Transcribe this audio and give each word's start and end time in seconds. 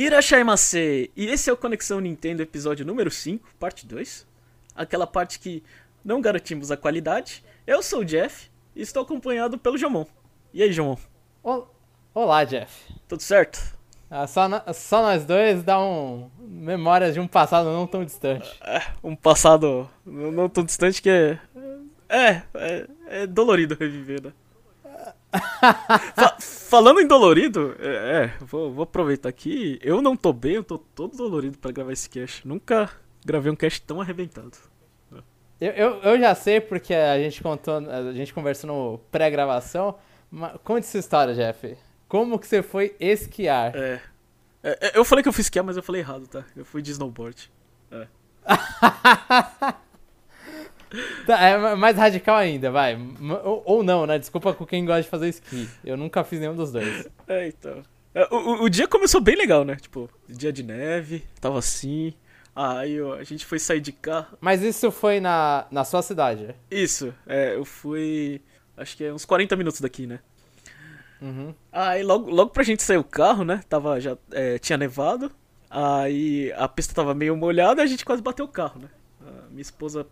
Irashaimase! 0.00 1.10
E 1.14 1.26
esse 1.26 1.50
é 1.50 1.52
o 1.52 1.56
Conexão 1.58 2.00
Nintendo 2.00 2.42
episódio 2.42 2.86
número 2.86 3.10
5, 3.10 3.46
parte 3.58 3.86
2. 3.86 4.26
Aquela 4.74 5.06
parte 5.06 5.38
que 5.38 5.62
não 6.02 6.22
garantimos 6.22 6.70
a 6.70 6.76
qualidade. 6.78 7.44
Eu 7.66 7.82
sou 7.82 8.00
o 8.00 8.04
Jeff 8.04 8.50
e 8.74 8.80
estou 8.80 9.02
acompanhado 9.02 9.58
pelo 9.58 9.76
Jomon. 9.76 10.06
E 10.54 10.62
aí, 10.62 10.72
Jomon? 10.72 10.96
Olá, 12.14 12.44
Jeff. 12.44 12.90
Tudo 13.06 13.22
certo? 13.22 13.60
Ah, 14.10 14.26
só, 14.26 14.48
só 14.72 15.02
nós 15.02 15.26
dois 15.26 15.62
dá 15.62 15.78
um. 15.78 16.30
Memórias 16.38 17.12
de 17.12 17.20
um 17.20 17.28
passado 17.28 17.66
não 17.66 17.86
tão 17.86 18.02
distante. 18.02 18.58
É, 18.64 18.80
um 19.04 19.14
passado 19.14 19.86
não 20.06 20.48
tão 20.48 20.64
distante 20.64 21.02
que 21.02 21.10
é. 21.10 21.38
É, 22.08 22.42
é, 22.54 22.86
é 23.06 23.26
dolorido 23.26 23.76
reviver, 23.78 24.22
né? 24.22 24.32
Fa 26.14 26.36
falando 26.40 27.00
em 27.00 27.06
dolorido, 27.06 27.76
é, 27.78 27.88
é 27.88 28.44
vou, 28.44 28.72
vou, 28.72 28.82
aproveitar 28.82 29.28
aqui. 29.28 29.78
Eu 29.82 30.02
não 30.02 30.16
tô 30.16 30.32
bem, 30.32 30.54
eu 30.54 30.64
tô 30.64 30.78
todo 30.78 31.16
dolorido 31.16 31.58
para 31.58 31.70
gravar 31.70 31.92
esse 31.92 32.08
cast. 32.08 32.46
Nunca 32.46 32.90
gravei 33.24 33.50
um 33.50 33.56
cast 33.56 33.82
tão 33.82 34.00
arrebentado. 34.00 34.56
Eu, 35.60 35.72
eu, 35.72 36.02
eu, 36.02 36.18
já 36.18 36.34
sei 36.34 36.58
porque 36.58 36.94
a 36.94 37.18
gente 37.18 37.42
contou, 37.42 37.76
a 37.76 38.12
gente 38.12 38.32
conversou 38.32 38.68
no 38.68 38.98
pré-gravação. 39.10 39.96
Conte 40.64 40.86
essa 40.86 40.98
história, 40.98 41.34
Jeff. 41.34 41.76
Como 42.08 42.38
que 42.38 42.46
você 42.46 42.62
foi 42.62 42.96
esquiar? 42.98 43.76
É. 43.76 44.00
é. 44.62 44.88
é 44.88 44.98
eu 44.98 45.04
falei 45.04 45.22
que 45.22 45.28
eu 45.28 45.32
fui 45.32 45.42
esquiar, 45.42 45.64
mas 45.64 45.76
eu 45.76 45.82
falei 45.82 46.00
errado, 46.00 46.26
tá? 46.26 46.44
Eu 46.56 46.64
fui 46.64 46.80
de 46.80 46.92
snowboard. 46.92 47.50
É. 47.90 48.06
Tá, 51.26 51.40
é 51.40 51.74
mais 51.74 51.96
radical 51.96 52.36
ainda, 52.36 52.70
vai. 52.70 52.98
Ou, 53.44 53.62
ou, 53.64 53.82
não, 53.82 54.06
né? 54.06 54.18
Desculpa 54.18 54.52
com 54.52 54.66
quem 54.66 54.84
gosta 54.84 55.02
de 55.02 55.08
fazer 55.08 55.28
esqui. 55.28 55.68
Eu 55.84 55.96
nunca 55.96 56.24
fiz 56.24 56.40
nenhum 56.40 56.54
dos 56.54 56.72
dois. 56.72 57.08
É, 57.28 57.48
então. 57.48 57.82
É, 58.14 58.26
o, 58.30 58.36
o, 58.36 58.62
o 58.64 58.68
dia 58.68 58.88
começou 58.88 59.20
bem 59.20 59.36
legal, 59.36 59.64
né? 59.64 59.76
Tipo, 59.76 60.10
dia 60.28 60.52
de 60.52 60.62
neve, 60.62 61.24
tava 61.40 61.58
assim. 61.58 62.12
Aí 62.54 62.98
a 63.18 63.22
gente 63.22 63.46
foi 63.46 63.58
sair 63.58 63.80
de 63.80 63.92
carro. 63.92 64.36
Mas 64.40 64.62
isso 64.62 64.90
foi 64.90 65.20
na, 65.20 65.66
na 65.70 65.84
sua 65.84 66.02
cidade? 66.02 66.54
Isso, 66.70 67.14
é, 67.26 67.54
eu 67.54 67.64
fui. 67.64 68.42
Acho 68.76 68.96
que 68.96 69.04
é 69.04 69.12
uns 69.12 69.24
40 69.24 69.56
minutos 69.56 69.80
daqui, 69.80 70.06
né? 70.06 70.20
Uhum. 71.20 71.54
Aí 71.70 72.02
logo, 72.02 72.30
logo 72.30 72.50
pra 72.50 72.62
gente 72.62 72.82
sair 72.82 72.96
o 72.96 73.04
carro, 73.04 73.44
né? 73.44 73.60
Tava, 73.68 74.00
já 74.00 74.16
é, 74.32 74.58
tinha 74.58 74.76
nevado. 74.76 75.30
Aí 75.68 76.52
a 76.56 76.66
pista 76.66 76.94
tava 76.94 77.14
meio 77.14 77.36
molhada 77.36 77.80
e 77.80 77.84
a 77.84 77.86
gente 77.86 78.04
quase 78.04 78.20
bateu 78.20 78.44
o 78.44 78.48
carro, 78.48 78.80
né? 78.80 78.88
A 79.20 79.48
minha 79.50 79.62
esposa 79.62 80.06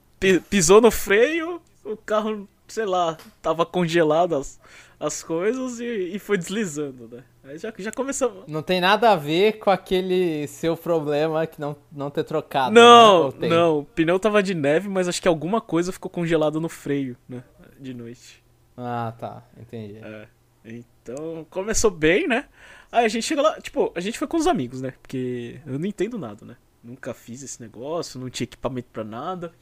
pisou 0.49 0.81
no 0.81 0.91
freio, 0.91 1.61
o 1.85 1.97
carro, 1.97 2.49
sei 2.67 2.87
lá, 2.87 3.17
tava 3.41 3.65
congelado 3.65 4.35
as, 4.35 4.61
as 4.99 5.23
coisas 5.23 5.81
e, 5.81 6.15
e 6.15 6.19
foi 6.19 6.37
deslizando, 6.37 7.09
né? 7.09 7.25
Aí 7.45 7.57
já, 7.57 7.73
já 7.79 7.91
começou. 7.91 8.45
Não 8.47 8.63
tem 8.63 8.81
nada 8.81 9.11
a 9.11 9.17
ver 9.17 9.59
com 9.59 9.71
aquele 9.71 10.47
seu 10.49 10.77
problema 10.77 11.47
que 11.47 11.59
não, 11.59 11.75
não 11.91 12.11
ter 12.11 12.25
trocado. 12.25 12.75
Não, 12.75 13.31
né? 13.31 13.49
não. 13.49 13.79
O 13.79 13.85
pneu 13.85 14.19
tava 14.19 14.43
de 14.43 14.55
neve, 14.55 14.89
mas 14.89 15.09
acho 15.09 15.23
que 15.23 15.29
alguma 15.29 15.61
coisa 15.61 15.93
ficou 15.93 16.11
congelada 16.11 16.61
no 16.61 16.69
freio, 16.69 17.17
né? 17.27 17.43
De 17.81 17.95
noite. 17.95 18.43
Ah, 18.77 19.15
tá. 19.19 19.43
Entendi. 19.59 19.99
É. 20.03 20.29
Então, 20.65 21.47
começou 21.49 21.91
bem, 21.91 22.29
né? 22.29 22.45
Aí 22.93 23.05
a 23.05 23.09
gente 23.09 23.25
chegou 23.25 23.43
lá, 23.43 23.59
tipo, 23.61 23.93
a 23.95 24.01
gente 24.01 24.19
foi 24.19 24.29
com 24.29 24.37
os 24.37 24.47
amigos, 24.47 24.83
né? 24.83 24.93
Porque 25.01 25.61
eu 25.67 25.79
não 25.79 25.87
entendo 25.87 26.19
nada, 26.19 26.45
né? 26.45 26.57
Nunca 26.83 27.15
fiz 27.15 27.43
esse 27.43 27.61
negócio, 27.61 28.21
não 28.21 28.29
tinha 28.29 28.45
equipamento 28.45 28.89
para 28.93 29.05
nada. 29.05 29.53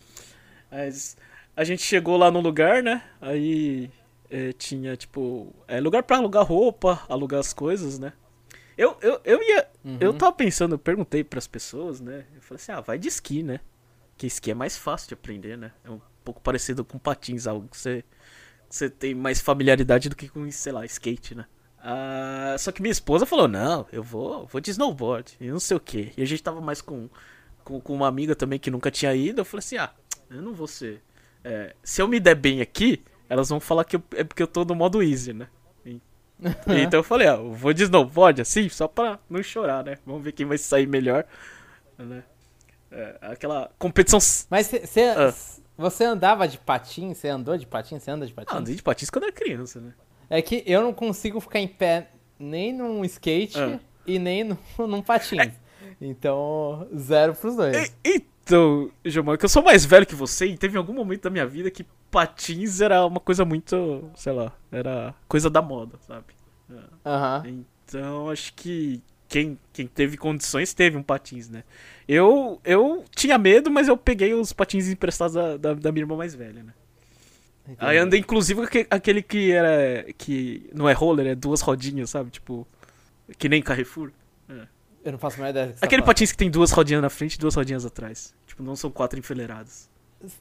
Mas 0.71 1.17
a 1.57 1.65
gente 1.65 1.83
chegou 1.83 2.17
lá 2.17 2.31
no 2.31 2.41
lugar, 2.41 2.83
né? 2.83 3.03
Aí 3.21 3.91
é, 4.31 4.53
tinha, 4.53 4.97
tipo, 4.97 5.55
é, 5.67 5.81
lugar 5.81 6.03
para 6.03 6.17
alugar 6.17 6.45
roupa, 6.45 7.03
alugar 7.09 7.41
as 7.41 7.53
coisas, 7.53 7.99
né? 7.99 8.13
Eu, 8.77 8.97
eu, 9.01 9.21
eu 9.25 9.43
ia. 9.43 9.67
Uhum. 9.85 9.97
Eu 10.01 10.13
tava 10.13 10.33
pensando, 10.33 10.75
eu 10.75 10.79
perguntei 10.79 11.25
para 11.25 11.39
as 11.39 11.47
pessoas, 11.47 12.01
né? 12.01 12.27
Eu 12.35 12.43
falei 12.43 12.61
assim: 12.61 12.73
ah, 12.73 12.81
vai 12.81 12.99
de 12.99 13.09
esqui, 13.09 13.43
né? 13.43 13.61
Que 14.19 14.27
esqui 14.27 14.51
é 14.51 14.55
mais 14.55 14.77
fácil 14.77 15.09
de 15.09 15.15
aprender, 15.15 15.57
né? 15.57 15.73
É 15.85 15.91
um 15.91 16.01
pouco 16.25 16.41
parecido 16.41 16.85
com 16.85 16.99
patins, 16.99 17.47
algo 17.47 17.69
que 17.69 17.77
você, 17.77 18.05
você 18.69 18.91
tem 18.91 19.15
mais 19.15 19.41
familiaridade 19.41 20.09
do 20.09 20.17
que 20.17 20.29
com, 20.29 20.51
sei 20.51 20.73
lá, 20.73 20.85
skate, 20.85 21.35
né? 21.35 21.47
Ah, 21.79 22.57
só 22.59 22.71
que 22.71 22.83
minha 22.83 22.93
esposa 22.93 23.25
falou: 23.25 23.49
não, 23.49 23.87
eu 23.93 24.03
vou, 24.03 24.47
vou 24.47 24.61
de 24.61 24.71
snowboard 24.73 25.37
e 25.41 25.49
não 25.49 25.61
sei 25.61 25.77
o 25.77 25.81
que. 25.81 26.13
E 26.17 26.23
a 26.23 26.27
gente 26.27 26.43
tava 26.43 26.61
mais 26.61 26.83
com, 26.83 27.09
com, 27.65 27.81
com 27.81 27.95
uma 27.95 28.09
amiga 28.09 28.35
também 28.35 28.59
que 28.59 28.71
nunca 28.71 28.91
tinha 28.91 29.15
ido. 29.15 29.41
Eu 29.41 29.45
falei 29.45 29.61
assim: 29.61 29.79
ah, 29.79 29.91
eu 30.31 30.43
não 30.43 30.53
vou 30.53 30.67
ser. 30.67 31.03
É, 31.45 31.75
se 31.83 32.03
eu 32.03 32.09
me 32.09 32.19
der 32.19 32.35
bem 32.35 32.61
aqui, 32.61 33.03
elas 33.29 33.49
vão 33.49 33.61
falar 33.61 33.85
que 33.85 33.97
eu, 33.97 34.03
é 34.15 34.25
porque 34.25 34.43
eu 34.43 34.47
tô 34.47 34.65
no 34.65 34.75
modo 34.75 35.03
easy, 35.03 35.33
né? 35.33 35.49
E, 35.85 36.01
então 36.83 37.01
eu 37.01 37.05
falei, 37.05 37.29
ó, 37.29 37.37
eu 37.37 37.53
vou 37.53 37.73
de 37.73 37.85
snowboard 37.85 38.41
assim, 38.41 38.69
só 38.69 38.89
pra 38.89 39.19
não 39.29 39.43
chorar, 39.43 39.85
né? 39.85 39.99
Vamos 40.05 40.23
ver 40.23 40.33
quem 40.33 40.47
vai 40.47 40.59
sair 40.59 40.87
melhor. 40.87 41.25
Né? 41.99 42.23
É, 42.91 43.17
aquela 43.23 43.71
competição. 43.79 44.19
Mas 44.51 44.67
você 44.67 45.03
ah. 45.03 45.35
você 45.77 46.05
andava 46.05 46.47
de 46.47 46.59
patins? 46.59 47.19
Você 47.19 47.29
andou 47.29 47.57
de 47.57 47.67
patins? 47.67 48.03
Você 48.03 48.11
anda 48.11 48.27
de 48.27 48.33
patins? 48.33 48.55
Ah, 48.55 48.59
andei 48.59 48.75
de 48.75 48.83
patins 48.83 49.11
quando 49.11 49.25
era 49.25 49.33
criança, 49.33 49.81
né? 49.81 49.95
É 50.29 50.43
que 50.43 50.63
eu 50.67 50.83
não 50.83 50.93
consigo 50.93 51.41
ficar 51.41 51.61
em 51.61 51.69
pé 51.69 52.11
nem 52.39 52.73
num 52.73 53.05
skate 53.05 53.59
ah. 53.59 53.79
e 54.07 54.19
nem 54.19 54.45
num, 54.45 54.59
num 54.87 55.03
patins. 55.03 55.41
É. 55.41 55.53
Então, 56.01 56.87
zero 56.97 57.35
pros 57.35 57.57
dois. 57.57 57.95
E, 58.05 58.25
então, 58.47 58.93
Gilmar, 59.05 59.37
que 59.37 59.45
eu 59.45 59.49
sou 59.49 59.61
mais 59.61 59.85
velho 59.85 60.07
que 60.07 60.15
você 60.15 60.47
e 60.47 60.57
teve 60.57 60.79
algum 60.79 60.93
momento 60.93 61.23
da 61.23 61.31
minha 61.31 61.45
vida 61.45 61.69
que 61.69 61.85
patins 62.13 62.81
era 62.81 63.05
uma 63.05 63.19
coisa 63.19 63.45
muito, 63.45 64.09
sei 64.15 64.33
lá, 64.33 64.53
era 64.71 65.13
coisa 65.27 65.51
da 65.51 65.61
moda, 65.61 65.99
sabe? 66.07 66.27
Uhum. 66.71 67.65
Então, 67.85 68.31
acho 68.31 68.55
que 68.55 69.03
quem, 69.29 69.59
quem 69.73 69.89
teve 69.89 70.17
condições 70.17 70.73
teve 70.73 70.97
um 70.97 71.03
patins, 71.03 71.49
né? 71.49 71.65
Eu, 72.07 72.61
eu 72.65 73.05
tinha 73.17 73.37
medo, 73.37 73.69
mas 73.69 73.89
eu 73.89 73.97
peguei 73.97 74.33
os 74.33 74.53
patins 74.53 74.89
emprestados 74.89 75.35
da, 75.35 75.57
da, 75.57 75.75
da 75.75 75.91
minha 75.91 76.05
irmã 76.05 76.17
mais 76.17 76.33
velha, 76.33 76.63
né? 76.63 76.73
Entendi. 77.65 77.79
Aí 77.81 77.99
andei 77.99 78.21
inclusive 78.21 78.61
aquele 78.89 79.23
que 79.23 79.51
era. 79.51 80.07
que 80.17 80.71
não 80.73 80.89
é 80.89 80.93
roller, 80.93 81.27
é 81.27 81.35
duas 81.35 81.61
rodinhas, 81.63 82.11
sabe? 82.11 82.31
Tipo. 82.31 82.65
Que 83.39 83.49
nem 83.49 83.61
Carrefour. 83.61 84.13
É. 84.49 84.69
Eu 85.07 85.13
não 85.13 85.21
faço 85.21 85.39
mais 85.39 85.51
ideia. 85.51 85.73
Aquele 85.81 86.03
patins 86.03 86.33
que 86.33 86.37
tem 86.37 86.51
duas 86.51 86.73
rodinhas 86.73 87.01
na 87.01 87.09
frente 87.09 87.35
e 87.35 87.39
duas 87.39 87.55
rodinhas 87.55 87.87
atrás. 87.87 88.35
Tipo, 88.45 88.65
não 88.65 88.75
são 88.75 88.91
quatro 88.91 89.17
enfileiradas. 89.17 89.89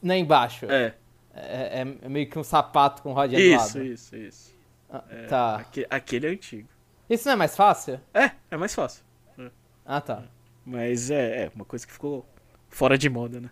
Nem 0.02 0.24
embaixo. 0.24 0.66
É. 0.66 0.96
É, 1.36 1.82
é, 1.82 1.88
é 2.02 2.10
meio 2.10 2.28
que 2.28 2.40
um 2.40 2.44
sapato 2.44 3.04
com 3.04 3.14
rodinha 3.14 3.40
isso, 3.40 3.74
do 3.74 3.78
lado. 3.78 3.86
Isso, 3.86 4.16
isso, 4.16 4.16
isso. 4.16 4.56
Ah, 4.90 5.04
é, 5.08 5.26
tá. 5.28 5.56
Aquele, 5.58 5.88
aquele, 5.88 6.28
é 6.28 6.30
antigo. 6.32 6.68
Isso 7.08 7.28
não 7.28 7.34
é 7.34 7.36
mais 7.36 7.56
fácil? 7.56 8.02
É, 8.12 8.32
é 8.50 8.58
mais 8.58 8.74
fácil. 8.74 9.04
É. 9.38 9.52
Ah, 9.86 10.02
tá. 10.02 10.24
Mas 10.66 11.12
é, 11.12 11.44
é, 11.44 11.52
uma 11.54 11.66
coisa 11.66 11.86
que 11.86 11.94
ficou 11.94 12.26
fora 12.68 12.98
de 12.98 13.08
moda, 13.08 13.40
né? 13.40 13.52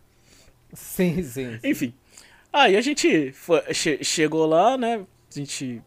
Sim, 0.74 1.22
sim. 1.22 1.60
sim. 1.60 1.60
Enfim. 1.64 1.94
Aí 2.52 2.76
a 2.76 2.82
gente 2.82 3.32
foi, 3.34 3.72
che 3.72 4.04
chegou 4.04 4.48
lá, 4.48 4.76
né? 4.80 5.06
A 5.30 5.40
gente 5.40 5.80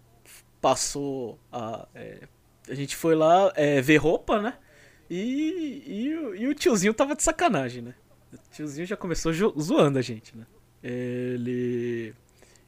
passou 0.60 1.36
a. 1.50 1.88
É, 1.96 2.28
a 2.68 2.74
gente 2.74 2.94
foi 2.94 3.16
lá 3.16 3.52
é, 3.56 3.80
ver 3.80 3.96
roupa, 3.96 4.40
né? 4.40 4.54
E, 5.08 5.82
e, 5.86 6.42
e, 6.42 6.48
o 6.48 6.54
tiozinho 6.54 6.92
tava 6.92 7.14
de 7.14 7.22
sacanagem, 7.22 7.82
né? 7.82 7.94
O 8.32 8.38
tiozinho 8.50 8.86
já 8.86 8.96
começou 8.96 9.32
zoando 9.32 9.98
a 9.98 10.02
gente, 10.02 10.36
né? 10.36 10.44
Ele. 10.82 12.14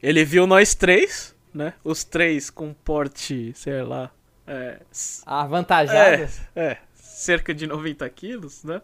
Ele 0.01 0.25
viu 0.25 0.47
nós 0.47 0.75
três, 0.75 1.35
né? 1.53 1.75
Os 1.83 2.05
três 2.05 2.51
com 2.51 2.73
porte, 2.73 3.53
sei 3.55 3.83
lá. 3.83 4.11
É, 4.47 4.79
Avantajado? 5.27 6.23
É, 6.23 6.31
é, 6.57 6.79
cerca 6.95 7.53
de 7.53 7.67
90 7.67 8.09
quilos, 8.11 8.65
né? 8.65 8.81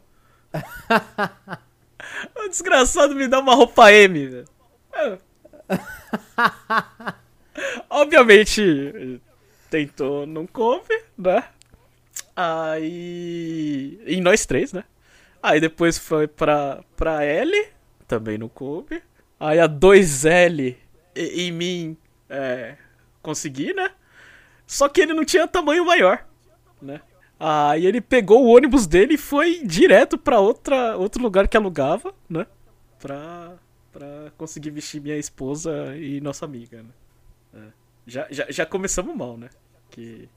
o 2.36 2.48
desgraçado 2.48 3.14
me 3.14 3.28
dá 3.28 3.38
uma 3.38 3.54
roupa 3.54 3.92
M, 3.92 4.26
velho. 4.26 4.48
É. 4.92 5.18
Obviamente, 7.88 9.20
tentou, 9.70 10.26
não 10.26 10.46
coube, 10.46 11.02
né? 11.16 11.44
Aí. 12.36 14.00
Em 14.06 14.20
nós 14.20 14.46
três, 14.46 14.72
né? 14.72 14.84
Aí 15.42 15.60
depois 15.60 15.98
foi 15.98 16.26
pra, 16.26 16.82
pra 16.96 17.24
L, 17.24 17.66
também 18.08 18.38
no 18.38 18.48
coube. 18.48 19.02
Aí 19.38 19.60
a 19.60 19.68
2L 19.68 20.76
em 21.14 21.52
mim 21.52 21.96
é, 22.28 22.76
consegui, 23.20 23.72
né? 23.74 23.90
Só 24.66 24.88
que 24.88 25.00
ele 25.00 25.12
não 25.12 25.24
tinha 25.24 25.46
tamanho 25.46 25.84
maior, 25.84 26.26
né? 26.80 27.00
Aí 27.38 27.84
ele 27.84 28.00
pegou 28.00 28.44
o 28.44 28.56
ônibus 28.56 28.86
dele 28.86 29.14
e 29.14 29.18
foi 29.18 29.60
direto 29.64 30.16
pra 30.16 30.40
outra, 30.40 30.96
outro 30.96 31.22
lugar 31.22 31.46
que 31.46 31.56
alugava, 31.56 32.14
né? 32.28 32.46
Pra, 32.98 33.54
pra 33.92 34.32
conseguir 34.38 34.70
vestir 34.70 35.00
minha 35.00 35.18
esposa 35.18 35.94
e 35.96 36.20
nossa 36.20 36.44
amiga, 36.44 36.82
né? 36.82 36.88
É. 37.54 37.72
Já, 38.06 38.26
já, 38.30 38.46
já 38.48 38.64
começamos 38.64 39.14
mal, 39.14 39.36
né? 39.36 39.50
Que 39.90 40.28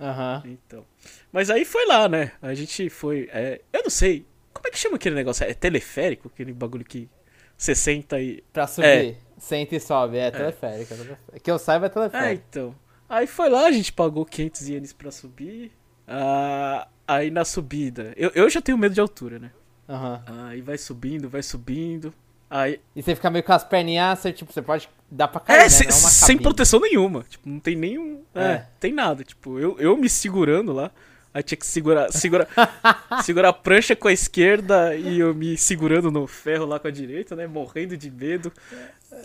Aham. 0.00 0.42
Uhum. 0.44 0.50
Então. 0.52 0.84
Mas 1.32 1.50
aí 1.50 1.64
foi 1.64 1.86
lá, 1.86 2.08
né? 2.08 2.32
A 2.40 2.54
gente 2.54 2.88
foi. 2.90 3.28
É, 3.32 3.60
eu 3.72 3.82
não 3.82 3.90
sei. 3.90 4.26
Como 4.52 4.66
é 4.68 4.70
que 4.70 4.78
chama 4.78 4.96
aquele 4.96 5.14
negócio? 5.14 5.44
É 5.44 5.54
teleférico? 5.54 6.28
Aquele 6.32 6.52
bagulho 6.52 6.84
que 6.84 7.08
você 7.56 7.74
senta 7.74 8.20
e. 8.20 8.42
Pra 8.52 8.66
subir. 8.66 8.86
É. 8.86 9.16
Senta 9.38 9.76
e 9.76 9.80
sobe. 9.80 10.16
É, 10.18 10.26
é. 10.26 10.30
teleférico. 10.30 10.94
Que 11.42 11.50
eu 11.50 11.58
saiba 11.58 11.86
é 11.86 11.88
teleférico. 11.88 12.26
É, 12.26 12.32
então. 12.34 12.74
Aí 13.08 13.26
foi 13.26 13.48
lá, 13.48 13.66
a 13.66 13.72
gente 13.72 13.92
pagou 13.92 14.24
500 14.24 14.68
ienes 14.68 14.92
pra 14.92 15.10
subir. 15.10 15.72
Ah, 16.08 16.88
aí 17.06 17.30
na 17.30 17.44
subida. 17.44 18.12
Eu, 18.16 18.30
eu 18.34 18.50
já 18.50 18.60
tenho 18.60 18.78
medo 18.78 18.94
de 18.94 19.00
altura, 19.00 19.38
né? 19.38 19.52
Aham. 19.88 20.24
Aí 20.26 20.60
vai 20.60 20.76
subindo, 20.76 21.28
vai 21.28 21.42
subindo. 21.42 22.12
Aí. 22.48 22.80
E 22.94 23.02
você 23.02 23.14
fica 23.14 23.28
meio 23.30 23.42
com 23.44 23.52
as 23.52 23.64
perninhas, 23.64 24.18
você, 24.18 24.32
tipo, 24.32 24.52
você 24.52 24.62
pode 24.62 24.88
dar 25.10 25.28
pra 25.28 25.40
cair, 25.40 25.58
É, 25.58 25.62
né? 25.64 25.68
se- 25.68 25.84
Não 25.84 25.90
é 25.90 25.98
uma 25.98 26.10
sem 26.10 26.38
proteção 26.38 26.80
nenhuma. 26.80 27.24
Tipo, 27.28 27.48
não 27.48 27.58
tem 27.58 27.74
nenhum. 27.76 28.22
É, 28.34 28.44
É. 28.44 28.66
tem 28.78 28.92
nada. 28.92 29.24
Tipo, 29.24 29.58
eu, 29.58 29.76
eu 29.78 29.96
me 29.96 30.08
segurando 30.08 30.72
lá. 30.72 30.90
Aí 31.34 31.42
tinha 31.42 31.58
que 31.58 31.66
segurar, 31.66 32.10
segurar, 32.12 32.46
segurar 33.22 33.48
a 33.50 33.52
prancha 33.52 33.94
com 33.94 34.08
a 34.08 34.12
esquerda 34.12 34.94
e 34.96 35.18
eu 35.18 35.34
me 35.34 35.56
segurando 35.58 36.10
no 36.10 36.26
ferro 36.26 36.64
lá 36.64 36.78
com 36.80 36.88
a 36.88 36.90
direita, 36.90 37.36
né? 37.36 37.46
Morrendo 37.46 37.94
de 37.96 38.10
medo. 38.10 38.50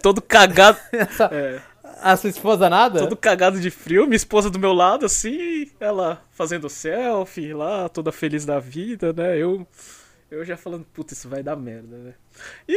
Todo 0.01 0.21
cagado. 0.21 0.77
Essa- 0.91 1.29
É, 1.31 1.62
A 2.01 2.18
sua 2.18 2.29
esposa 2.29 2.69
nada? 2.69 3.00
todo 3.00 3.15
cagado 3.15 3.59
de 3.62 3.69
frio. 3.69 4.06
Minha 4.06 4.15
esposa 4.18 4.50
do 4.50 4.59
meu 4.59 4.73
lado, 4.73 5.06
assim, 5.06 5.69
ela 5.79 6.21
fazendo 6.31 6.68
selfie 6.69 7.53
lá, 7.53 7.88
toda 7.88 8.12
feliz 8.12 8.45
da 8.45 8.59
vida, 8.59 9.13
né? 9.13 9.38
Eu, 9.38 9.65
eu 10.31 10.45
já 10.45 10.56
falando, 10.56 10.86
puta, 10.86 11.13
isso 11.13 11.28
vai 11.28 11.44
dar 11.44 11.57
merda, 11.57 11.98
né? 11.98 12.13
E, 12.68 12.74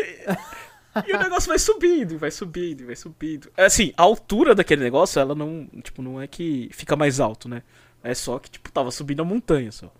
e 1.06 1.14
o 1.14 1.18
negócio 1.18 1.48
vai 1.48 1.58
subindo, 1.58 2.18
vai 2.18 2.30
subindo, 2.30 2.84
vai 2.84 2.96
subindo. 2.96 3.50
É, 3.56 3.64
Assim, 3.64 3.92
a 3.96 4.02
altura 4.02 4.54
daquele 4.54 4.82
negócio, 4.82 5.20
ela 5.20 5.36
não, 5.36 5.66
tipo, 5.82 6.02
não 6.02 6.20
é 6.20 6.26
que 6.26 6.68
fica 6.72 6.96
mais 6.96 7.20
alto, 7.20 7.48
né? 7.48 7.62
É 8.02 8.12
só 8.12 8.38
que, 8.40 8.50
tipo, 8.50 8.70
tava 8.72 8.90
subindo 8.90 9.22
a 9.22 9.24
montanha 9.24 9.70
só. 9.70 9.90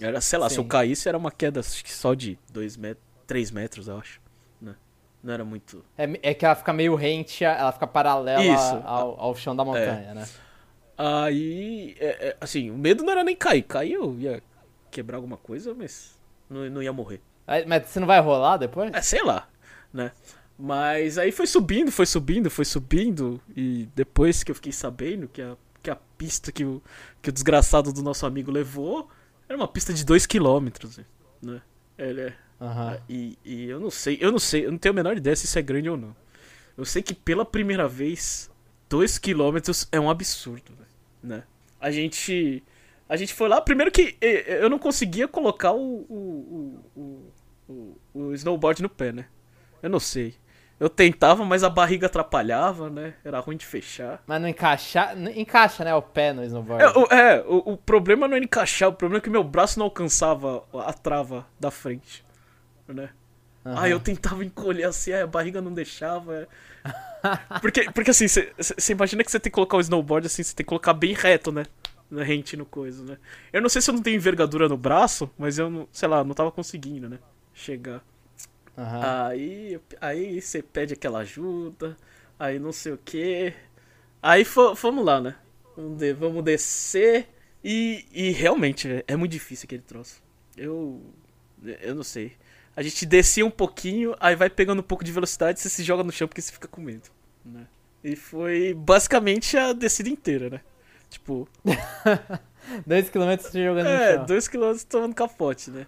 Era, 0.00 0.20
sei 0.20 0.38
lá, 0.38 0.50
se 0.50 0.58
eu 0.58 0.64
Sim. 0.64 0.68
caísse 0.68 1.08
era 1.08 1.16
uma 1.16 1.30
queda 1.30 1.60
acho 1.60 1.84
que 1.84 1.92
só 1.92 2.12
de 2.12 2.36
2 2.52 2.76
metros, 2.76 3.04
3 3.26 3.50
metros, 3.52 3.88
eu 3.88 3.96
acho. 3.96 4.20
Né? 4.60 4.74
Não 5.22 5.32
era 5.32 5.44
muito. 5.44 5.84
É, 5.96 6.30
é 6.30 6.34
que 6.34 6.44
ela 6.44 6.56
fica 6.56 6.72
meio 6.72 6.96
rente, 6.96 7.44
ela 7.44 7.70
fica 7.70 7.86
paralela 7.86 8.42
Isso. 8.42 8.82
ao, 8.84 9.18
ao 9.18 9.36
chão 9.36 9.54
da 9.54 9.64
montanha, 9.64 10.12
né? 10.12 10.28
Aí, 10.98 11.96
é, 11.98 12.28
é, 12.28 12.36
assim, 12.40 12.70
o 12.70 12.76
medo 12.76 13.04
não 13.04 13.12
era 13.12 13.22
nem 13.22 13.36
cair. 13.36 13.62
Cair 13.62 13.92
eu 13.92 14.18
ia 14.18 14.42
quebrar 14.90 15.16
alguma 15.16 15.36
coisa, 15.36 15.72
mas 15.74 16.14
não, 16.48 16.68
não 16.70 16.82
ia 16.82 16.92
morrer. 16.92 17.20
Mas 17.66 17.88
você 17.88 18.00
não 18.00 18.06
vai 18.06 18.20
rolar 18.20 18.56
depois? 18.56 18.92
É, 18.92 19.02
sei 19.02 19.22
lá, 19.22 19.48
né? 19.92 20.12
Mas 20.58 21.18
aí 21.18 21.32
foi 21.32 21.46
subindo, 21.46 21.90
foi 21.90 22.06
subindo, 22.06 22.50
foi 22.50 22.64
subindo. 22.64 23.40
E 23.56 23.88
depois 23.94 24.42
que 24.42 24.50
eu 24.50 24.54
fiquei 24.54 24.72
sabendo 24.72 25.28
que 25.28 25.42
a, 25.42 25.56
que 25.82 25.90
a 25.90 25.96
pista 25.96 26.52
que 26.52 26.64
o, 26.64 26.82
que 27.20 27.28
o 27.28 27.32
desgraçado 27.32 27.92
do 27.92 28.02
nosso 28.02 28.24
amigo 28.24 28.50
levou 28.50 29.08
era 29.48 29.56
uma 29.56 29.68
pista 29.68 29.92
de 29.92 30.04
2km, 30.04 31.04
né? 31.42 31.60
Ele 31.98 32.20
é. 32.22 32.34
Aham. 32.60 32.98
E, 33.08 33.38
e 33.44 33.64
eu 33.64 33.80
não 33.80 33.90
sei, 33.90 34.16
eu 34.20 34.32
não 34.32 34.38
sei, 34.38 34.66
eu 34.66 34.70
não 34.70 34.78
tenho 34.78 34.92
a 34.92 34.96
menor 34.96 35.16
ideia 35.16 35.34
se 35.36 35.44
isso 35.44 35.58
é 35.58 35.62
grande 35.62 35.90
ou 35.90 35.96
não. 35.96 36.16
Eu 36.76 36.84
sei 36.84 37.02
que 37.02 37.14
pela 37.14 37.44
primeira 37.44 37.86
vez, 37.86 38.50
2km 38.90 39.88
é 39.92 40.00
um 40.00 40.08
absurdo, 40.10 40.72
né? 41.22 41.44
A 41.80 41.90
gente. 41.90 42.62
A 43.08 43.16
gente 43.16 43.34
foi 43.34 43.48
lá, 43.48 43.60
primeiro 43.60 43.90
que 43.90 44.16
eu 44.20 44.70
não 44.70 44.78
conseguia 44.78 45.28
colocar 45.28 45.72
o, 45.72 46.06
o, 46.08 47.30
o, 47.68 47.98
o, 48.14 48.32
snowboard 48.32 48.82
no 48.82 48.88
pé, 48.88 49.12
né? 49.12 49.26
Eu 49.82 49.90
não 49.90 50.00
sei. 50.00 50.34
Eu 50.80 50.88
tentava, 50.88 51.44
mas 51.44 51.62
a 51.62 51.70
barriga 51.70 52.06
atrapalhava, 52.06 52.90
né? 52.90 53.14
Era 53.22 53.38
ruim 53.40 53.56
de 53.56 53.66
fechar. 53.66 54.22
Mas 54.26 54.40
não 54.40 54.48
encaixa, 54.48 55.14
não 55.14 55.30
encaixa, 55.30 55.84
né, 55.84 55.94
o 55.94 56.02
pé 56.02 56.32
no 56.32 56.42
snowboard. 56.44 56.82
É, 56.82 56.88
o, 56.98 57.04
é, 57.12 57.44
o, 57.46 57.76
problema 57.76 58.26
não 58.26 58.36
é 58.36 58.40
encaixar, 58.40 58.88
o 58.88 58.94
problema 58.94 59.18
é 59.18 59.22
que 59.22 59.30
meu 59.30 59.44
braço 59.44 59.78
não 59.78 59.86
alcançava 59.86 60.64
a 60.72 60.92
trava 60.92 61.46
da 61.60 61.70
frente, 61.70 62.24
né? 62.88 63.10
Aham. 63.66 63.80
Aí 63.80 63.90
eu 63.92 64.00
tentava 64.00 64.44
encolher 64.44 64.84
assim, 64.84 65.12
aí 65.12 65.22
a 65.22 65.26
barriga 65.26 65.60
não 65.60 65.72
deixava. 65.72 66.34
é. 66.34 66.46
Porque, 67.62 67.90
porque 67.90 68.10
assim, 68.10 68.26
você 68.28 68.92
imagina 68.92 69.24
que 69.24 69.30
você 69.30 69.40
tem 69.40 69.50
que 69.50 69.54
colocar 69.54 69.78
o 69.78 69.80
snowboard 69.80 70.26
assim, 70.26 70.42
você 70.42 70.54
tem 70.54 70.62
que 70.62 70.68
colocar 70.68 70.92
bem 70.92 71.14
reto, 71.14 71.50
né? 71.50 71.64
Na 72.10 72.22
rente 72.22 72.56
no 72.56 72.64
coisa, 72.66 73.02
né? 73.04 73.18
Eu 73.52 73.62
não 73.62 73.68
sei 73.68 73.82
se 73.82 73.90
eu 73.90 73.94
não 73.94 74.02
tenho 74.02 74.16
envergadura 74.16 74.68
no 74.68 74.76
braço, 74.76 75.30
mas 75.38 75.58
eu 75.58 75.68
não, 75.70 75.88
sei 75.92 76.08
lá, 76.08 76.22
não 76.22 76.34
tava 76.34 76.52
conseguindo, 76.52 77.08
né? 77.08 77.18
Chegar. 77.52 78.04
Aham. 78.76 79.00
Aí, 79.28 79.80
aí 80.00 80.40
você 80.40 80.62
pede 80.62 80.94
aquela 80.94 81.20
ajuda, 81.20 81.96
aí 82.38 82.58
não 82.58 82.72
sei 82.72 82.92
o 82.92 82.98
que. 82.98 83.52
Aí 84.22 84.44
fo- 84.44 84.74
fomos 84.76 85.04
lá, 85.04 85.20
né? 85.20 85.36
Vamos, 85.76 85.98
de- 85.98 86.12
vamos 86.14 86.44
descer. 86.44 87.28
E, 87.62 88.06
e 88.12 88.30
realmente, 88.30 89.04
é 89.06 89.16
muito 89.16 89.32
difícil 89.32 89.66
aquele 89.66 89.82
troço. 89.82 90.22
Eu. 90.56 91.02
Eu 91.80 91.94
não 91.94 92.02
sei. 92.02 92.32
A 92.76 92.82
gente 92.82 93.06
descia 93.06 93.46
um 93.46 93.50
pouquinho, 93.50 94.14
aí 94.20 94.34
vai 94.36 94.50
pegando 94.50 94.80
um 94.80 94.82
pouco 94.82 95.04
de 95.04 95.12
velocidade, 95.12 95.60
você 95.60 95.68
se 95.68 95.82
joga 95.84 96.02
no 96.02 96.12
chão 96.12 96.26
porque 96.28 96.42
você 96.42 96.52
fica 96.52 96.68
com 96.68 96.80
medo. 96.80 97.08
Né? 97.44 97.66
E 98.02 98.16
foi 98.16 98.74
basicamente 98.74 99.56
a 99.56 99.72
descida 99.72 100.08
inteira, 100.08 100.50
né? 100.50 100.60
Tipo, 101.14 101.48
Dois 102.86 103.08
quilômetros 103.08 103.50
você 103.50 103.64
jogando 103.64 103.86
é, 103.86 104.12
no 104.12 104.18
chão. 104.18 104.26
dois 104.26 104.48
quilômetros 104.48 104.84
tomando 104.84 105.14
capote, 105.14 105.70
né? 105.70 105.86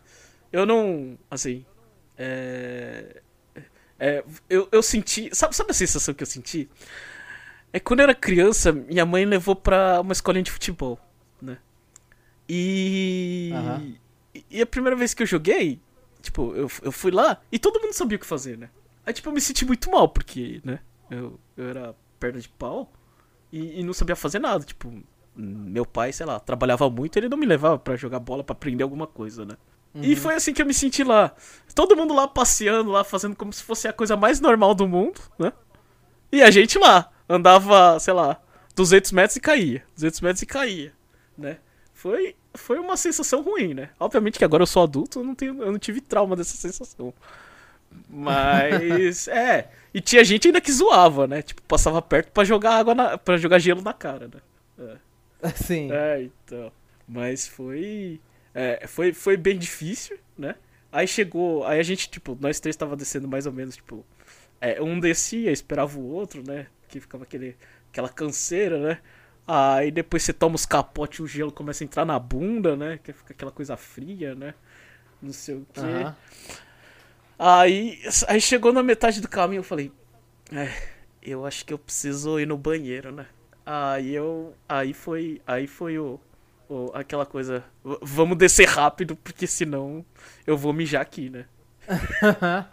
Eu 0.52 0.64
não. 0.64 1.18
Assim. 1.28 1.64
É. 2.16 3.20
é, 3.98 4.24
eu, 4.48 4.68
eu 4.70 4.82
senti. 4.82 5.34
Sabe, 5.34 5.56
sabe 5.56 5.70
a 5.72 5.74
sensação 5.74 6.14
que 6.14 6.22
eu 6.22 6.26
senti? 6.26 6.68
É 7.72 7.80
quando 7.80 8.00
eu 8.00 8.04
era 8.04 8.14
criança, 8.14 8.70
minha 8.72 9.04
mãe 9.04 9.24
levou 9.24 9.56
pra 9.56 10.00
uma 10.00 10.12
escolinha 10.12 10.44
de 10.44 10.50
futebol, 10.50 10.98
né? 11.42 11.58
E. 12.48 13.50
Aham. 13.52 13.94
E 14.50 14.62
a 14.62 14.66
primeira 14.66 14.94
vez 14.94 15.12
que 15.12 15.22
eu 15.22 15.26
joguei, 15.26 15.80
tipo, 16.22 16.54
eu, 16.54 16.70
eu 16.82 16.92
fui 16.92 17.10
lá 17.10 17.40
e 17.50 17.58
todo 17.58 17.80
mundo 17.80 17.94
sabia 17.94 18.16
o 18.16 18.20
que 18.20 18.26
fazer, 18.26 18.56
né? 18.56 18.70
Aí, 19.04 19.12
tipo, 19.12 19.28
eu 19.28 19.32
me 19.32 19.40
senti 19.40 19.64
muito 19.64 19.90
mal, 19.90 20.08
porque, 20.08 20.60
né? 20.62 20.78
Eu, 21.10 21.40
eu 21.56 21.68
era 21.68 21.94
perna 22.20 22.38
de 22.38 22.48
pau 22.48 22.92
e, 23.50 23.80
e 23.80 23.82
não 23.82 23.92
sabia 23.94 24.14
fazer 24.14 24.38
nada. 24.38 24.62
Tipo, 24.64 25.02
meu 25.36 25.84
pai, 25.84 26.12
sei 26.12 26.26
lá, 26.26 26.40
trabalhava 26.40 26.88
muito, 26.88 27.16
ele 27.16 27.28
não 27.28 27.36
me 27.36 27.46
levava 27.46 27.78
pra 27.78 27.96
jogar 27.96 28.18
bola, 28.18 28.42
pra 28.42 28.54
aprender 28.54 28.82
alguma 28.82 29.06
coisa, 29.06 29.44
né? 29.44 29.56
E 30.02 30.14
foi 30.14 30.34
assim 30.34 30.52
que 30.52 30.60
eu 30.60 30.66
me 30.66 30.74
senti 30.74 31.02
lá. 31.02 31.34
Todo 31.74 31.96
mundo 31.96 32.14
lá 32.14 32.28
passeando, 32.28 32.90
lá 32.90 33.02
fazendo 33.02 33.34
como 33.34 33.52
se 33.52 33.62
fosse 33.62 33.88
a 33.88 33.92
coisa 33.92 34.16
mais 34.16 34.40
normal 34.40 34.74
do 34.74 34.86
mundo, 34.86 35.20
né? 35.38 35.52
E 36.30 36.42
a 36.42 36.50
gente 36.50 36.78
lá, 36.78 37.10
andava, 37.28 37.98
sei 37.98 38.12
lá, 38.12 38.40
200 38.74 39.12
metros 39.12 39.36
e 39.36 39.40
caía. 39.40 39.82
200 39.94 40.20
metros 40.20 40.42
e 40.42 40.46
caía, 40.46 40.92
né? 41.36 41.58
Foi, 41.94 42.36
foi 42.54 42.78
uma 42.78 42.96
sensação 42.96 43.42
ruim, 43.42 43.72
né? 43.72 43.90
Obviamente 43.98 44.38
que 44.38 44.44
agora 44.44 44.62
eu 44.62 44.66
sou 44.66 44.82
adulto, 44.82 45.20
eu 45.20 45.24
não, 45.24 45.34
tenho, 45.34 45.62
eu 45.62 45.72
não 45.72 45.78
tive 45.78 46.00
trauma 46.00 46.36
dessa 46.36 46.56
sensação. 46.56 47.14
Mas, 48.08 49.28
é. 49.28 49.70
E 49.94 50.00
tinha 50.00 50.22
gente 50.22 50.48
ainda 50.48 50.60
que 50.60 50.72
zoava, 50.72 51.26
né? 51.26 51.40
Tipo, 51.40 51.62
passava 51.62 52.02
perto 52.02 52.32
pra 52.32 52.44
jogar 52.44 52.74
água 52.76 52.94
na, 52.94 53.16
pra 53.16 53.38
jogar 53.38 53.58
gelo 53.58 53.80
na 53.80 53.94
cara, 53.94 54.28
né? 54.28 54.96
Sim. 55.56 55.90
É, 55.90 56.22
então. 56.22 56.72
Mas 57.06 57.46
foi. 57.46 58.20
É, 58.54 58.86
foi, 58.86 59.12
foi 59.12 59.36
bem 59.36 59.58
difícil, 59.58 60.18
né? 60.36 60.54
Aí 60.90 61.06
chegou. 61.06 61.64
Aí 61.64 61.78
a 61.78 61.82
gente, 61.82 62.08
tipo, 62.10 62.36
nós 62.40 62.58
três 62.58 62.76
tava 62.76 62.96
descendo 62.96 63.28
mais 63.28 63.46
ou 63.46 63.52
menos, 63.52 63.76
tipo. 63.76 64.04
É, 64.60 64.80
um 64.80 64.98
descia, 64.98 65.52
esperava 65.52 65.98
o 65.98 66.04
outro, 66.04 66.42
né? 66.46 66.66
Que 66.88 66.98
ficava 66.98 67.24
aquele, 67.24 67.56
aquela 67.90 68.08
canseira, 68.08 68.78
né? 68.78 69.00
Aí 69.46 69.90
depois 69.90 70.22
você 70.22 70.32
toma 70.32 70.56
os 70.56 70.66
capotes 70.66 71.20
e 71.20 71.22
o 71.22 71.26
gelo 71.26 71.52
começa 71.52 71.84
a 71.84 71.86
entrar 71.86 72.04
na 72.04 72.18
bunda, 72.18 72.74
né? 72.74 72.98
Que 73.02 73.12
fica 73.12 73.32
aquela 73.32 73.52
coisa 73.52 73.76
fria, 73.76 74.34
né? 74.34 74.54
Não 75.22 75.32
sei 75.32 75.56
o 75.56 75.66
quê. 75.72 75.80
Aham. 75.80 76.16
Aí, 77.38 78.00
aí 78.28 78.40
chegou 78.40 78.72
na 78.72 78.82
metade 78.82 79.20
do 79.20 79.28
caminho, 79.28 79.60
eu 79.60 79.64
falei, 79.64 79.92
é, 80.50 80.72
eu 81.22 81.44
acho 81.44 81.66
que 81.66 81.72
eu 81.72 81.78
preciso 81.78 82.40
ir 82.40 82.46
no 82.46 82.56
banheiro, 82.56 83.12
né? 83.12 83.26
Aí 83.66 84.14
eu, 84.14 84.54
aí 84.68 84.92
foi, 84.94 85.42
aí 85.46 85.66
foi 85.66 85.98
o, 85.98 86.20
o 86.68 86.90
aquela 86.94 87.26
coisa, 87.26 87.64
"V- 87.84 87.98
vamos 88.02 88.38
descer 88.38 88.66
rápido 88.68 89.16
porque 89.16 89.46
senão 89.46 90.04
eu 90.46 90.56
vou 90.56 90.72
mijar 90.72 91.02
aqui, 91.02 91.28
né? 91.30 91.46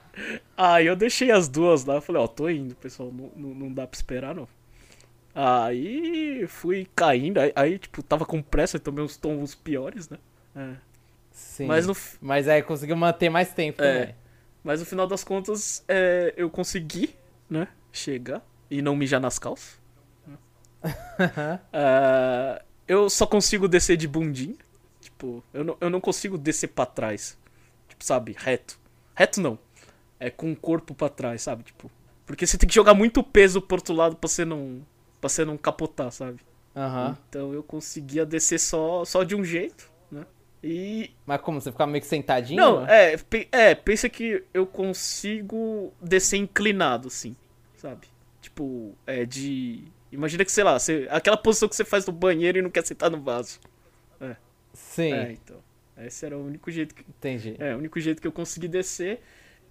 Aí 0.55 0.85
eu 0.85 0.95
deixei 0.95 1.31
as 1.31 1.47
duas 1.47 1.85
lá, 1.85 1.99
falei, 1.99 2.21
ó, 2.21 2.27
tô 2.27 2.47
indo, 2.49 2.75
pessoal, 2.75 3.11
não, 3.11 3.31
não, 3.35 3.55
não 3.55 3.73
dá 3.73 3.87
pra 3.87 3.95
esperar 3.97 4.35
não. 4.35 4.47
Aí 5.33 6.45
fui 6.47 6.87
caindo, 6.95 7.39
aí, 7.39 7.51
aí, 7.55 7.79
tipo, 7.79 8.03
tava 8.03 8.25
com 8.25 8.41
pressa, 8.41 8.77
tomei 8.79 9.03
uns 9.03 9.17
tons 9.17 9.55
piores, 9.55 10.07
né? 10.09 10.17
É. 10.55 10.75
Sim. 11.31 11.65
Mas 11.65 11.87
no, 11.87 11.97
Mas 12.21 12.47
aí 12.47 12.61
conseguiu 12.61 12.95
manter 12.95 13.29
mais 13.29 13.51
tempo 13.51 13.81
É. 13.81 13.99
também. 14.01 14.15
Mas 14.63 14.79
no 14.79 14.85
final 14.85 15.07
das 15.07 15.23
contas, 15.23 15.83
é, 15.87 16.33
eu 16.37 16.49
consegui, 16.49 17.15
né? 17.49 17.67
Chegar 17.91 18.45
e 18.69 18.81
não 18.81 18.95
mijar 18.95 19.19
nas 19.19 19.39
calças. 19.39 19.79
Ah, 21.71 22.61
eu 22.87 23.09
só 23.09 23.25
consigo 23.25 23.67
descer 23.67 23.97
de 23.97 24.07
bundinha. 24.07 24.55
Tipo, 24.99 25.43
eu 25.53 25.63
não, 25.63 25.77
eu 25.79 25.89
não 25.89 26.01
consigo 26.01 26.37
descer 26.37 26.67
pra 26.67 26.85
trás. 26.85 27.37
Tipo, 27.87 28.03
sabe? 28.03 28.35
Reto. 28.37 28.79
Reto 29.15 29.41
não. 29.41 29.57
É 30.19 30.29
com 30.29 30.51
o 30.51 30.55
corpo 30.55 30.93
pra 30.93 31.09
trás, 31.09 31.41
sabe? 31.41 31.63
Tipo. 31.63 31.89
Porque 32.25 32.47
você 32.47 32.57
tem 32.57 32.67
que 32.67 32.75
jogar 32.75 32.93
muito 32.93 33.21
peso 33.21 33.61
pro 33.61 33.77
outro 33.77 33.93
lado 33.93 34.15
pra 34.15 34.29
você 34.29 34.45
não. 34.45 34.81
pra 35.19 35.29
você 35.29 35.43
não 35.43 35.57
capotar, 35.57 36.11
sabe? 36.11 36.39
Aham. 36.75 37.17
Então 37.29 37.53
eu 37.53 37.61
conseguia 37.61 38.25
descer 38.25 38.59
só, 38.59 39.03
só 39.05 39.23
de 39.23 39.35
um 39.35 39.43
jeito, 39.43 39.91
né? 40.11 40.25
E, 40.63 41.11
Mas 41.25 41.41
como? 41.41 41.59
Você 41.59 41.71
ficava 41.71 41.91
meio 41.91 42.01
que 42.01 42.07
sentadinho? 42.07 42.59
não, 42.59 42.87
é, 42.87 43.15
é, 43.51 43.75
pensa 43.75 44.07
que 44.09 44.43
eu 44.53 44.65
consigo 44.65 45.93
descer 46.01 46.37
inclinado, 46.37 47.09
assim, 47.09 47.35
sabe? 47.75 48.07
Tipo, 48.41 48.95
é 49.05 49.25
de. 49.25 49.83
Imagina 50.13 50.45
que, 50.45 50.51
sei 50.51 50.63
lá, 50.63 50.77
você, 50.79 51.07
aquela 51.09 51.37
posição 51.37 51.67
que 51.69 51.75
você 51.75 51.83
faz 51.85 52.05
no 52.05 52.13
banheiro 52.13 52.57
e 52.59 52.61
não 52.61 52.69
quer 52.69 52.85
sentar 52.85 53.09
no 53.09 53.21
vaso. 53.21 53.59
É. 54.19 54.35
Sim, 54.73 55.13
É, 55.13 55.31
então. 55.33 55.61
Esse 55.97 56.25
era 56.25 56.37
o 56.37 56.45
único 56.45 56.71
jeito 56.71 56.95
que, 56.95 57.03
entendi. 57.07 57.55
é, 57.59 57.75
o 57.75 57.77
único 57.77 57.99
jeito 57.99 58.21
que 58.21 58.27
eu 58.27 58.31
consegui 58.31 58.67
descer. 58.67 59.21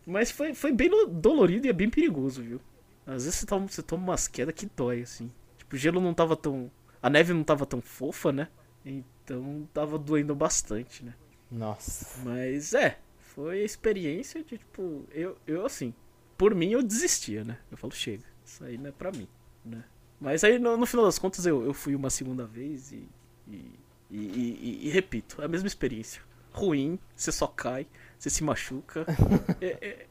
Mas 0.06 0.30
foi, 0.30 0.54
foi 0.54 0.72
bem 0.72 0.88
lo- 0.88 1.06
dolorido 1.06 1.66
e 1.66 1.70
é 1.70 1.72
bem 1.72 1.88
perigoso, 1.90 2.42
viu? 2.42 2.60
Às 3.06 3.24
vezes 3.24 3.40
você 3.40 3.46
toma, 3.46 3.68
você 3.68 3.82
toma 3.82 4.02
umas 4.04 4.28
quedas 4.28 4.54
que 4.54 4.66
dói, 4.76 5.02
assim. 5.02 5.30
Tipo, 5.58 5.74
o 5.76 5.78
gelo 5.78 6.00
não 6.00 6.14
tava 6.14 6.36
tão. 6.36 6.70
A 7.02 7.10
neve 7.10 7.32
não 7.32 7.44
tava 7.44 7.66
tão 7.66 7.80
fofa, 7.80 8.32
né? 8.32 8.48
Então 8.84 9.68
tava 9.72 9.98
doendo 9.98 10.34
bastante, 10.34 11.04
né? 11.04 11.14
Nossa. 11.50 12.20
Mas 12.24 12.74
é, 12.74 12.98
foi 13.18 13.60
a 13.62 13.64
experiência 13.64 14.42
de, 14.42 14.58
tipo, 14.58 15.04
eu, 15.12 15.36
eu 15.46 15.64
assim, 15.66 15.94
por 16.38 16.54
mim 16.54 16.70
eu 16.72 16.82
desistia, 16.82 17.44
né? 17.44 17.58
Eu 17.70 17.76
falo, 17.76 17.92
chega, 17.92 18.24
isso 18.44 18.64
aí 18.64 18.78
não 18.78 18.88
é 18.88 18.92
pra 18.92 19.10
mim, 19.12 19.28
né? 19.64 19.84
Mas 20.22 20.44
aí 20.44 20.58
no, 20.58 20.76
no 20.76 20.86
final 20.86 21.04
das 21.04 21.18
contas 21.18 21.44
eu, 21.44 21.64
eu 21.64 21.74
fui 21.74 21.94
uma 21.94 22.08
segunda 22.10 22.46
vez 22.46 22.92
e 22.92 23.06
e, 23.48 23.74
e, 24.10 24.16
e- 24.18 24.86
e- 24.86 24.90
repito, 24.90 25.42
é 25.42 25.44
a 25.44 25.48
mesma 25.48 25.66
experiência. 25.66 26.22
Ruim, 26.52 26.98
você 27.16 27.32
só 27.32 27.46
cai, 27.46 27.86
você 28.18 28.30
se 28.30 28.44
machuca. 28.44 29.04
é- 29.60 30.06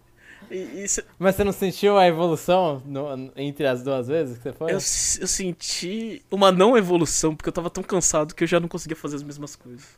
é- 0.52 0.88
cê- 0.88 1.06
Mas 1.18 1.36
você 1.36 1.44
não 1.44 1.52
sentiu 1.52 1.98
a 1.98 2.08
evolução 2.08 2.82
no- 2.86 3.32
entre 3.36 3.66
as 3.68 3.84
duas 3.84 4.08
vezes 4.08 4.38
que 4.38 4.44
você 4.44 4.54
foi? 4.54 4.72
eu, 4.72 4.76
eu 4.76 4.82
senti 4.82 6.24
uma 6.30 6.52
não 6.52 6.76
evolução, 6.78 7.36
porque 7.36 7.48
eu 7.50 7.54
tava 7.54 7.70
tão 7.70 7.84
cansado 7.84 8.36
que 8.36 8.44
eu 8.44 8.48
já 8.48 8.60
não 8.60 8.68
conseguia 8.68 8.96
fazer 8.98 9.16
as 9.18 9.24
mesmas 9.24 9.56
coisas. 9.56 9.98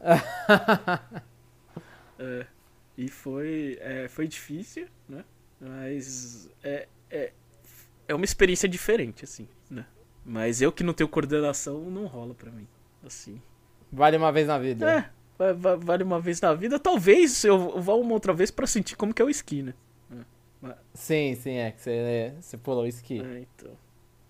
É, 2.20 2.46
e 2.96 3.08
foi, 3.08 3.78
é, 3.80 4.08
foi 4.08 4.26
difícil, 4.26 4.88
né? 5.08 5.24
Mas 5.60 6.48
é, 6.64 6.88
é, 7.10 7.32
é 8.08 8.14
uma 8.14 8.24
experiência 8.24 8.68
diferente, 8.68 9.24
assim, 9.24 9.46
né? 9.70 9.86
Mas 10.24 10.60
eu 10.60 10.72
que 10.72 10.82
não 10.82 10.92
tenho 10.92 11.08
coordenação, 11.08 11.80
não 11.90 12.06
rola 12.06 12.34
pra 12.34 12.50
mim, 12.50 12.66
assim. 13.06 13.40
Vale 13.92 14.16
uma 14.16 14.32
vez 14.32 14.46
na 14.48 14.58
vida. 14.58 14.90
É, 14.90 15.10
va- 15.38 15.52
va- 15.52 15.76
vale 15.76 16.02
uma 16.02 16.20
vez 16.20 16.40
na 16.40 16.52
vida. 16.54 16.78
Talvez 16.78 17.44
eu 17.44 17.80
vá 17.80 17.94
uma 17.94 18.12
outra 18.12 18.32
vez 18.34 18.50
pra 18.50 18.66
sentir 18.66 18.96
como 18.96 19.14
que 19.14 19.22
é 19.22 19.24
o 19.24 19.30
esqui, 19.30 19.62
né? 19.62 19.74
Sim, 20.92 21.36
sim, 21.36 21.52
é 21.52 21.70
que 21.70 21.80
você, 21.80 22.34
você 22.40 22.56
pulou 22.58 22.82
o 22.82 22.86
esqui. 22.86 23.20
É, 23.20 23.40
então. 23.40 23.72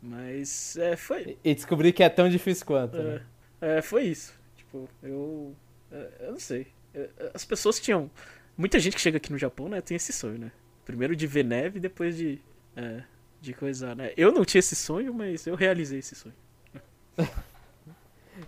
Mas, 0.03 0.77
é, 0.77 0.95
foi... 0.97 1.39
E 1.43 1.55
descobri 1.55 1.93
que 1.93 2.03
é 2.03 2.09
tão 2.09 2.29
difícil 2.29 2.67
quanto. 2.67 2.97
né? 3.03 3.23
É, 3.61 3.79
é, 3.79 3.83
foi 3.83 4.05
isso. 4.05 4.35
Tipo, 4.55 4.89
eu... 5.03 5.57
é, 5.91 6.11
Eu 6.21 6.33
não 6.33 6.39
sei. 6.39 6.67
É, 6.95 7.09
As 7.35 7.45
pessoas 7.45 7.81
tinham... 7.81 8.11
Muita 8.57 8.79
gente 8.79 8.95
que 8.95 9.01
chega 9.01 9.17
aqui 9.17 9.33
no 9.33 9.39
Japão, 9.39 9.69
né, 9.69 9.81
tem 9.81 9.97
esse 9.97 10.13
sonho, 10.13 10.39
né? 10.39 10.53
Primeiro 10.85 11.17
de 11.17 11.27
ver 11.27 11.45
neve, 11.45 11.81
depois 11.81 12.17
de... 12.17 12.39
É, 12.77 13.03
de 13.41 13.53
coisar, 13.55 13.95
né? 13.95 14.13
Eu 14.17 14.33
não 14.33 14.45
tinha 14.45 14.59
esse 14.59 14.77
sonho, 14.77 15.15
mas 15.15 15.47
eu 15.47 15.55
realizei 15.55 15.99
esse 16.01 16.15
sonho. 16.15 16.35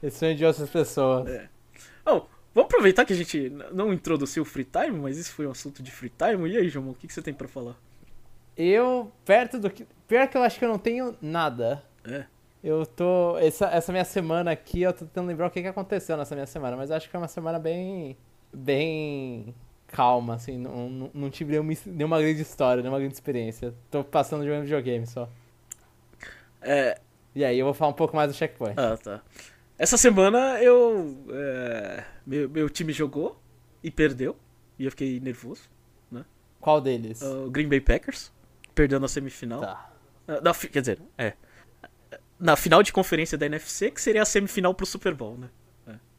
Esse 0.02 0.18
sonho 0.18 0.36
de 0.36 0.44
outras 0.44 0.70
pessoas. 0.70 1.28
É. 1.28 1.48
Oh, 2.06 2.22
vamos 2.54 2.66
aproveitar 2.72 3.04
que 3.04 3.12
a 3.12 3.16
gente 3.16 3.50
não 3.72 3.92
introduziu 3.92 4.42
o 4.42 4.46
free 4.46 4.64
time, 4.64 4.98
mas 4.98 5.18
isso 5.18 5.32
foi 5.32 5.46
um 5.46 5.50
assunto 5.50 5.82
de 5.82 5.90
free 5.90 6.12
time. 6.16 6.48
E 6.48 6.56
aí, 6.56 6.68
João, 6.68 6.90
o 6.90 6.94
que, 6.94 7.06
que 7.06 7.12
você 7.12 7.22
tem 7.22 7.34
pra 7.34 7.48
falar? 7.48 7.76
Eu, 8.56 9.10
perto 9.24 9.58
do 9.58 9.70
que. 9.70 9.86
Pior 10.06 10.28
que 10.28 10.36
eu 10.36 10.42
acho 10.42 10.58
que 10.58 10.64
eu 10.64 10.68
não 10.68 10.78
tenho 10.78 11.16
nada. 11.20 11.82
É. 12.04 12.24
Eu 12.62 12.84
tô. 12.84 13.38
Essa, 13.38 13.66
essa 13.66 13.90
minha 13.90 14.04
semana 14.04 14.50
aqui, 14.52 14.82
eu 14.82 14.92
tô 14.92 15.04
tentando 15.04 15.28
lembrar 15.28 15.46
o 15.46 15.50
que, 15.50 15.62
que 15.62 15.68
aconteceu 15.68 16.16
nessa 16.16 16.34
minha 16.34 16.46
semana, 16.46 16.76
mas 16.76 16.90
acho 16.90 17.06
que 17.06 17.12
foi 17.12 17.20
uma 17.20 17.28
semana 17.28 17.58
bem. 17.58 18.16
bem 18.52 19.54
calma, 19.90 20.34
assim. 20.34 20.56
Não, 20.58 20.88
não, 20.88 21.10
não 21.12 21.30
tive 21.30 21.52
nenhuma, 21.52 21.72
nenhuma 21.86 22.20
grande 22.20 22.42
história, 22.42 22.82
nenhuma 22.82 22.98
grande 22.98 23.14
experiência. 23.14 23.74
Tô 23.90 24.02
passando 24.02 24.44
jogando 24.44 24.62
videogame 24.62 25.06
só. 25.06 25.28
É. 26.60 27.00
E 27.34 27.44
aí, 27.44 27.58
eu 27.58 27.64
vou 27.64 27.74
falar 27.74 27.90
um 27.90 27.94
pouco 27.94 28.16
mais 28.16 28.30
do 28.30 28.36
checkpoint. 28.36 28.78
Ah, 28.78 28.96
tá. 28.96 29.22
Essa 29.78 29.96
semana 29.96 30.62
eu. 30.62 31.24
é, 31.30 32.04
meu, 32.26 32.48
meu 32.48 32.68
time 32.68 32.92
jogou 32.92 33.40
e 33.82 33.90
perdeu. 33.90 34.36
E 34.78 34.84
eu 34.84 34.90
fiquei 34.90 35.20
nervoso. 35.20 35.68
Qual 36.60 36.80
deles? 36.80 37.22
O 37.22 37.50
Green 37.50 37.68
Bay 37.68 37.80
Packers 37.80 38.30
perdeu 38.74 39.00
na 39.00 39.08
semifinal. 39.08 39.60
Tá. 39.60 39.90
Ah, 40.28 40.40
na 40.42 40.54
quer 40.54 40.80
dizer, 40.80 41.00
é. 41.16 41.32
Na 42.38 42.54
final 42.54 42.82
de 42.82 42.92
conferência 42.92 43.36
da 43.36 43.46
NFC, 43.46 43.90
que 43.90 44.00
seria 44.00 44.22
a 44.22 44.26
semifinal 44.26 44.74
pro 44.74 44.86
Super 44.86 45.14
Bowl, 45.14 45.38
né? 45.38 45.48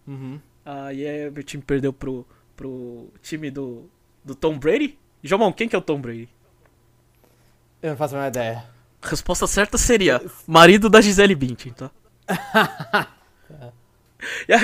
Uhum. 0.07 0.39
Aí 0.65 1.05
é, 1.05 1.29
meu 1.29 1.43
time 1.43 1.63
perdeu 1.63 1.93
pro, 1.93 2.25
pro 2.61 3.11
time 3.23 3.49
do, 3.49 3.89
do 4.23 4.35
Tom 4.35 4.59
Brady. 4.59 4.99
Jomão, 5.23 5.51
quem 5.51 5.67
que 5.67 5.75
é 5.75 5.79
o 5.79 5.81
Tom 5.81 5.99
Brady? 5.99 6.29
Eu 7.81 7.89
não 7.91 7.97
faço 7.97 8.13
a 8.13 8.19
menor 8.19 8.27
ideia. 8.29 8.63
A 9.01 9.07
resposta 9.09 9.47
certa 9.47 9.79
seria 9.79 10.21
marido 10.45 10.87
da 10.87 11.01
Gisele 11.01 11.33
Bündchen, 11.33 11.73
tá? 11.73 11.89
e, 14.47 14.53
a, 14.53 14.59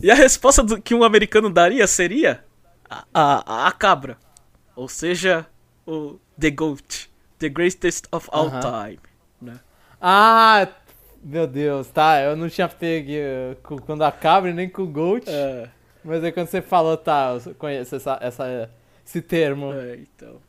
e 0.00 0.10
a 0.10 0.14
resposta 0.14 0.64
do- 0.64 0.82
que 0.82 0.94
um 0.96 1.04
americano 1.04 1.48
daria 1.48 1.86
seria 1.86 2.44
a, 2.90 3.04
a, 3.14 3.68
a 3.68 3.72
cabra. 3.72 4.18
Ou 4.74 4.88
seja, 4.88 5.46
o 5.86 6.18
The 6.38 6.50
Goat. 6.50 7.08
The 7.38 7.48
greatest 7.48 8.06
of 8.10 8.28
all 8.32 8.48
Aham. 8.48 8.60
time. 8.60 9.00
Né? 9.40 9.60
Ah, 10.00 10.66
meu 11.22 11.46
Deus, 11.46 11.86
tá. 11.88 12.20
Eu 12.20 12.34
não 12.36 12.48
tinha 12.48 12.68
pego 12.68 13.10
eh, 13.12 13.56
com, 13.62 13.78
quando 13.78 14.02
a 14.02 14.10
cabra 14.10 14.52
nem 14.52 14.68
com 14.68 14.82
o 14.82 14.86
Gold. 14.88 15.24
É, 15.28 15.68
Mas 16.04 16.22
aí 16.24 16.32
quando 16.32 16.48
você 16.48 16.60
falou, 16.62 16.96
tá, 16.96 17.38
eu 17.46 17.54
conheço 17.54 17.94
essa, 17.96 18.18
essa, 18.20 18.70
esse 19.06 19.20
termo. 19.22 19.72
é, 19.72 19.96
então. 19.96 20.40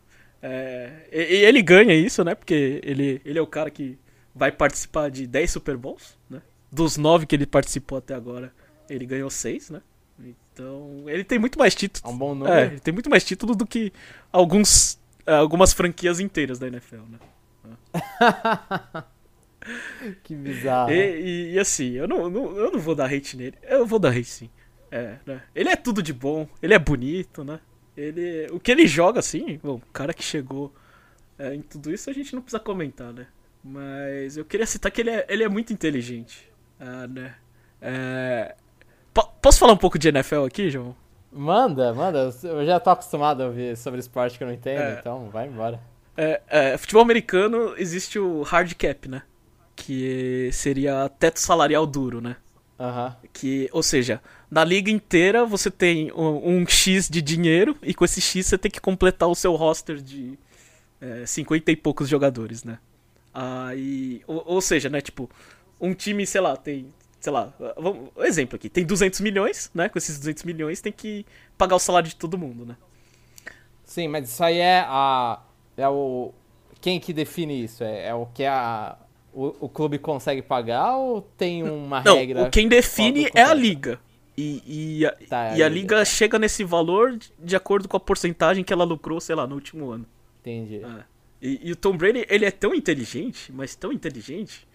É, 0.42 1.08
e, 1.12 1.18
e 1.18 1.46
ele 1.46 1.62
ganha 1.62 1.94
isso, 1.94 2.24
né? 2.24 2.36
Porque 2.36 2.82
ele, 2.84 3.22
ele 3.24 3.40
é 3.40 3.42
o 3.42 3.48
cara 3.48 3.70
que 3.72 3.98
vai 4.36 4.52
participar 4.52 5.10
de 5.10 5.26
10 5.28 5.52
Super 5.52 5.78
Bowls, 5.78 6.18
né? 6.30 6.42
Dos 6.72 6.98
9 6.98 7.26
que 7.26 7.36
ele 7.36 7.46
participou 7.46 7.98
até 8.00 8.14
agora, 8.16 8.52
ele 8.90 9.06
ganhou 9.06 9.30
6, 9.30 9.70
né? 9.70 9.82
Então, 10.54 11.04
ele 11.08 11.24
tem 11.24 11.40
muito 11.40 11.58
mais 11.58 11.74
É 11.74 11.78
títulos. 11.78 12.14
um 12.14 12.18
bom 12.18 12.32
É, 12.32 12.36
número. 12.36 12.60
ele 12.74 12.80
tem 12.80 12.94
muito 12.94 13.10
mais 13.10 13.24
título 13.24 13.56
do 13.56 13.66
que 13.66 13.92
alguns, 14.32 15.00
é, 15.26 15.34
algumas 15.34 15.72
franquias 15.74 16.20
inteiras 16.20 16.60
da 16.60 16.68
NFL, 16.68 16.98
né? 17.10 17.20
que 20.24 20.36
bizarro. 20.36 20.92
E, 20.92 21.22
e- 21.22 21.54
e 21.54 21.60
assim, 21.60 21.92
eu 21.94 22.08
não, 22.08 22.30
não- 22.30 22.56
eu 22.58 22.72
não 22.72 22.80
vou 22.80 22.96
dar 22.96 23.12
hate 23.12 23.38
nele. 23.38 23.58
Eu 23.64 23.86
vou 23.86 24.00
dar 24.00 24.10
hate 24.10 24.26
sim. 24.26 24.50
É, 24.96 25.18
né? 25.26 25.42
Ele 25.56 25.70
é 25.70 25.76
tudo 25.76 26.04
de 26.04 26.14
bom, 26.14 26.48
ele 26.62 26.74
é 26.74 26.80
bonito, 26.80 27.44
né? 27.44 27.60
Ele, 27.98 28.48
o 28.52 28.60
que 28.60 28.72
ele 28.72 28.86
joga, 28.88 29.20
assim, 29.20 29.60
bom, 29.64 29.76
o 29.76 29.82
cara 29.92 30.14
que 30.14 30.24
chegou 30.24 30.74
é, 31.38 31.54
em 31.56 31.62
tudo 31.62 31.92
isso 31.92 32.10
a 32.10 32.14
gente 32.14 32.34
não 32.36 32.42
precisa 32.42 32.60
comentar, 32.60 33.12
né? 33.12 33.26
Mas 33.64 34.38
eu 34.38 34.46
queria 34.46 34.66
citar 34.66 34.92
que 34.92 35.02
ele 35.02 35.10
é, 35.10 35.26
ele 35.30 35.44
é 35.44 35.50
muito 35.50 35.74
inteligente. 35.74 36.52
Ah, 36.80 37.08
né? 37.08 37.36
É, 37.82 38.56
po- 39.14 39.28
posso 39.42 39.58
falar 39.60 39.74
um 39.74 39.78
pouco 39.78 39.98
de 39.98 40.10
NFL 40.10 40.46
aqui, 40.46 40.70
João? 40.70 40.96
Manda, 41.32 41.94
manda. 41.94 42.30
Eu 42.44 42.66
já 42.66 42.80
tô 42.80 42.90
acostumado 42.92 43.42
a 43.42 43.48
ouvir 43.48 43.76
sobre 43.78 44.00
esporte 44.00 44.38
que 44.38 44.44
eu 44.44 44.48
não 44.48 44.54
entendo, 44.54 44.82
É. 44.82 44.98
então 45.00 45.30
vai 45.32 45.48
embora. 45.48 45.80
É, 46.16 46.42
é, 46.48 46.78
futebol 46.78 47.02
americano 47.02 47.74
existe 47.78 48.20
o 48.20 48.44
hard 48.44 48.74
cap, 48.76 49.08
né? 49.10 49.24
Que 49.76 50.50
seria 50.54 51.10
teto 51.10 51.40
salarial 51.40 51.88
duro, 51.88 52.22
né? 52.22 52.36
Aham. 52.80 53.16
Que, 53.32 53.70
ou 53.72 53.82
seja, 53.82 54.22
na 54.54 54.64
liga 54.64 54.92
inteira 54.92 55.44
você 55.46 55.72
tem 55.72 56.12
um, 56.14 56.60
um 56.60 56.68
X 56.68 57.10
de 57.10 57.24
dinheiro 57.24 57.76
e 57.82 57.92
com 57.92 58.06
esse 58.06 58.22
X 58.22 58.46
você 58.46 58.58
tem 58.58 58.70
que 58.70 58.80
completar 58.80 59.28
o 59.28 59.34
seu 59.34 59.56
roster 59.56 59.98
de 59.98 60.38
é, 61.02 61.26
50 61.26 61.72
e 61.72 61.76
poucos 61.76 62.08
jogadores, 62.08 62.64
né? 62.64 62.78
Aí, 63.34 64.22
ou, 64.28 64.44
ou 64.46 64.62
seja, 64.62 64.90
né, 64.90 65.02
tipo, 65.02 65.28
um 65.82 65.96
time, 65.96 66.24
sei 66.28 66.40
lá, 66.40 66.56
tem, 66.56 66.94
sei 67.20 67.34
lá, 67.34 67.52
vamos, 67.76 68.10
um 68.16 68.24
exemplo 68.24 68.56
aqui, 68.56 68.70
tem 68.70 68.86
200 68.86 69.22
milhões, 69.22 69.72
né? 69.74 69.90
Com 69.90 69.98
esses 69.98 70.20
200 70.20 70.44
milhões 70.44 70.82
tem 70.82 70.92
que 70.92 71.26
pagar 71.58 71.76
o 71.76 71.80
salário 71.80 72.08
de 72.08 72.16
todo 72.16 72.38
mundo, 72.38 72.64
né? 72.64 72.78
Sim, 73.84 74.08
mas 74.08 74.30
isso 74.30 74.44
aí 74.44 74.60
é 74.60 74.86
a. 74.88 75.42
É 75.76 75.90
o. 75.90 76.32
Quem 76.80 77.00
que 77.00 77.12
define 77.12 77.64
isso? 77.64 77.84
É, 77.84 78.08
é 78.10 78.14
o 78.14 78.28
que 78.28 78.46
a. 78.46 78.98
O, 79.34 79.66
o 79.66 79.70
clube 79.70 79.98
consegue 79.98 80.44
pagar 80.44 80.96
ou 80.96 81.24
tem 81.24 81.64
uma 81.64 82.02
Não, 82.04 82.18
regra? 82.18 82.44
o 82.44 82.52
quem 82.52 82.68
define 82.68 83.32
é 83.34 83.42
a 83.42 83.52
liga. 83.52 84.00
E, 84.38 85.00
e, 85.00 85.06
a, 85.06 85.12
Tá, 85.30 85.56
e 85.58 85.62
a 85.64 85.70
liga, 85.70 85.96
liga 85.98 86.06
chega 86.06 86.40
nesse 86.40 86.64
valor 86.64 87.16
de- 87.18 87.32
de 87.38 87.56
acordo 87.56 87.88
com 87.88 87.96
a 87.98 88.00
porcentagem 88.00 88.64
que 88.64 88.74
ela 88.74 88.84
lucrou, 88.84 89.20
sei 89.22 89.36
lá, 89.36 89.46
no 89.46 89.56
último 89.56 89.92
ano. 89.92 90.06
Entendi. 90.42 90.82
É. 90.84 91.04
E, 91.42 91.60
e 91.70 91.72
o 91.72 91.76
Tom 91.76 91.96
Brady, 91.96 92.26
ele 92.30 92.46
é 92.46 92.52
tão 92.52 92.74
inteligente, 92.74 93.52
mas 93.52 93.76
tão 93.76 93.92
inteligente, 93.92 94.68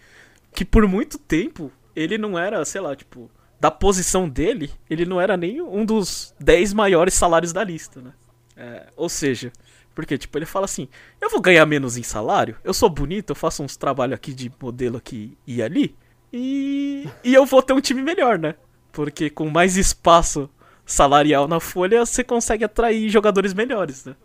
que 0.55 0.65
por 0.65 0.87
muito 0.87 1.19
tempo 1.19 1.73
ele 1.97 2.17
não 2.19 2.39
era, 2.39 2.65
sei 2.65 2.81
lá, 2.81 2.95
tipo, 2.95 3.31
da 3.61 3.71
posição 3.71 4.29
dele, 4.29 4.71
ele 4.89 5.05
não 5.05 5.21
era 5.21 5.37
nem 5.37 5.61
um 5.61 5.85
dos 5.85 6.35
10 6.39 6.73
maiores 6.73 7.15
salários 7.15 7.53
da 7.53 7.65
lista, 7.65 8.01
né? 8.01 8.13
É, 8.57 8.87
ou 8.97 9.09
seja, 9.09 9.53
porque, 9.95 10.17
tipo, 10.17 10.39
ele 10.39 10.47
fala 10.47 10.67
assim, 10.67 10.89
eu 11.21 11.29
vou 11.31 11.41
ganhar 11.41 11.67
menos 11.67 11.97
em 11.97 12.03
salário, 12.05 12.57
eu 12.63 12.73
sou 12.73 12.89
bonito, 12.89 13.31
eu 13.31 13.35
faço 13.37 13.63
uns 13.63 13.77
trabalhos 13.77 14.15
aqui 14.15 14.33
de 14.33 14.53
modelo 14.61 14.97
aqui 14.97 15.37
e 15.47 15.61
ali, 15.63 15.97
e, 16.33 17.09
e 17.25 17.35
eu 17.35 17.45
vou 17.47 17.63
ter 17.63 17.73
um 17.73 17.81
time 17.81 18.03
melhor, 18.03 18.39
né? 18.39 18.55
Porque 18.93 19.31
com 19.31 19.49
mais 19.49 19.77
espaço 19.77 20.49
salarial 20.85 21.47
na 21.47 21.61
folha, 21.61 22.05
você 22.05 22.25
consegue 22.25 22.65
atrair 22.65 23.09
jogadores 23.09 23.53
melhores, 23.53 24.05
né? 24.05 24.17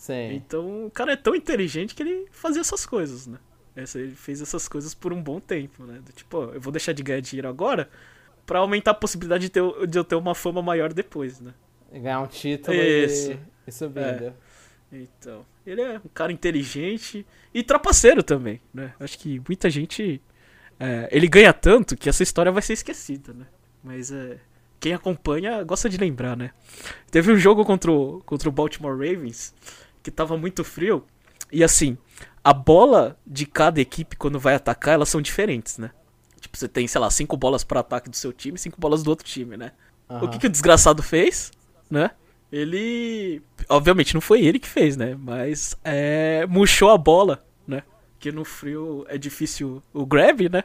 Sim. 0.00 0.32
Então 0.32 0.86
o 0.86 0.90
cara 0.90 1.12
é 1.12 1.16
tão 1.16 1.34
inteligente 1.34 1.94
que 1.94 2.02
ele 2.02 2.26
fazia 2.30 2.62
essas 2.62 2.86
coisas, 2.86 3.26
né? 3.26 3.38
Ele 3.76 4.12
fez 4.12 4.40
essas 4.40 4.66
coisas 4.66 4.94
por 4.94 5.12
um 5.12 5.22
bom 5.22 5.38
tempo, 5.38 5.84
né? 5.84 6.00
Tipo, 6.16 6.38
ó, 6.38 6.44
eu 6.54 6.60
vou 6.60 6.72
deixar 6.72 6.94
de 6.94 7.02
ganhar 7.02 7.20
dinheiro 7.20 7.48
agora 7.48 7.88
pra 8.46 8.60
aumentar 8.60 8.92
a 8.92 8.94
possibilidade 8.94 9.44
de, 9.44 9.50
ter, 9.50 9.62
de 9.86 9.98
eu 9.98 10.02
ter 10.02 10.14
uma 10.14 10.34
fama 10.34 10.62
maior 10.62 10.90
depois, 10.92 11.38
né? 11.38 11.52
Ganhar 11.92 12.20
um 12.20 12.26
título 12.26 12.74
Isso. 12.76 13.32
e, 13.32 13.38
e 13.66 13.72
subindo. 13.72 14.32
Então, 14.90 15.44
ele 15.66 15.82
é 15.82 15.98
um 15.98 16.08
cara 16.12 16.32
inteligente 16.32 17.26
e 17.52 17.62
trapaceiro 17.62 18.22
também, 18.22 18.60
né? 18.72 18.94
Acho 18.98 19.18
que 19.18 19.40
muita 19.46 19.68
gente. 19.68 20.20
é, 20.78 21.08
ele 21.12 21.28
ganha 21.28 21.52
tanto 21.52 21.94
que 21.94 22.08
essa 22.08 22.22
história 22.22 22.50
vai 22.50 22.62
ser 22.62 22.72
esquecida, 22.72 23.34
né? 23.34 23.46
Mas 23.82 24.10
é, 24.10 24.38
quem 24.78 24.94
acompanha 24.94 25.62
gosta 25.62 25.88
de 25.88 25.96
lembrar, 25.96 26.36
né? 26.36 26.52
Teve 27.10 27.32
um 27.32 27.36
jogo 27.36 27.64
contra 27.64 27.90
o, 27.90 28.22
contra 28.24 28.48
o 28.48 28.52
Baltimore 28.52 28.92
Ravens 28.96 29.54
que 30.02 30.10
tava 30.10 30.36
muito 30.36 30.64
frio. 30.64 31.04
E 31.52 31.62
assim, 31.62 31.98
a 32.42 32.52
bola 32.52 33.18
de 33.26 33.44
cada 33.46 33.80
equipe 33.80 34.16
quando 34.16 34.38
vai 34.38 34.54
atacar, 34.54 34.94
elas 34.94 35.08
são 35.08 35.20
diferentes, 35.20 35.78
né? 35.78 35.90
Tipo, 36.40 36.56
você 36.56 36.68
tem, 36.68 36.86
sei 36.88 37.00
lá, 37.00 37.10
cinco 37.10 37.36
bolas 37.36 37.62
para 37.62 37.80
ataque 37.80 38.08
do 38.08 38.16
seu 38.16 38.32
time 38.32 38.56
e 38.56 38.58
cinco 38.58 38.80
bolas 38.80 39.02
do 39.02 39.08
outro 39.10 39.26
time, 39.26 39.56
né? 39.56 39.72
O 40.08 40.14
Aham. 40.14 40.28
que, 40.28 40.38
que 40.38 40.46
o 40.46 40.50
desgraçado 40.50 41.02
fez, 41.02 41.52
né? 41.90 42.10
Ele. 42.50 43.42
Obviamente 43.68 44.14
não 44.14 44.20
foi 44.20 44.44
ele 44.44 44.58
que 44.58 44.66
fez, 44.66 44.96
né? 44.96 45.14
Mas 45.18 45.76
é, 45.84 46.46
murchou 46.48 46.90
a 46.90 46.98
bola, 46.98 47.44
né? 47.66 47.82
Que 48.18 48.32
no 48.32 48.44
frio 48.44 49.04
é 49.08 49.18
difícil 49.18 49.82
o 49.92 50.06
grab, 50.06 50.48
né? 50.48 50.64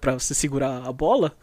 Pra 0.00 0.14
você 0.14 0.34
segurar 0.34 0.82
a 0.84 0.92
bola, 0.92 1.36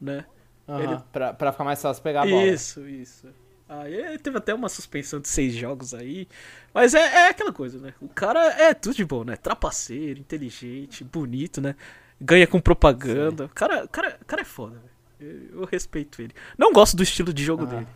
né? 0.00 0.24
Aham, 0.70 0.82
ele- 0.82 1.02
pra, 1.12 1.32
pra 1.34 1.52
ficar 1.52 1.64
mais 1.64 1.80
fácil 1.80 2.02
pegar 2.02 2.22
a 2.22 2.26
bola. 2.26 2.46
Isso, 2.46 2.86
isso. 2.88 3.26
Aí 3.68 3.94
ele 3.94 4.18
teve 4.18 4.36
até 4.36 4.52
uma 4.52 4.68
suspensão 4.68 5.20
de 5.20 5.28
seis 5.28 5.54
jogos 5.54 5.94
aí. 5.94 6.26
Mas 6.74 6.92
é, 6.94 6.98
é 7.00 7.28
aquela 7.28 7.52
coisa, 7.52 7.78
né? 7.78 7.94
O 8.00 8.08
cara 8.08 8.40
é 8.60 8.74
tudo 8.74 8.96
de 8.96 9.04
bom, 9.04 9.22
né? 9.22 9.36
Trapaceiro, 9.36 10.18
inteligente, 10.18 11.04
bonito, 11.04 11.60
né? 11.60 11.76
Ganha 12.20 12.46
com 12.48 12.60
propaganda. 12.60 13.44
O 13.44 13.48
cara, 13.48 13.84
o 13.84 13.88
cara, 13.88 14.18
o 14.20 14.24
cara 14.24 14.42
é 14.42 14.44
foda, 14.44 14.76
velho. 14.76 14.90
Eu, 15.52 15.60
eu 15.60 15.64
respeito 15.66 16.20
ele. 16.20 16.34
Não 16.58 16.72
gosto 16.72 16.96
do 16.96 17.02
estilo 17.02 17.32
de 17.32 17.44
jogo 17.44 17.62
Ah. 17.62 17.66
dele, 17.66 17.86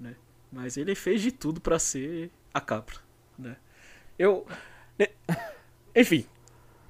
né? 0.00 0.16
Mas 0.50 0.76
ele 0.76 0.94
fez 0.96 1.22
de 1.22 1.30
tudo 1.30 1.60
pra 1.60 1.78
ser 1.78 2.30
a 2.52 2.60
cabra, 2.60 2.96
né? 3.38 3.56
Eu. 4.18 4.44
né? 4.98 5.06
Enfim. 5.94 6.26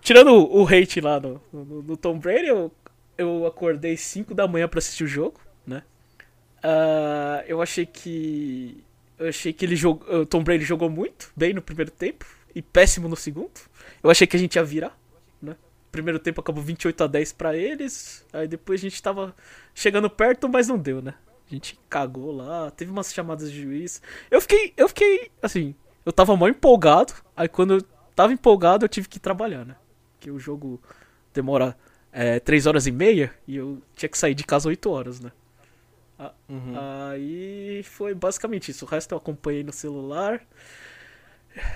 Tirando 0.01 0.31
o 0.33 0.63
o 0.63 0.67
hate 0.67 0.99
lá 1.01 1.21
no, 1.21 1.41
no, 1.53 1.83
no 1.83 1.97
Tom 1.97 2.19
Brady, 2.19 2.47
eu, 2.47 2.73
eu 3.21 3.47
acordei 3.47 3.97
5 3.97 4.35
da 4.35 4.49
manhã 4.49 4.67
pra 4.67 4.79
assistir 4.79 5.05
o 5.05 5.07
jogo, 5.07 5.41
né? 5.67 5.83
Ah, 6.63 7.45
eu 7.47 7.61
achei 7.61 7.85
que. 7.85 8.83
Eu 9.19 9.29
achei 9.29 9.53
que 9.53 9.65
ele 9.65 9.77
jogou. 9.77 10.25
Tom 10.25 10.43
Brady 10.43 10.65
jogou 10.65 10.89
muito 10.89 11.31
bem 11.37 11.53
no 11.53 11.61
primeiro 11.61 11.91
tempo 11.91 12.25
e 12.55 12.63
péssimo 12.63 13.09
no 13.09 13.17
segundo. 13.17 13.61
Eu 14.03 14.11
achei 14.11 14.27
que 14.27 14.37
a 14.37 14.41
gente 14.41 14.57
ia 14.57 14.65
virar, 14.65 14.99
né? 15.41 15.55
Primeiro 15.93 16.19
tempo 16.19 16.41
acabou 16.41 16.63
28 16.63 17.05
a 17.05 17.07
10 17.07 17.33
pra 17.35 17.55
eles. 17.55 18.27
Aí 18.33 18.49
depois 18.49 18.81
a 18.81 18.83
gente 18.83 19.03
tava 19.03 19.37
chegando 19.75 20.09
perto, 20.09 20.49
mas 20.49 20.67
não 20.67 20.79
deu, 20.79 21.03
né? 21.03 21.15
A 21.47 21.51
gente 21.55 21.79
cagou 21.91 22.33
lá, 22.33 22.71
teve 22.71 22.91
umas 22.91 23.13
chamadas 23.13 23.53
de 23.53 23.63
juiz. 23.63 24.01
Eu 24.31 24.41
fiquei, 24.41 24.73
eu 24.77 24.89
fiquei, 24.89 25.31
assim, 25.43 25.75
eu 26.07 26.13
tava 26.13 26.35
mal 26.37 26.49
empolgado. 26.49 27.13
Aí 27.37 27.49
quando 27.49 27.75
eu 27.75 27.83
tava 28.17 28.33
empolgado, 28.33 28.85
eu 28.85 28.89
tive 28.89 29.09
que 29.09 29.21
trabalhar, 29.21 29.67
né? 29.67 29.77
Porque 30.13 30.31
o 30.31 30.39
jogo 30.39 30.81
demora 31.35 31.77
é, 32.13 32.41
3 32.41 32.67
horas 32.67 32.87
e 32.87 32.93
meia 32.93 33.33
e 33.47 33.57
eu 33.57 33.81
tinha 33.95 34.09
que 34.09 34.19
sair 34.19 34.35
de 34.35 34.45
casa 34.45 34.69
8 34.69 34.91
horas, 34.91 35.21
né? 35.21 35.33
Uhum. 36.49 36.75
Aí 36.79 37.83
foi 37.83 38.15
basicamente 38.15 38.71
isso. 38.71 38.85
O 38.85 38.89
resto 38.89 39.13
eu 39.13 39.19
acompanhei 39.19 39.63
no 39.63 39.73
celular. 39.73 40.43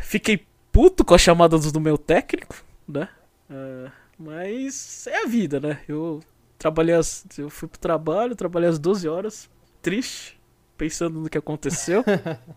Fiquei 0.02 0.46
puto 0.70 1.04
com 1.04 1.14
as 1.14 1.20
chamadas 1.20 1.70
do 1.72 1.80
meu 1.80 1.96
técnico, 1.96 2.62
né? 2.86 3.08
Ah, 3.48 3.90
mas 4.18 5.06
é 5.06 5.22
a 5.22 5.26
vida, 5.26 5.60
né? 5.60 5.80
Eu 5.88 6.20
trabalhei 6.58 6.94
as. 6.94 7.24
Eu 7.38 7.48
fui 7.48 7.68
pro 7.68 7.78
trabalho, 7.78 8.36
trabalhei 8.36 8.68
às 8.68 8.78
12 8.78 9.08
horas, 9.08 9.50
triste, 9.80 10.38
pensando 10.76 11.20
no 11.20 11.30
que 11.30 11.38
aconteceu. 11.38 12.04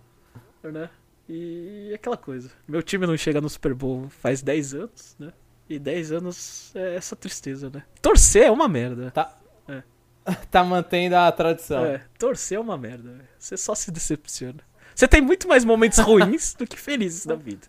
né? 0.64 0.90
E 1.30 1.92
aquela 1.94 2.18
coisa. 2.18 2.52
Meu 2.68 2.82
time 2.82 3.06
não 3.06 3.18
chega 3.18 3.42
no 3.42 3.50
Super 3.50 3.74
Bowl 3.74 4.10
faz 4.10 4.42
10 4.42 4.74
anos, 4.74 5.16
né? 5.20 5.34
E 5.70 5.78
10 5.78 6.12
anos 6.14 6.72
é 6.76 6.96
essa 6.96 7.16
tristeza, 7.16 7.70
né? 7.74 7.84
Torcer 8.02 8.44
é 8.44 8.52
uma 8.52 8.68
merda. 8.68 9.12
Tá. 9.12 9.38
É. 9.68 9.82
tá 10.52 10.64
mantendo 10.64 11.16
a 11.16 11.32
tradição. 11.32 11.86
É, 11.86 12.02
torcer 12.18 12.58
é 12.58 12.62
uma 12.62 12.78
merda. 12.78 13.16
Você 13.38 13.58
só 13.58 13.76
se 13.76 13.92
decepciona. 13.92 14.60
Você 14.96 15.08
tem 15.08 15.22
muito 15.22 15.48
mais 15.48 15.64
momentos 15.66 16.00
ruins 16.00 16.54
do 16.58 16.66
que 16.66 16.78
felizes 16.80 17.26
na 17.26 17.36
vida. 17.36 17.68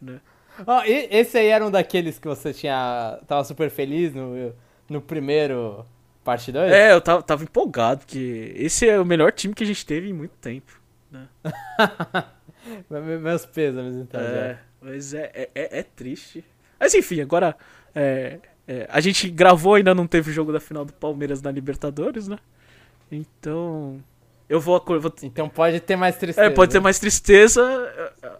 Né? 0.00 0.20
E- 0.86 1.08
esse 1.18 1.38
aí 1.38 1.46
era 1.48 1.64
um 1.66 1.70
daqueles 1.70 2.18
que 2.18 2.26
você 2.28 2.52
tinha. 2.52 3.18
tava 3.26 3.44
super 3.44 3.70
feliz 3.70 4.12
no, 4.14 4.52
no 4.88 5.00
primeiro 5.00 5.84
parte 6.24 6.50
2? 6.50 6.72
É, 6.72 6.92
eu 6.92 7.00
tava, 7.00 7.22
tava 7.22 7.44
empolgado, 7.44 8.00
porque 8.00 8.52
esse 8.56 8.88
é 8.88 8.98
o 8.98 9.04
melhor 9.04 9.30
time 9.32 9.54
que 9.54 9.62
a 9.62 9.66
gente 9.66 9.86
teve 9.86 10.08
em 10.08 10.12
muito 10.12 10.34
tempo. 10.40 10.80
Né? 11.10 11.28
Me- 12.90 13.18
Meus 13.18 13.46
pêsames, 13.46 13.94
então. 13.96 14.20
já. 14.20 14.26
É, 14.28 14.58
mas 14.80 15.14
é, 15.14 15.30
é, 15.34 15.50
é- 15.54 15.78
é 15.78 15.82
triste. 15.82 16.44
Mas 16.78 16.94
enfim, 16.94 17.20
agora. 17.20 17.56
é, 17.94 18.38
é, 18.68 18.86
a 18.90 19.00
gente 19.00 19.30
gravou, 19.30 19.74
ainda 19.74 19.94
não 19.94 20.06
teve 20.06 20.30
o 20.30 20.34
jogo 20.34 20.52
da 20.52 20.58
final 20.58 20.84
do 20.84 20.92
Palmeiras 20.92 21.40
na 21.40 21.50
Libertadores, 21.50 22.26
né? 22.26 22.38
Então. 23.10 24.02
Eu 24.48 24.60
vou 24.60 24.76
acordar. 24.76 25.12
Então 25.22 25.48
pode 25.48 25.80
ter 25.80 25.96
mais 25.96 26.16
tristeza. 26.16 26.46
É, 26.46 26.50
pode 26.50 26.70
ter 26.70 26.80
mais 26.80 26.98
tristeza. 26.98 27.62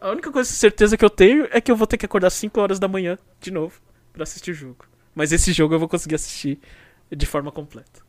A 0.01 0.11
única 0.11 0.31
coisa 0.31 0.49
certeza 0.49 0.97
que 0.97 1.05
eu 1.05 1.11
tenho 1.11 1.49
é 1.51 1.61
que 1.61 1.71
eu 1.71 1.77
vou 1.77 1.87
ter 1.87 1.97
que 1.97 2.07
acordar 2.07 2.31
5 2.31 2.61
horas 2.61 2.79
da 2.79 2.87
manhã 2.87 3.19
de 3.41 3.51
novo 3.51 3.81
pra 4.13 4.23
assistir 4.23 4.53
o 4.53 4.55
jogo. 4.55 4.85
Mas 5.15 5.33
esse 5.33 5.53
jogo 5.53 5.75
eu 5.75 5.79
vou 5.81 5.89
conseguir 5.89 6.15
assistir 6.15 6.61
de 7.11 7.27
forma 7.27 7.51
completa. 7.51 8.07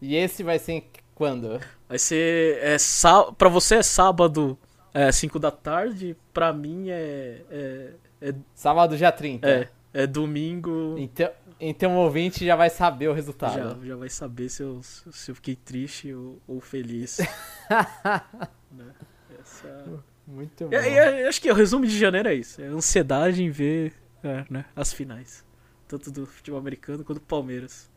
E 0.00 0.16
esse 0.16 0.42
vai 0.42 0.58
ser 0.58 0.72
em 0.72 0.84
quando? 1.14 1.60
Vai 1.88 1.98
ser. 1.98 2.58
É, 2.62 2.78
sá... 2.78 3.32
Pra 3.32 3.48
você 3.48 3.76
é 3.76 3.82
sábado, 3.82 4.58
é 4.92 5.10
5 5.12 5.38
da 5.38 5.50
tarde. 5.50 6.16
Pra 6.32 6.52
mim 6.52 6.86
é. 6.88 7.92
É, 8.24 8.30
é, 8.30 8.34
Sábado, 8.54 8.96
dia 8.96 9.12
30. 9.12 9.48
é, 9.48 9.68
é 9.92 10.06
domingo. 10.06 10.96
Então, 10.98 11.30
então 11.60 11.96
o 11.96 11.98
ouvinte 11.98 12.44
já 12.44 12.56
vai 12.56 12.70
saber 12.70 13.08
o 13.08 13.12
resultado. 13.12 13.80
Já, 13.82 13.88
já 13.88 13.96
vai 13.96 14.08
saber 14.08 14.48
se 14.48 14.62
eu, 14.62 14.80
se 14.82 15.30
eu 15.30 15.34
fiquei 15.34 15.54
triste 15.56 16.12
ou, 16.12 16.40
ou 16.48 16.60
feliz. 16.60 17.18
né? 18.72 18.92
Essa... 19.38 20.02
Muito 20.26 20.68
bom. 20.68 20.74
E, 20.74 20.78
e, 20.78 21.22
e 21.22 21.26
acho 21.26 21.40
que 21.40 21.50
o 21.50 21.54
resumo 21.54 21.86
de 21.86 21.98
janeiro 21.98 22.28
é 22.28 22.34
isso. 22.34 22.60
É 22.62 22.66
ansiedade 22.66 23.42
em 23.42 23.50
ver 23.50 23.92
é, 24.22 24.44
né, 24.48 24.64
as 24.74 24.92
finais. 24.92 25.44
Tanto 25.86 26.10
do 26.10 26.24
futebol 26.26 26.58
americano 26.58 27.04
quanto 27.04 27.18
do 27.18 27.26
Palmeiras. 27.26 27.92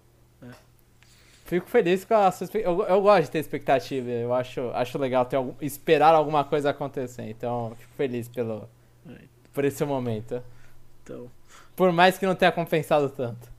Fico 1.46 1.66
feliz 1.70 2.04
com 2.04 2.14
a 2.14 2.30
sua 2.30 2.46
eu, 2.56 2.84
eu 2.84 3.02
gosto 3.02 3.24
de 3.24 3.32
ter 3.32 3.40
expectativa. 3.40 4.10
Eu 4.10 4.34
acho, 4.34 4.70
acho 4.72 4.98
legal 4.98 5.24
ter 5.26 5.38
algum- 5.38 5.56
esperar 5.62 6.14
alguma 6.14 6.44
coisa 6.44 6.72
acontecer. 6.72 7.24
Então, 7.24 7.74
fico 7.80 7.94
feliz 7.94 8.28
pelo, 8.28 8.70
É. 9.10 9.22
por 9.58 9.66
esse 9.66 9.84
momento. 9.84 10.44
Então. 11.02 11.32
Por 11.76 11.92
mais 11.92 12.16
que 12.16 12.28
não 12.28 12.36
tenha 12.36 12.52
compensado 12.52 13.10
tanto. 13.10 13.50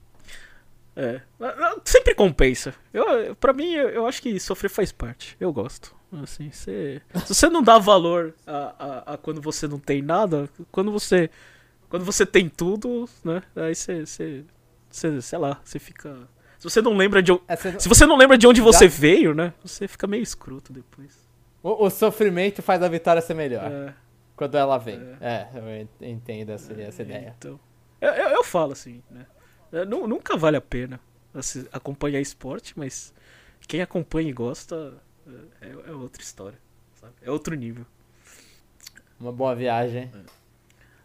É. 0.95 1.21
Sempre 1.85 2.15
compensa. 2.15 2.73
Eu, 2.95 3.35
pra 3.35 3.53
mim, 3.53 3.73
eu, 3.73 4.07
acho 4.07 4.23
que 4.23 4.39
sofrer 4.39 4.69
faz 4.69 4.93
parte. 4.93 5.37
Eu 5.41 5.53
gosto. 5.53 5.93
Assim, 6.23 6.53
você, 6.53 7.03
se 7.27 7.35
você 7.35 7.49
não 7.49 7.63
dá 7.65 7.79
valor 7.79 8.33
a, 8.47 8.75
a, 8.79 9.15
a 9.15 9.17
quando 9.17 9.41
você 9.41 9.67
não 9.67 9.81
tem 9.81 10.01
nada, 10.01 10.49
quando 10.71 10.93
você. 10.93 11.29
Quando 11.89 12.05
você 12.05 12.25
tem 12.25 12.49
tudo, 12.49 13.09
né? 13.25 13.43
Aí 13.57 13.75
você. 13.75 14.07
você, 14.07 14.45
você 14.89 15.21
sei 15.21 15.39
lá, 15.39 15.61
você 15.65 15.81
fica. 15.81 16.17
Se 16.59 16.65
você 16.65 16.81
não 16.81 16.97
lembra 16.97 17.21
de. 17.21 17.33
Essa- 17.49 17.79
Se 17.81 17.89
você 17.89 18.07
não 18.07 18.17
lembra 18.17 18.39
de 18.39 18.47
onde 18.47 18.61
você 18.61 18.87
veio, 18.87 19.35
né? 19.35 19.53
Você 19.65 19.89
fica 19.89 20.07
meio 20.07 20.23
escroto 20.23 20.73
depois. 20.73 21.19
o, 21.61 21.87
o 21.87 21.91
sofrimento 21.91 22.63
faz 22.63 22.81
a 22.85 22.89
vitória 22.89 23.21
ser 23.21 23.35
melhor. 23.35 23.69
É. 23.69 24.08
Quando 24.39 24.55
ela 24.57 24.79
vem. 24.79 24.99
É, 25.21 25.49
eu 25.55 25.69
en- 25.69 25.89
entendo 26.13 26.51
essa, 26.51 26.73
essa 26.81 27.03
ideia. 27.03 27.35
Então, 27.37 27.59
eu, 28.01 28.11
eu, 28.11 28.29
eu 28.31 28.45
falo 28.45 28.73
assim, 28.73 29.03
né? 29.11 29.27
É, 29.73 29.85
nu- 29.85 30.07
nunca 30.07 30.37
vale 30.37 30.57
a 30.57 30.61
pena 30.61 30.99
acompanhar 31.73 32.21
esporte, 32.21 32.73
mas 32.79 33.13
quem 33.67 33.83
acompanha 33.83 34.31
e 34.31 34.33
gosta 34.33 34.95
é, 35.61 35.67
é- 35.67 35.91
é 35.91 35.93
outra 35.93 36.23
história, 36.23 36.59
sabe? 36.95 37.13
É 37.21 37.31
outro 37.31 37.55
nível. 37.55 37.85
Uma 39.21 39.33
boa 39.33 39.55
viagem. 39.55 40.11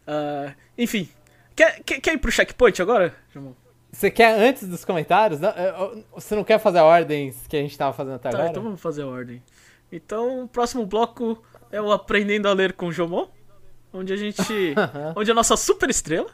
Ah, 0.05 0.53
enfim, 0.77 1.09
quer, 1.55 1.81
quer, 1.83 1.99
quer 1.99 2.13
ir 2.13 2.17
pro 2.19 2.31
checkpoint 2.31 2.81
agora, 2.81 3.15
Jamon? 3.33 3.53
Você 3.91 4.09
quer 4.09 4.39
antes 4.39 4.67
dos 4.67 4.83
comentários? 4.85 5.39
Não, 5.39 5.49
eu- 5.51 5.73
eu- 5.97 6.05
Você 6.15 6.35
não 6.35 6.43
quer 6.43 6.59
fazer 6.59 6.79
a 6.79 6.83
ordem 6.83 7.33
que 7.49 7.57
a 7.57 7.61
gente 7.61 7.77
tava 7.77 7.93
fazendo 7.93 8.15
até 8.15 8.29
Tá, 8.29 8.37
agora? 8.37 8.49
então 8.51 8.63
vamos 8.63 8.81
fazer 8.81 9.03
a 9.03 9.07
ordem. 9.07 9.41
Então, 9.91 10.47
próximo 10.51 10.85
bloco 10.85 11.43
é 11.73 11.81
o 11.81 11.91
Aprendendo 11.91 12.47
a 12.47 12.53
Ler 12.53 12.73
com 12.73 12.91
Jomon, 12.91 13.27
onde 13.91 14.13
a 14.13 14.15
gente. 14.15 14.75
onde 15.17 15.31
a 15.31 15.33
nossa 15.33 15.57
super 15.57 15.89
estrela, 15.89 16.29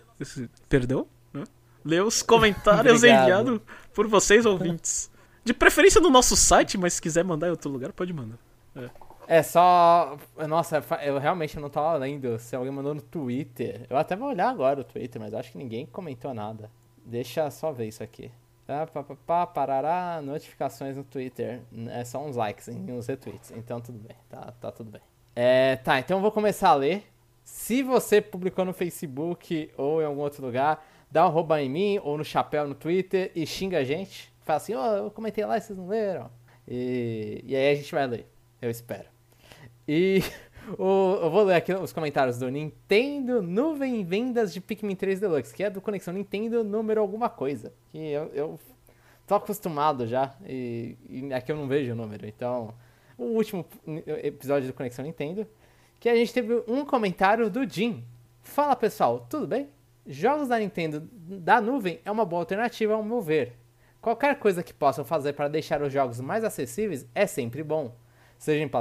perdão, 0.67 1.07
né? 1.33 1.45
Lê 1.83 2.01
os 2.01 2.21
comentários 2.21 3.01
enviados 3.05 3.61
por 3.93 4.05
vocês 4.05 4.45
ouvintes. 4.45 5.09
De 5.45 5.53
preferência 5.53 6.01
no 6.01 6.09
nosso 6.09 6.35
site, 6.35 6.77
mas 6.77 6.95
se 6.95 7.01
quiser 7.01 7.23
mandar 7.23 7.47
em 7.47 7.51
outro 7.51 7.71
lugar, 7.71 7.93
pode 7.93 8.11
mandar. 8.11 8.37
É 9.25 9.41
só. 9.41 10.17
Nossa, 10.47 10.83
eu 11.03 11.17
realmente 11.17 11.57
não 11.57 11.69
tava 11.69 11.95
lendo. 11.95 12.37
Se 12.37 12.55
alguém 12.55 12.71
mandou 12.71 12.93
no 12.93 13.01
Twitter. 13.01 13.85
Eu 13.89 13.95
até 13.95 14.17
vou 14.17 14.27
olhar 14.27 14.49
agora 14.49 14.81
o 14.81 14.83
Twitter, 14.83 15.21
mas 15.21 15.33
acho 15.33 15.53
que 15.53 15.57
ninguém 15.57 15.85
comentou 15.85 16.33
nada. 16.33 16.69
Deixa 17.05 17.49
só 17.49 17.71
ver 17.71 17.87
isso 17.87 18.03
aqui. 18.03 18.29
Tá, 18.67 18.85
pá, 18.85 19.03
pá, 19.03 19.15
pá, 19.15 19.47
parará, 19.47 20.21
notificações 20.21 20.97
no 20.97 21.03
Twitter. 21.03 21.61
É 21.91 22.03
só 22.03 22.23
uns 22.23 22.35
likes 22.35 22.67
e 22.67 22.71
uns 22.71 23.07
retweets. 23.07 23.51
Então 23.51 23.79
tudo 23.79 23.97
bem, 23.97 24.17
tá, 24.29 24.53
tá 24.59 24.71
tudo 24.71 24.91
bem. 24.91 25.01
É, 25.41 25.77
tá, 25.77 25.97
então 25.97 26.17
eu 26.17 26.21
vou 26.21 26.33
começar 26.33 26.71
a 26.71 26.75
ler. 26.75 27.05
Se 27.45 27.81
você 27.81 28.19
publicou 28.19 28.65
no 28.65 28.73
Facebook 28.73 29.71
ou 29.77 30.01
em 30.01 30.03
algum 30.03 30.19
outro 30.19 30.45
lugar, 30.45 30.85
dá 31.09 31.23
um 31.23 31.27
arroba 31.29 31.61
em 31.61 31.69
mim 31.69 31.97
ou 32.03 32.17
no 32.17 32.25
chapéu 32.25 32.67
no 32.67 32.75
Twitter 32.75 33.31
e 33.33 33.47
xinga 33.47 33.77
a 33.77 33.83
gente. 33.85 34.33
Fala 34.41 34.57
assim, 34.57 34.73
ó, 34.73 34.81
oh, 34.81 34.97
eu 34.97 35.11
comentei 35.11 35.45
lá 35.45 35.57
e 35.57 35.61
vocês 35.61 35.79
não 35.79 35.87
leram. 35.87 36.29
E, 36.67 37.41
e 37.47 37.55
aí 37.55 37.71
a 37.71 37.75
gente 37.75 37.89
vai 37.89 38.05
ler, 38.05 38.27
eu 38.61 38.69
espero. 38.69 39.05
E 39.87 40.21
o, 40.77 41.19
eu 41.21 41.29
vou 41.29 41.43
ler 41.43 41.55
aqui 41.55 41.73
os 41.73 41.93
comentários 41.93 42.37
do 42.37 42.51
Nintendo 42.51 43.41
Nuvem 43.41 44.03
Vendas 44.03 44.53
de 44.53 44.59
Pikmin 44.59 44.97
3 44.97 45.21
Deluxe, 45.21 45.55
que 45.55 45.63
é 45.63 45.69
do 45.69 45.79
Conexão 45.79 46.13
Nintendo 46.13 46.65
número 46.65 46.99
alguma 46.99 47.29
coisa. 47.29 47.71
Que 47.93 47.97
eu, 47.97 48.29
eu 48.33 48.59
tô 49.25 49.35
acostumado 49.35 50.05
já, 50.05 50.35
e, 50.45 50.97
e 51.07 51.33
aqui 51.33 51.49
eu 51.49 51.55
não 51.55 51.65
vejo 51.65 51.93
o 51.93 51.95
número. 51.95 52.27
Então, 52.27 52.73
o 53.19 53.35
último 53.35 53.65
episódio 54.23 54.67
do 54.67 54.73
Conexão 54.73 55.05
Nintendo, 55.05 55.45
que 55.99 56.09
a 56.09 56.15
gente 56.15 56.33
teve 56.33 56.63
um 56.67 56.85
comentário 56.85 57.49
do 57.49 57.67
Jim. 57.69 58.03
Fala 58.41 58.75
pessoal, 58.75 59.27
tudo 59.29 59.45
bem? 59.47 59.69
Jogos 60.07 60.47
da 60.47 60.57
Nintendo 60.57 61.07
da 61.11 61.61
nuvem 61.61 61.99
é 62.03 62.09
uma 62.09 62.25
boa 62.25 62.41
alternativa 62.41 62.93
ao 62.93 63.03
meu 63.03 63.21
ver. 63.21 63.53
Qualquer 64.01 64.39
coisa 64.39 64.63
que 64.63 64.73
possam 64.73 65.03
fazer 65.03 65.33
para 65.33 65.47
deixar 65.47 65.81
os 65.81 65.91
jogos 65.91 66.19
mais 66.19 66.43
acessíveis 66.43 67.05
é 67.13 67.27
sempre 67.27 67.61
bom 67.61 67.93
seja 68.39 68.63
em, 68.63 68.71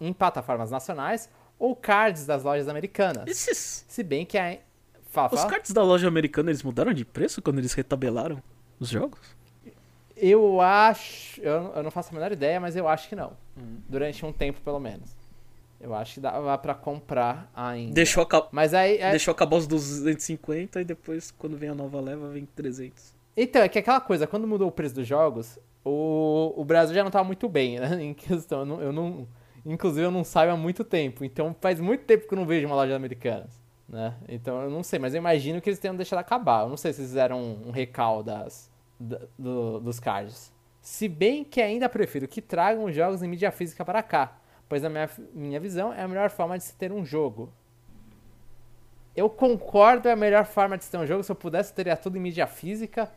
em 0.00 0.12
plataformas 0.12 0.70
nacionais 0.70 1.30
ou 1.58 1.74
cards 1.74 2.26
das 2.26 2.42
lojas 2.42 2.68
americanas. 2.68 3.24
Esses... 3.28 3.84
Se 3.88 4.02
bem 4.02 4.26
que 4.26 4.36
a. 4.36 4.58
Fala, 5.06 5.32
os 5.32 5.44
cards 5.44 5.70
da 5.70 5.82
loja 5.82 6.08
americana 6.08 6.50
eles 6.50 6.62
mudaram 6.62 6.92
de 6.92 7.04
preço 7.04 7.40
quando 7.40 7.58
eles 7.58 7.74
retabelaram 7.74 8.42
os 8.80 8.88
jogos? 8.88 9.20
Eu 10.24 10.60
acho. 10.60 11.40
Eu, 11.40 11.72
eu 11.74 11.82
não 11.82 11.90
faço 11.90 12.10
a 12.10 12.12
menor 12.14 12.30
ideia, 12.30 12.60
mas 12.60 12.76
eu 12.76 12.86
acho 12.86 13.08
que 13.08 13.16
não. 13.16 13.32
Hum. 13.58 13.78
Durante 13.88 14.24
um 14.24 14.32
tempo, 14.32 14.60
pelo 14.60 14.78
menos. 14.78 15.16
Eu 15.80 15.92
acho 15.92 16.14
que 16.14 16.20
dava 16.20 16.56
pra 16.58 16.76
comprar 16.76 17.50
ainda. 17.52 17.92
Deixou, 17.92 18.22
aca... 18.22 18.46
mas 18.52 18.72
aí, 18.72 18.98
é... 18.98 19.10
Deixou 19.10 19.32
acabar 19.32 19.56
os 19.56 19.66
250 19.66 20.80
e 20.80 20.84
depois, 20.84 21.32
quando 21.32 21.56
vem 21.56 21.70
a 21.70 21.74
nova 21.74 22.00
leva, 22.00 22.28
vem 22.28 22.46
300. 22.46 23.12
Então, 23.36 23.62
é 23.62 23.68
que 23.68 23.80
aquela 23.80 24.00
coisa, 24.00 24.24
quando 24.24 24.46
mudou 24.46 24.68
o 24.68 24.70
preço 24.70 24.94
dos 24.94 25.08
jogos, 25.08 25.58
o, 25.84 26.54
o 26.56 26.64
Brasil 26.64 26.94
já 26.94 27.02
não 27.02 27.08
estava 27.08 27.24
muito 27.24 27.48
bem, 27.48 27.80
né? 27.80 27.98
Em 28.00 28.14
questão. 28.14 28.60
Eu 28.60 28.66
não, 28.66 28.80
eu 28.80 28.92
não, 28.92 29.26
inclusive, 29.66 30.06
eu 30.06 30.12
não 30.12 30.22
saio 30.22 30.52
há 30.52 30.56
muito 30.56 30.84
tempo. 30.84 31.24
Então 31.24 31.56
faz 31.60 31.80
muito 31.80 32.04
tempo 32.04 32.28
que 32.28 32.32
eu 32.32 32.38
não 32.38 32.46
vejo 32.46 32.64
uma 32.64 32.76
loja 32.76 32.94
americana. 32.94 33.48
Né? 33.88 34.14
Então 34.28 34.62
eu 34.62 34.70
não 34.70 34.84
sei, 34.84 35.00
mas 35.00 35.14
eu 35.14 35.18
imagino 35.18 35.60
que 35.60 35.68
eles 35.68 35.80
tenham 35.80 35.96
deixado 35.96 36.20
acabar. 36.20 36.62
Eu 36.62 36.68
não 36.68 36.76
sei 36.76 36.92
se 36.92 37.00
eles 37.00 37.10
fizeram 37.10 37.40
um, 37.40 37.68
um 37.68 37.70
recal 37.72 38.22
das, 38.22 38.70
do, 39.38 39.80
dos 39.80 39.98
cards. 40.00 40.52
Se 40.80 41.08
bem 41.08 41.44
que 41.44 41.60
ainda 41.60 41.88
prefiro 41.88 42.26
que 42.26 42.42
tragam 42.42 42.84
os 42.84 42.94
jogos 42.94 43.22
em 43.22 43.28
mídia 43.28 43.50
física 43.50 43.84
para 43.84 44.02
cá, 44.02 44.36
pois 44.68 44.82
na 44.82 44.88
minha, 44.88 45.10
minha 45.32 45.60
visão 45.60 45.92
é 45.92 46.02
a 46.02 46.08
melhor 46.08 46.30
forma 46.30 46.58
de 46.58 46.64
se 46.64 46.74
ter 46.74 46.92
um 46.92 47.04
jogo. 47.04 47.52
Eu 49.14 49.28
concordo, 49.28 50.08
é 50.08 50.12
a 50.12 50.16
melhor 50.16 50.44
forma 50.44 50.76
de 50.76 50.84
se 50.84 50.90
ter 50.90 50.98
um 50.98 51.06
jogo. 51.06 51.22
Se 51.22 51.30
eu 51.30 51.36
pudesse, 51.36 51.72
teria 51.72 51.96
tudo 51.96 52.16
em 52.16 52.20
mídia 52.20 52.46
física. 52.46 53.10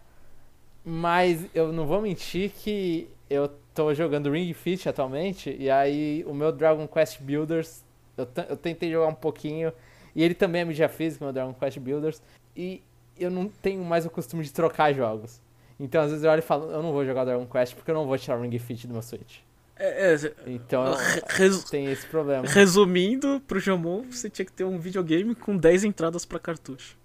Mas 0.83 1.47
eu 1.55 1.71
não 1.73 1.87
vou 1.87 2.01
mentir 2.01 2.51
que 2.51 3.09
eu 3.29 3.49
tô 3.73 3.93
jogando 3.93 4.31
Ring 4.31 4.53
Fit 4.53 4.87
atualmente, 4.87 5.55
e 5.59 5.69
aí 5.69 6.23
o 6.27 6.33
meu 6.33 6.51
Dragon 6.51 6.87
Quest 6.87 7.19
Builders, 7.21 7.83
eu, 8.15 8.27
eu 8.47 8.55
tentei 8.55 8.91
jogar 8.91 9.07
um 9.07 9.15
pouquinho, 9.15 9.73
e 10.15 10.23
ele 10.23 10.33
também 10.33 10.61
é 10.61 10.65
mídia 10.65 10.87
física, 10.87 11.25
meu 11.25 11.33
Dragon 11.33 11.53
Quest 11.53 11.79
Builders, 11.79 12.21
e 12.55 12.81
eu 13.17 13.31
não 13.31 13.49
tenho 13.49 13.83
mais 13.83 14.05
o 14.05 14.09
costume 14.09 14.43
de 14.43 14.53
trocar 14.53 14.93
jogos. 14.93 15.41
Então 15.79 16.01
às 16.01 16.09
vezes 16.09 16.23
eu 16.23 16.31
olho 16.31 16.39
e 16.39 16.41
falo, 16.41 16.71
eu 16.71 16.81
não 16.81 16.91
vou 16.91 17.05
jogar 17.05 17.25
Dragon 17.25 17.45
Quest 17.45 17.75
porque 17.75 17.91
eu 17.91 17.95
não 17.95 18.05
vou 18.05 18.17
tirar 18.17 18.37
o 18.37 18.41
Ring 18.41 18.57
Fit 18.59 18.87
do 18.87 18.93
meu 18.93 19.01
Switch. 19.01 19.39
É, 19.77 20.13
é, 20.13 20.33
então 20.47 20.95
resu... 21.27 21.69
tem 21.69 21.91
esse 21.91 22.05
problema. 22.07 22.47
Resumindo, 22.47 23.41
pro 23.45 23.59
Jamon, 23.59 24.03
você 24.09 24.29
tinha 24.29 24.45
que 24.45 24.53
ter 24.53 24.63
um 24.63 24.79
videogame 24.79 25.35
com 25.35 25.57
10 25.57 25.83
entradas 25.83 26.25
para 26.25 26.39
cartucho. 26.39 26.97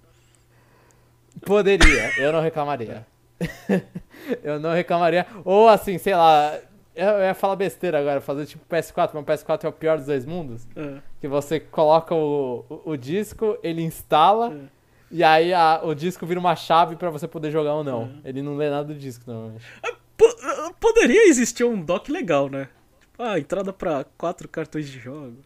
Poderia, 1.44 2.12
eu 2.18 2.32
não 2.32 2.40
reclamaria. 2.40 3.06
eu 4.42 4.60
não 4.60 4.72
reclamaria. 4.72 5.26
Ou 5.44 5.68
assim, 5.68 5.98
sei 5.98 6.14
lá, 6.14 6.56
eu 6.94 7.20
ia 7.20 7.34
falar 7.34 7.56
besteira 7.56 7.98
agora, 7.98 8.20
fazer 8.20 8.46
tipo 8.46 8.64
PS4, 8.68 9.10
mas 9.14 9.42
o 9.42 9.46
PS4 9.46 9.64
é 9.64 9.68
o 9.68 9.72
pior 9.72 9.96
dos 9.96 10.06
dois 10.06 10.26
mundos. 10.26 10.66
Uhum. 10.76 11.00
Que 11.20 11.26
você 11.26 11.58
coloca 11.58 12.14
o, 12.14 12.64
o, 12.68 12.90
o 12.90 12.96
disco, 12.96 13.58
ele 13.62 13.82
instala, 13.82 14.48
uhum. 14.48 14.68
E 15.10 15.24
aí 15.24 15.52
a, 15.52 15.80
o 15.82 15.94
disco 15.94 16.24
vira 16.26 16.38
uma 16.38 16.54
chave 16.54 16.96
para 16.96 17.10
você 17.10 17.26
poder 17.26 17.50
jogar 17.50 17.74
ou 17.74 17.84
não. 17.84 18.02
Uhum. 18.02 18.20
Ele 18.24 18.42
não 18.42 18.56
lê 18.56 18.70
nada 18.70 18.84
do 18.84 18.94
disco, 18.94 19.24
normalmente. 19.26 19.64
Ah, 19.82 20.72
poderia 20.78 21.28
existir 21.28 21.64
um 21.64 21.80
dock 21.80 22.10
legal, 22.10 22.48
né? 22.48 22.68
Tipo, 23.00 23.22
ah, 23.22 23.38
entrada 23.38 23.72
para 23.72 24.04
quatro 24.16 24.48
cartões 24.48 24.88
de 24.88 24.98
jogo. 24.98 25.36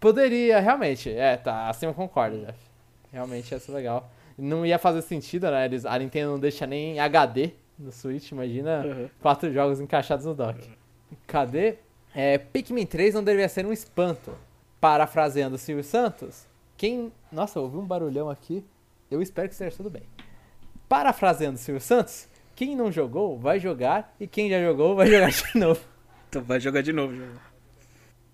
Poderia, 0.00 0.58
realmente. 0.58 1.10
É, 1.10 1.36
tá, 1.36 1.68
assim 1.68 1.86
eu 1.86 1.94
concordo, 1.94 2.38
Jeff. 2.38 2.58
Realmente 3.12 3.52
ia 3.52 3.60
ser 3.60 3.72
legal 3.72 4.10
não 4.38 4.64
ia 4.64 4.78
fazer 4.78 5.02
sentido, 5.02 5.50
né? 5.50 5.64
Eles, 5.64 5.84
a 5.84 5.98
Nintendo 5.98 6.32
não 6.32 6.38
deixa 6.38 6.66
nem 6.66 6.98
HD 6.98 7.52
no 7.78 7.92
Switch, 7.92 8.30
imagina 8.30 8.84
uhum. 8.84 9.08
quatro 9.20 9.52
jogos 9.52 9.80
encaixados 9.80 10.26
no 10.26 10.34
dock. 10.34 10.66
Uhum. 10.66 11.16
Cadê? 11.26 11.76
É, 12.14 12.38
Pikmin 12.38 12.86
3 12.86 13.14
não 13.14 13.24
deveria 13.24 13.48
ser 13.48 13.64
um 13.66 13.72
espanto. 13.72 14.34
Parafraseando 14.80 15.54
o 15.54 15.58
Silvio 15.58 15.84
Santos, 15.84 16.46
quem. 16.82 17.12
Nossa, 17.30 17.60
ouvi 17.60 17.76
um 17.76 17.86
barulhão 17.86 18.28
aqui. 18.28 18.64
Eu 19.08 19.22
espero 19.22 19.46
que 19.46 19.54
esteja 19.54 19.76
tudo 19.76 19.88
bem. 19.88 20.02
Parafraseando 20.88 21.54
o 21.54 21.58
Silvio 21.58 21.80
Santos, 21.80 22.28
quem 22.56 22.74
não 22.74 22.90
jogou 22.90 23.38
vai 23.38 23.60
jogar 23.60 24.12
e 24.18 24.26
quem 24.26 24.50
já 24.50 24.60
jogou 24.60 24.96
vai 24.96 25.06
jogar 25.08 25.30
de 25.30 25.58
novo. 25.60 25.80
Então 26.28 26.42
vai 26.42 26.58
jogar 26.58 26.82
de 26.82 26.92
novo, 26.92 27.14
jogo. 27.14 27.38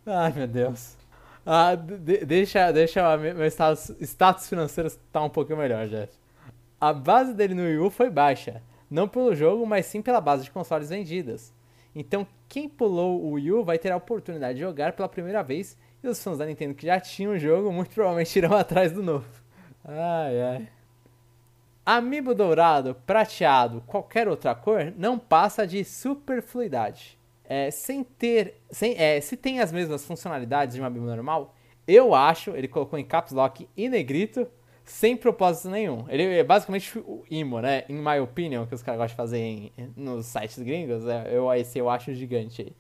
Ai 0.06 0.32
meu 0.32 0.46
Deus. 0.48 0.96
Ah, 1.44 1.74
de, 1.74 2.24
deixa, 2.24 2.72
deixa 2.72 3.18
meu 3.18 3.44
status, 3.48 3.94
status 4.00 4.48
financeiro 4.48 4.87
estar 4.87 5.02
tá 5.12 5.22
um 5.22 5.28
pouquinho 5.28 5.58
melhor, 5.58 5.87
Jeff. 5.87 6.11
A 6.80 6.90
base 6.94 7.34
dele 7.34 7.52
no 7.52 7.64
Wii 7.64 7.78
U 7.78 7.90
foi 7.90 8.08
baixa, 8.08 8.62
não 8.90 9.06
pelo 9.06 9.34
jogo, 9.34 9.66
mas 9.66 9.84
sim 9.84 10.00
pela 10.00 10.22
base 10.22 10.44
de 10.44 10.50
consoles 10.50 10.88
vendidas. 10.88 11.52
Então, 11.94 12.26
quem 12.48 12.66
pulou 12.66 13.22
o 13.22 13.32
Wii 13.32 13.52
U 13.52 13.64
vai 13.64 13.78
ter 13.78 13.92
a 13.92 13.96
oportunidade 13.96 14.54
de 14.54 14.64
jogar 14.64 14.94
pela 14.94 15.08
primeira 15.08 15.42
vez, 15.42 15.76
e 16.02 16.08
os 16.08 16.22
fãs 16.22 16.38
da 16.38 16.46
Nintendo 16.46 16.74
que 16.74 16.87
já 16.87 17.00
tinham 17.00 17.32
o 17.32 17.38
jogo 17.38 17.72
muito 17.72 17.90
provavelmente 17.90 18.37
irão 18.37 18.54
atrás 18.56 18.92
do 18.92 19.02
novo. 19.02 19.26
Ai, 19.84 20.40
ai. 20.40 20.68
Amiibo 21.84 22.34
dourado, 22.34 22.94
prateado, 23.06 23.82
qualquer 23.87 24.28
outra 24.28 24.54
cor, 24.54 24.92
não 24.96 25.18
passa 25.18 25.66
de 25.66 25.82
superfluidade 25.84 27.18
é, 27.48 27.70
sem 27.70 28.04
ter. 28.04 28.61
Sem, 28.70 28.94
é, 28.98 29.20
se 29.20 29.37
tem 29.37 29.61
as 29.61 29.72
mesmas 29.72 30.04
funcionalidades 30.04 30.74
de 30.74 30.80
uma 30.80 30.90
Bíblia 30.90 31.16
normal, 31.16 31.54
eu 31.87 32.14
acho, 32.14 32.50
ele 32.50 32.68
colocou 32.68 32.98
em 32.98 33.04
caps 33.04 33.32
lock 33.32 33.66
e 33.74 33.88
negrito, 33.88 34.46
sem 34.84 35.16
propósito 35.16 35.70
nenhum. 35.70 36.04
Ele 36.11 36.24
é 36.24 36.44
basicamente 36.44 36.98
o 36.98 37.24
IMO, 37.30 37.61
né? 37.61 37.84
In 37.88 37.94
my 37.94 38.20
opinion, 38.20 38.66
que 38.66 38.74
os 38.74 38.82
caras 38.82 39.00
gostam 39.00 39.14
de 39.14 39.16
fazer 39.16 39.38
em, 39.38 39.72
nos 39.96 40.26
sites 40.26 40.58
gringos. 40.58 41.06
É, 41.06 41.34
eu, 41.34 41.52
esse 41.54 41.78
eu 41.78 41.88
acho 41.88 42.12
gigante 42.12 42.62
aí. 42.62 42.76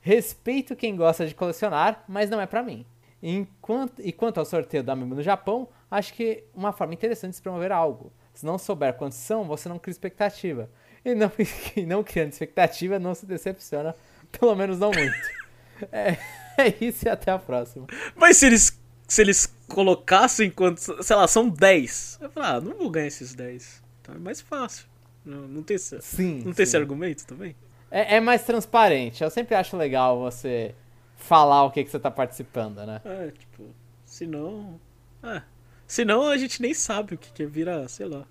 Respeito 0.00 0.74
quem 0.74 0.96
gosta 0.96 1.26
de 1.26 1.34
colecionar, 1.34 2.04
mas 2.08 2.30
não 2.30 2.40
é 2.40 2.46
para 2.46 2.62
mim. 2.62 2.86
Enquanto, 3.22 4.00
e 4.00 4.12
quanto 4.12 4.38
ao 4.38 4.46
sorteio 4.46 4.82
da 4.82 4.94
Amiibo 4.94 5.14
no 5.14 5.22
Japão, 5.22 5.68
acho 5.90 6.14
que 6.14 6.44
uma 6.54 6.72
forma 6.72 6.94
interessante 6.94 7.30
de 7.30 7.36
se 7.36 7.42
promover 7.42 7.70
algo. 7.70 8.12
Se 8.32 8.46
não 8.46 8.56
souber 8.56 8.94
quantos 8.94 9.18
são, 9.18 9.44
você 9.44 9.68
não 9.68 9.78
cria 9.78 9.92
expectativa. 9.92 10.70
E 11.04 11.14
não, 11.14 11.30
e 11.76 11.84
não 11.84 12.02
criando 12.02 12.32
expectativa, 12.32 12.98
não 12.98 13.14
se 13.14 13.26
decepciona. 13.26 13.94
Pelo 14.32 14.54
menos 14.54 14.78
não 14.78 14.90
muito. 14.90 15.40
É, 15.90 16.18
é 16.58 16.74
isso 16.78 17.06
e 17.06 17.08
até 17.08 17.30
a 17.30 17.38
próxima. 17.38 17.86
Mas 18.14 18.36
se 18.36 18.44
eles, 18.44 18.78
se 19.08 19.22
eles 19.22 19.46
colocassem 19.66 20.50
quantos. 20.50 20.86
Sei 21.00 21.16
lá, 21.16 21.26
são 21.26 21.48
10. 21.48 22.18
Eu 22.20 22.28
falo, 22.28 22.46
ah, 22.46 22.60
não 22.60 22.76
vou 22.76 22.90
ganhar 22.90 23.06
esses 23.06 23.34
10. 23.34 23.82
Então 24.02 24.14
é 24.14 24.18
mais 24.18 24.42
fácil. 24.42 24.84
Não, 25.24 25.48
não 25.48 25.62
tem, 25.62 25.76
esse, 25.76 25.98
sim, 26.02 26.34
não 26.44 26.50
sim. 26.50 26.52
tem 26.52 26.62
esse 26.64 26.76
argumento 26.76 27.26
também? 27.26 27.56
É, 27.90 28.16
é, 28.16 28.20
mais 28.20 28.44
transparente. 28.44 29.22
Eu 29.22 29.30
sempre 29.30 29.54
acho 29.54 29.76
legal 29.76 30.18
você 30.18 30.74
falar 31.16 31.64
o 31.64 31.70
que, 31.70 31.84
que 31.84 31.90
você 31.90 31.98
tá 31.98 32.10
participando, 32.10 32.84
né? 32.86 33.00
É, 33.04 33.30
tipo, 33.30 33.74
senão. 34.04 34.80
É. 35.22 35.42
Senão 35.86 36.28
a 36.28 36.36
gente 36.36 36.62
nem 36.62 36.72
sabe 36.72 37.14
o 37.14 37.18
que, 37.18 37.32
que 37.32 37.42
é 37.42 37.46
virar, 37.46 37.88
sei 37.88 38.06
lá. 38.06 38.24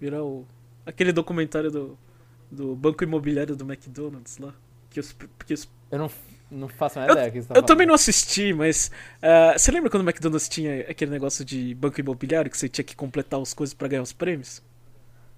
Virar 0.00 0.22
o 0.24 0.46
Aquele 0.88 1.12
documentário 1.12 1.70
do, 1.70 1.98
do 2.50 2.74
banco 2.74 3.04
imobiliário 3.04 3.54
do 3.54 3.62
McDonald's 3.62 4.38
lá. 4.38 4.54
Que 4.88 4.98
os, 4.98 5.14
que 5.44 5.52
os... 5.52 5.68
Eu 5.90 5.98
não, 5.98 6.10
não 6.50 6.66
faço 6.66 6.98
a 6.98 7.04
ideia 7.04 7.26
eu, 7.26 7.32
que 7.32 7.42
você 7.42 7.48
tá 7.48 7.54
Eu 7.54 7.62
também 7.62 7.86
não 7.86 7.94
assisti, 7.94 8.54
mas. 8.54 8.90
Uh, 9.18 9.58
você 9.58 9.70
lembra 9.70 9.90
quando 9.90 10.02
o 10.02 10.08
McDonald's 10.08 10.48
tinha 10.48 10.80
aquele 10.88 11.10
negócio 11.10 11.44
de 11.44 11.74
banco 11.74 12.00
imobiliário 12.00 12.50
que 12.50 12.56
você 12.56 12.70
tinha 12.70 12.82
que 12.82 12.96
completar 12.96 13.38
as 13.38 13.52
coisas 13.52 13.74
para 13.74 13.86
ganhar 13.86 14.02
os 14.02 14.14
prêmios? 14.14 14.62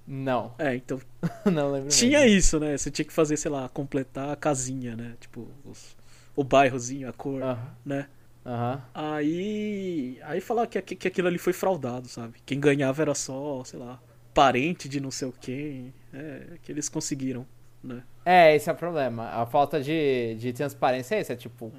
Não. 0.06 0.54
É, 0.58 0.74
então. 0.74 1.00
não 1.50 1.72
lembro. 1.72 1.88
Tinha 1.88 2.20
mesmo. 2.20 2.36
isso, 2.36 2.60
né? 2.60 2.76
Você 2.76 2.90
tinha 2.90 3.04
que 3.04 3.12
fazer, 3.12 3.36
sei 3.36 3.50
lá, 3.50 3.68
completar 3.68 4.30
a 4.30 4.36
casinha, 4.36 4.96
né? 4.96 5.14
Tipo, 5.20 5.48
os, 5.64 5.96
o 6.34 6.42
bairrozinho, 6.42 7.08
a 7.08 7.12
cor, 7.12 7.42
uh 7.42 7.46
-huh. 7.46 7.58
né? 7.84 8.08
Uhum. 8.44 8.80
Aí. 8.94 10.18
Aí 10.22 10.40
falar 10.40 10.66
que, 10.66 10.80
que 10.82 11.08
aquilo 11.08 11.28
ali 11.28 11.38
foi 11.38 11.52
fraudado, 11.52 12.08
sabe? 12.08 12.40
Quem 12.44 12.58
ganhava 12.58 13.02
era 13.02 13.14
só, 13.14 13.62
sei 13.64 13.78
lá, 13.78 14.00
parente 14.34 14.88
de 14.88 15.00
não 15.00 15.10
sei 15.10 15.28
o 15.28 15.32
quem. 15.32 15.92
É, 16.12 16.58
que 16.62 16.72
eles 16.72 16.88
conseguiram, 16.88 17.46
né? 17.82 18.02
É, 18.24 18.54
esse 18.54 18.68
é 18.68 18.72
o 18.72 18.76
problema. 18.76 19.28
A 19.28 19.46
falta 19.46 19.80
de, 19.80 20.34
de 20.38 20.52
transparência 20.52 21.14
é 21.14 21.20
isso. 21.20 21.32
É 21.32 21.36
tipo, 21.36 21.72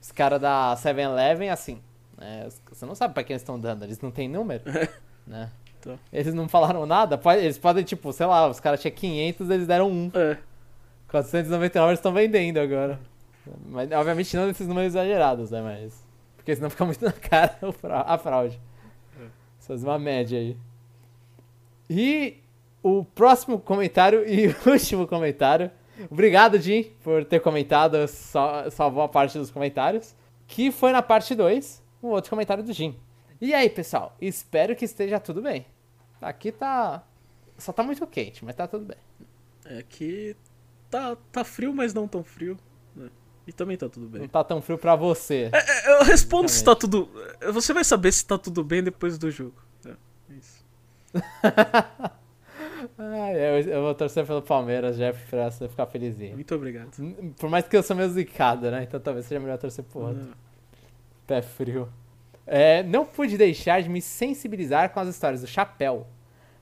os 0.00 0.12
caras 0.12 0.40
da 0.40 0.74
7-Eleven, 0.76 1.50
assim, 1.50 1.80
né, 2.16 2.48
você 2.68 2.86
não 2.86 2.94
sabe 2.94 3.14
pra 3.14 3.24
quem 3.24 3.34
eles 3.34 3.42
estão 3.42 3.58
dando, 3.58 3.84
eles 3.84 4.00
não 4.00 4.10
têm 4.10 4.28
número, 4.28 4.62
né? 5.26 5.50
Tá. 5.80 5.96
Eles 6.12 6.34
não 6.34 6.48
falaram 6.48 6.84
nada, 6.84 7.20
eles 7.38 7.58
podem, 7.58 7.82
tipo, 7.82 8.12
sei 8.12 8.26
lá, 8.26 8.48
os 8.48 8.60
caras 8.60 8.80
tinham 8.80 8.94
500, 8.94 9.50
eles 9.50 9.66
deram 9.66 9.90
um. 9.90 10.10
É. 10.14 10.36
499 11.08 11.90
eles 11.90 11.98
estão 11.98 12.12
vendendo 12.12 12.58
agora. 12.58 13.00
Mas, 13.66 13.90
obviamente, 13.90 14.36
não 14.36 14.46
desses 14.46 14.66
números 14.66 14.92
exagerados, 14.92 15.50
né? 15.50 15.60
Mas. 15.62 16.04
Porque 16.36 16.54
senão 16.54 16.70
fica 16.70 16.84
muito 16.84 17.04
na 17.04 17.12
cara 17.12 17.58
a 18.06 18.18
fraude. 18.18 18.60
Fazer 19.58 19.86
uma 19.86 19.98
média 19.98 20.38
aí. 20.38 20.56
E 21.88 22.38
o 22.82 23.04
próximo 23.04 23.58
comentário 23.58 24.28
e 24.28 24.48
o 24.66 24.70
último 24.70 25.06
comentário. 25.06 25.70
Obrigado, 26.10 26.58
Jim, 26.58 26.92
por 27.04 27.24
ter 27.24 27.40
comentado, 27.40 27.96
salvou 28.08 29.02
a 29.02 29.08
parte 29.08 29.38
dos 29.38 29.50
comentários. 29.50 30.14
Que 30.46 30.72
foi 30.72 30.92
na 30.92 31.02
parte 31.02 31.34
2, 31.34 31.82
um 32.02 32.08
outro 32.08 32.30
comentário 32.30 32.64
do 32.64 32.72
Jim. 32.72 32.96
E 33.40 33.54
aí, 33.54 33.70
pessoal? 33.70 34.16
Espero 34.20 34.76
que 34.76 34.84
esteja 34.84 35.18
tudo 35.18 35.40
bem. 35.40 35.66
Aqui 36.20 36.52
tá. 36.52 37.02
Só 37.58 37.72
tá 37.72 37.82
muito 37.82 38.06
quente, 38.06 38.44
mas 38.44 38.54
tá 38.54 38.66
tudo 38.66 38.84
bem. 38.84 38.96
É 39.64 39.82
que 39.82 40.36
tá, 40.90 41.16
tá 41.32 41.44
frio, 41.44 41.72
mas 41.74 41.94
não 41.94 42.06
tão 42.08 42.22
frio. 42.22 42.58
né? 42.94 43.08
E 43.46 43.52
também 43.52 43.76
tá 43.76 43.88
tudo 43.88 44.06
bem. 44.06 44.22
Não 44.22 44.28
tá 44.28 44.44
tão 44.44 44.60
frio 44.60 44.76
pra 44.78 44.94
você. 44.96 45.50
É, 45.52 45.92
Eu 46.00 46.04
respondo 46.04 46.48
se 46.48 46.62
tá 46.62 46.74
tudo. 46.74 47.08
Você 47.52 47.72
vai 47.72 47.84
saber 47.84 48.12
se 48.12 48.24
tá 48.26 48.36
tudo 48.38 48.62
bem 48.62 48.82
depois 48.82 49.16
do 49.18 49.30
jogo. 49.30 49.56
É, 49.86 49.90
é 49.90 50.34
isso. 50.34 50.64
Ah, 52.98 53.32
eu, 53.32 53.60
eu 53.60 53.82
vou 53.82 53.94
torcer 53.94 54.26
pelo 54.26 54.40
Palmeiras, 54.42 54.96
Jeff, 54.96 55.26
pra 55.28 55.50
você 55.50 55.68
ficar 55.68 55.86
felizinho. 55.86 56.34
Muito 56.34 56.54
obrigado. 56.54 56.90
Por 57.38 57.48
mais 57.50 57.66
que 57.66 57.76
eu 57.76 57.82
sou 57.82 57.94
meio 57.96 58.08
zicado, 58.10 58.70
né? 58.70 58.84
Então 58.84 58.98
talvez 59.00 59.26
seja 59.26 59.40
melhor 59.40 59.58
torcer 59.58 59.84
pro 59.84 60.00
outro. 60.00 60.28
Ah, 60.30 60.36
Pé 61.26 61.42
frio. 61.42 61.88
É, 62.52 62.82
não 62.82 63.06
pude 63.06 63.38
deixar 63.38 63.80
de 63.80 63.88
me 63.88 64.00
sensibilizar 64.02 64.90
com 64.90 64.98
as 64.98 65.08
histórias 65.08 65.40
do 65.40 65.46
chapéu. 65.46 66.06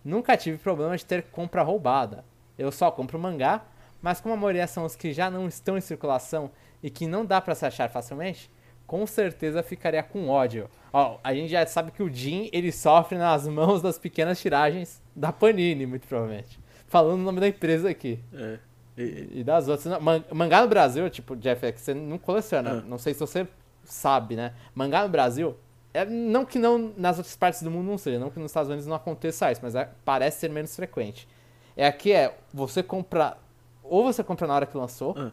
Nunca 0.05 0.37
tive 0.37 0.59
problema 0.59 0.95
de 0.97 1.05
ter 1.05 1.23
compra 1.25 1.63
roubada. 1.63 2.25
Eu 2.59 2.71
só 2.71 2.91
compro 2.91 3.19
mangá, 3.19 3.63
mas 4.03 4.21
como 4.21 4.35
a 4.35 4.37
maioria 4.37 4.67
são 4.67 4.85
os 4.85 4.95
que 4.95 5.13
já 5.15 5.31
não 5.31 5.49
estão 5.49 5.79
em 5.79 5.81
circulação 5.81 6.51
e 6.83 6.91
que 6.91 7.07
não 7.07 7.25
dá 7.25 7.41
pra 7.41 7.55
se 7.55 7.65
achar 7.65 7.89
facilmente, 7.89 8.51
com 8.87 9.07
certeza 9.07 9.63
ficaria 9.63 10.03
com 10.03 10.29
ódio. 10.29 10.69
Ó, 10.93 11.19
a 11.25 11.35
gente 11.35 11.49
já 11.51 11.65
sabe 11.67 11.91
que 11.91 12.03
o 12.03 12.13
Jin, 12.13 12.51
ele 12.53 12.71
sofre 12.71 13.17
nas 13.17 13.49
mãos 13.49 13.81
das 13.81 13.99
pequenas 13.99 14.39
tiragens 14.41 15.03
da 15.17 15.33
Panini, 15.33 15.87
muito 15.87 16.07
provavelmente. 16.07 16.59
Falando 16.87 17.21
o 17.21 17.25
nome 17.25 17.41
da 17.41 17.49
empresa 17.49 17.89
aqui. 17.89 18.19
É. 18.35 18.59
E- 18.97 19.29
E 19.41 19.45
das 19.45 19.69
outras. 19.69 20.01
Man- 20.03 20.25
Mangá 20.33 20.61
no 20.63 20.69
Brasil, 20.69 21.09
tipo, 21.09 21.35
Jeff, 21.37 21.65
é 21.65 21.73
que 21.73 21.81
você 21.81 21.95
não 21.95 22.19
coleciona. 22.19 22.71
Ah. 22.79 22.83
Não 22.87 22.99
sei 22.99 23.15
se 23.15 23.21
você 23.21 23.47
sabe, 23.85 24.37
né? 24.37 24.53
Mangá 24.75 25.03
no 25.03 25.09
Brasil, 25.09 25.57
é, 25.95 26.05
não 26.05 26.45
que 26.45 26.59
não 26.59 26.93
nas 26.97 27.17
outras 27.19 27.37
partes 27.37 27.63
do 27.63 27.71
mundo 27.71 27.87
não 27.87 27.99
seja, 27.99 28.19
não 28.19 28.31
que 28.31 28.39
nos 28.39 28.51
Estados 28.51 28.69
Unidos 28.69 28.87
não 28.87 28.97
aconteça 28.97 29.51
isso, 29.51 29.61
mas 29.63 29.75
é- 29.75 29.91
parece 30.05 30.41
ser 30.41 30.51
menos 30.51 30.75
frequente. 30.77 31.27
É 31.77 31.87
aqui 31.87 32.13
é, 32.13 32.37
você 32.53 32.83
compra. 32.83 33.37
Ou 33.83 34.05
você 34.05 34.23
compra 34.23 34.47
na 34.47 34.55
hora 34.55 34.67
que 34.67 34.77
lançou, 34.77 35.15
Ah. 35.17 35.31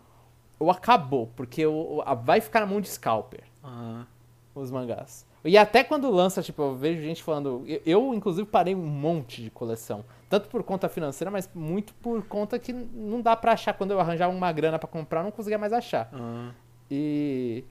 ou 0.59 0.71
acabou, 0.71 1.29
porque 1.35 1.65
o, 1.65 2.01
a- 2.05 2.13
vai 2.13 2.39
ficar 2.39 2.61
na 2.61 2.65
mão 2.65 2.79
de 2.79 2.87
scalper 2.87 3.43
Ah, 3.63 4.05
os 4.53 4.71
mangás. 4.71 5.25
E 5.43 5.57
até 5.57 5.83
quando 5.83 6.09
lança, 6.09 6.41
tipo, 6.41 6.61
eu 6.61 6.75
vejo 6.75 7.01
gente 7.01 7.21
falando. 7.21 7.63
Eu, 7.67 7.81
eu, 7.85 8.13
inclusive, 8.15 8.47
parei 8.47 8.73
um 8.73 8.85
monte 8.85 9.43
de 9.43 9.51
coleção. 9.51 10.03
Tanto 10.27 10.49
por 10.49 10.63
conta 10.63 10.89
financeira, 10.89 11.29
mas 11.29 11.47
muito 11.53 11.93
por 11.95 12.23
conta 12.23 12.57
que 12.57 12.73
não 12.73 13.21
dá 13.21 13.35
pra 13.35 13.51
achar. 13.51 13.73
Quando 13.73 13.91
eu 13.91 13.99
arranjava 13.99 14.33
uma 14.33 14.51
grana 14.51 14.79
pra 14.79 14.87
comprar, 14.87 15.19
eu 15.19 15.25
não 15.25 15.31
conseguia 15.31 15.57
mais 15.59 15.71
achar. 15.71 16.09
ah, 16.13 16.51
E. 16.89 17.63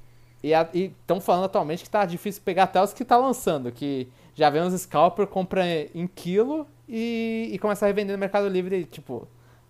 E 0.45 0.53
estão 1.01 1.21
falando 1.21 1.45
atualmente 1.45 1.83
que 1.85 1.89
tá 1.91 2.05
difícil 2.05 2.43
pegar 2.45 2.65
até 2.65 2.83
os 2.83 2.93
que 2.93 3.05
tá 3.05 3.17
lançando. 3.17 3.73
Que 3.73 4.09
já 4.35 4.51
vem 4.51 4.61
uns 4.63 4.79
scalper, 4.83 5.27
compra 5.27 5.65
em 5.95 6.07
quilo 6.07 6.67
e, 6.89 7.49
e 7.53 7.59
começa 7.59 7.87
a 7.87 7.89
revender 7.89 8.15
no 8.15 8.21
Mercado 8.21 8.47
Livre, 8.49 8.85
tipo, 8.85 9.27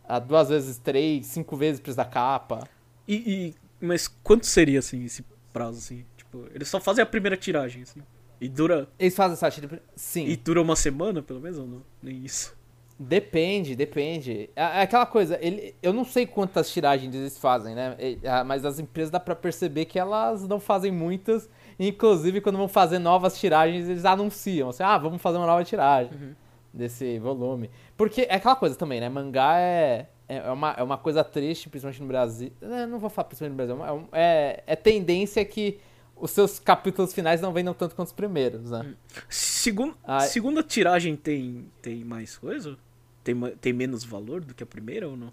a 0.09 0.19
duas 0.19 0.49
vezes, 0.49 0.77
três, 0.79 1.27
cinco 1.27 1.57
vezes 1.57 1.79
o 1.79 1.83
preço 1.83 1.97
da 1.97 2.05
capa. 2.05 2.67
E, 3.07 3.15
e- 3.15 3.55
mas 3.81 4.09
quanto 4.09 4.47
seria 4.47 4.81
assim 4.81 5.05
esse 5.05 5.25
prazo 5.53 5.79
assim? 5.79 6.05
Tipo, 6.17 6.45
eles 6.53 6.67
só 6.69 6.81
fazem 6.81 7.03
a 7.03 7.07
primeira 7.07 7.37
tiragem 7.37 7.83
assim. 7.83 8.01
E 8.41 8.49
dura 8.49 8.89
Eles 8.99 9.15
fazem 9.15 9.35
essa 9.35 9.49
tira. 9.51 9.81
Sim. 9.95 10.27
e 10.27 10.37
dura 10.37 10.61
uma 10.61 10.75
semana, 10.75 11.23
pelo 11.23 11.41
menos 11.41 11.59
ou 11.59 11.67
não? 11.67 11.83
Nem 12.03 12.25
isso. 12.25 12.53
Depende, 12.99 13.75
depende. 13.75 14.51
É 14.55 14.63
é 14.63 14.83
aquela 14.83 15.05
coisa, 15.07 15.37
ele, 15.41 15.75
eu 15.83 15.93
não 15.93 16.05
sei 16.05 16.27
quantas 16.27 16.71
tiragens 16.71 17.13
eles 17.15 17.37
fazem, 17.37 17.75
né? 17.75 17.97
Ah, 18.25 18.45
Mas 18.45 18.65
as 18.65 18.79
empresas 18.79 19.11
dá 19.11 19.19
pra 19.19 19.35
perceber 19.35 19.85
que 19.87 19.99
elas 19.99 20.47
não 20.47 20.61
fazem 20.61 20.93
muitas. 20.93 21.49
Inclusive, 21.79 22.41
quando 22.41 22.57
vão 22.57 22.69
fazer 22.69 23.01
novas 23.01 23.39
tiragens, 23.39 23.89
eles 23.89 24.05
anunciam. 24.05 24.69
Assim, 24.69 24.85
ah, 24.85 24.97
vamos 24.97 25.21
fazer 25.21 25.39
uma 25.39 25.47
nova 25.47 25.65
tiragem 25.65 26.37
desse 26.73 27.19
volume. 27.19 27.69
Porque 27.97 28.23
é 28.23 28.35
aquela 28.37 28.57
coisa 28.57 28.77
também, 28.77 29.01
né? 29.01 29.09
Mangá 29.09 29.59
é, 29.59 30.07
é, 30.29 30.51
uma, 30.51 30.73
é 30.73 30.83
uma 30.83 30.99
coisa 30.99 31.25
triste, 31.25 31.69
principalmente 31.69 32.01
no 32.01 32.09
Brasil. 32.09 32.53
É, 32.63 32.87
não 32.87 32.99
vou 33.01 33.11
falar 33.11 33.27
principalmente 33.27 33.59
no 33.59 33.77
Brasil, 33.77 34.09
é 34.13 34.21
é, 34.23 34.63
é 34.69 34.77
tendência 34.77 35.45
que 35.45 35.79
os 36.17 36.31
seus 36.31 36.59
capítulos 36.59 37.13
finais 37.13 37.41
não 37.41 37.53
vendam 37.53 37.75
tanto 37.75 37.95
quanto 37.95 38.09
os 38.09 38.13
primeiros, 38.15 38.71
né? 38.71 38.95
Segun, 39.29 39.93
Ah, 40.05 40.21
segunda 40.21 40.63
tiragem 40.63 41.17
tem, 41.17 41.67
tem 41.83 42.05
mais 42.05 42.37
coisa? 42.39 42.77
Tem, 43.23 43.35
tem 43.61 43.73
menos 43.73 44.05
valor 44.05 44.41
do 44.43 44.55
que 44.55 44.63
a 44.63 44.67
primeira 44.67 45.09
ou 45.09 45.17
não? 45.17 45.33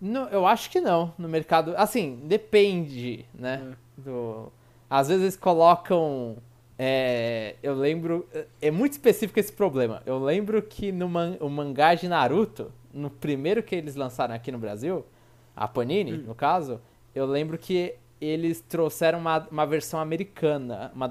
Não, 0.00 0.28
eu 0.28 0.46
acho 0.46 0.70
que 0.70 0.80
não. 0.80 1.12
No 1.18 1.28
mercado. 1.28 1.74
Assim, 1.76 2.20
depende, 2.24 3.24
né? 3.34 3.74
Do... 3.96 4.50
Às 4.88 5.08
vezes 5.08 5.22
eles 5.22 5.36
colocam. 5.36 6.38
é, 6.78 7.54
eu 7.62 7.74
lembro. 7.74 8.26
É 8.60 8.70
muito 8.70 8.92
específico 8.92 9.38
esse 9.38 9.52
problema. 9.52 10.02
Eu 10.06 10.18
lembro 10.18 10.60
que 10.62 10.90
no 10.90 11.08
man, 11.08 11.36
o 11.40 11.48
mangá 11.48 11.94
de 11.94 12.08
Naruto, 12.08 12.72
no 12.92 13.10
primeiro 13.10 13.62
que 13.62 13.74
eles 13.76 13.94
lançaram 13.94 14.34
aqui 14.34 14.50
no 14.50 14.58
Brasil, 14.58 15.04
a 15.54 15.68
Panini, 15.68 16.12
no 16.16 16.34
caso, 16.34 16.80
eu 17.14 17.26
lembro 17.26 17.58
que 17.58 17.94
eles 18.20 18.60
trouxeram 18.60 19.18
uma, 19.18 19.46
uma 19.50 19.66
versão 19.66 19.98
americana. 19.98 20.90
Uma 20.94 21.08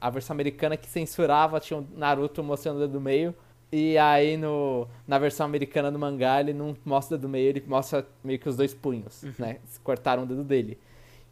a, 0.00 0.10
versão 0.10 0.34
americana 0.34 0.76
que 0.76 0.88
censurava, 0.88 1.60
tinha 1.60 1.78
o 1.78 1.86
Naruto 1.96 2.42
mostrando 2.42 2.76
o 2.76 2.80
dedo 2.80 2.94
do 2.94 3.00
meio. 3.00 3.34
E 3.70 3.96
aí 3.96 4.36
no, 4.36 4.86
na 5.06 5.18
versão 5.18 5.46
americana 5.46 5.90
do 5.90 5.98
mangá 5.98 6.40
ele 6.40 6.52
não 6.52 6.76
mostra 6.84 7.14
o 7.14 7.18
dedo 7.18 7.28
do 7.28 7.30
meio, 7.30 7.48
ele 7.48 7.64
mostra 7.66 8.06
meio 8.22 8.38
que 8.38 8.46
os 8.48 8.54
dois 8.56 8.74
punhos, 8.74 9.24
né? 9.38 9.58
Cortaram 9.82 10.24
o 10.24 10.26
dedo 10.26 10.44
dele. 10.44 10.78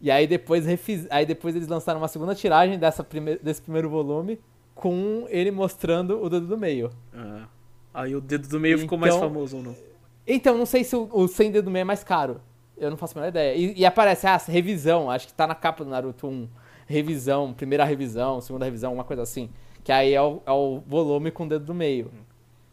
E 0.00 0.10
aí 0.10 0.26
depois, 0.26 0.64
refiz, 0.64 1.06
aí 1.10 1.26
depois 1.26 1.54
eles 1.54 1.68
lançaram 1.68 2.00
uma 2.00 2.08
segunda 2.08 2.34
tiragem 2.34 2.78
dessa 2.78 3.04
prime, 3.04 3.36
desse 3.36 3.60
primeiro 3.60 3.90
volume 3.90 4.40
com 4.74 5.26
ele 5.28 5.50
mostrando 5.50 6.22
o 6.22 6.30
dedo 6.30 6.46
do 6.46 6.56
meio. 6.56 6.90
Ah, 7.12 7.46
aí 7.92 8.16
o 8.16 8.20
dedo 8.22 8.48
do 8.48 8.58
meio 8.58 8.78
ficou 8.78 8.96
mais 8.96 9.14
Então- 9.14 9.28
famoso 9.28 9.58
ou 9.58 9.62
não? 9.62 9.76
Então, 10.26 10.56
não 10.56 10.64
sei 10.64 10.84
se 10.84 10.94
o, 10.96 11.08
o 11.12 11.28
sem 11.28 11.50
dedo 11.50 11.66
do 11.66 11.70
meio 11.70 11.82
é 11.82 11.84
mais 11.84 12.02
caro. 12.04 12.40
Eu 12.80 12.90
não 12.90 12.96
faço 12.96 13.16
a 13.16 13.20
menor 13.20 13.28
ideia. 13.28 13.54
E, 13.54 13.78
e 13.78 13.86
aparece, 13.86 14.26
ah, 14.26 14.36
revisão, 14.38 15.10
acho 15.10 15.26
que 15.26 15.34
tá 15.34 15.46
na 15.46 15.54
capa 15.54 15.84
do 15.84 15.90
Naruto 15.90 16.26
1. 16.26 16.48
Revisão, 16.86 17.52
primeira 17.52 17.84
revisão, 17.84 18.40
segunda 18.40 18.64
revisão, 18.64 18.92
uma 18.94 19.04
coisa 19.04 19.22
assim. 19.22 19.50
Que 19.84 19.92
aí 19.92 20.14
é 20.14 20.20
o, 20.22 20.42
é 20.44 20.50
o 20.50 20.80
volume 20.86 21.30
com 21.30 21.44
o 21.44 21.48
dedo 21.48 21.66
do 21.66 21.74
meio. 21.74 22.10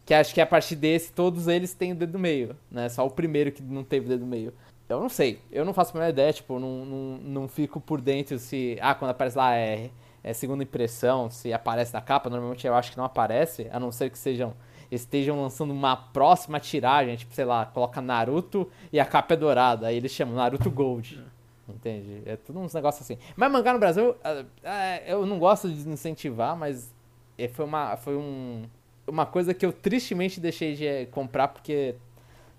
Que 0.04 0.14
acho 0.14 0.32
que 0.32 0.40
a 0.40 0.46
partir 0.46 0.74
desse, 0.74 1.12
todos 1.12 1.46
eles 1.46 1.74
têm 1.74 1.92
o 1.92 1.94
dedo 1.94 2.12
do 2.12 2.18
meio, 2.18 2.56
né? 2.70 2.88
Só 2.88 3.06
o 3.06 3.10
primeiro 3.10 3.52
que 3.52 3.62
não 3.62 3.84
teve 3.84 4.06
o 4.06 4.08
dedo 4.08 4.20
do 4.20 4.26
meio. 4.26 4.54
Eu 4.88 5.00
não 5.00 5.10
sei, 5.10 5.38
eu 5.52 5.66
não 5.66 5.74
faço 5.74 5.94
a 5.94 6.00
menor 6.00 6.10
ideia, 6.10 6.32
tipo, 6.32 6.58
não, 6.58 6.86
não, 6.86 7.18
não 7.18 7.48
fico 7.48 7.78
por 7.78 8.00
dentro 8.00 8.38
se. 8.38 8.78
Ah, 8.80 8.94
quando 8.94 9.10
aparece 9.10 9.36
lá 9.36 9.54
é, 9.54 9.90
é 10.24 10.32
segunda 10.32 10.62
impressão, 10.62 11.30
se 11.30 11.52
aparece 11.52 11.92
na 11.92 12.00
capa, 12.00 12.30
normalmente 12.30 12.66
eu 12.66 12.74
acho 12.74 12.90
que 12.92 12.96
não 12.96 13.04
aparece, 13.04 13.68
a 13.70 13.78
não 13.78 13.92
ser 13.92 14.08
que 14.08 14.18
sejam. 14.18 14.54
Estejam 14.90 15.40
lançando 15.42 15.70
uma 15.70 15.94
próxima 15.96 16.58
tiragem, 16.58 17.16
tipo, 17.16 17.34
sei 17.34 17.44
lá, 17.44 17.66
coloca 17.66 18.00
Naruto 18.00 18.70
e 18.92 18.98
a 18.98 19.04
capa 19.04 19.34
é 19.34 19.36
dourada, 19.36 19.86
aí 19.88 19.96
eles 19.96 20.10
chamam 20.12 20.34
Naruto 20.34 20.70
Gold. 20.70 21.22
Entende? 21.68 22.22
É 22.24 22.36
tudo 22.36 22.58
uns 22.60 22.72
negócios 22.72 23.02
assim. 23.02 23.18
Mas 23.36 23.52
mangá 23.52 23.74
no 23.74 23.78
Brasil, 23.78 24.16
ah, 24.24 24.44
ah, 24.64 24.96
eu 25.06 25.26
não 25.26 25.38
gosto 25.38 25.68
de 25.70 25.86
incentivar, 25.88 26.56
mas 26.56 26.90
é, 27.36 27.46
foi 27.48 27.64
uma, 27.66 27.96
foi 27.98 28.16
um, 28.16 28.62
uma 29.06 29.26
coisa 29.26 29.52
que 29.52 29.66
eu 29.66 29.72
tristemente 29.72 30.40
deixei 30.40 30.74
de 30.74 30.86
eh, 30.86 31.04
comprar 31.06 31.48
porque 31.48 31.94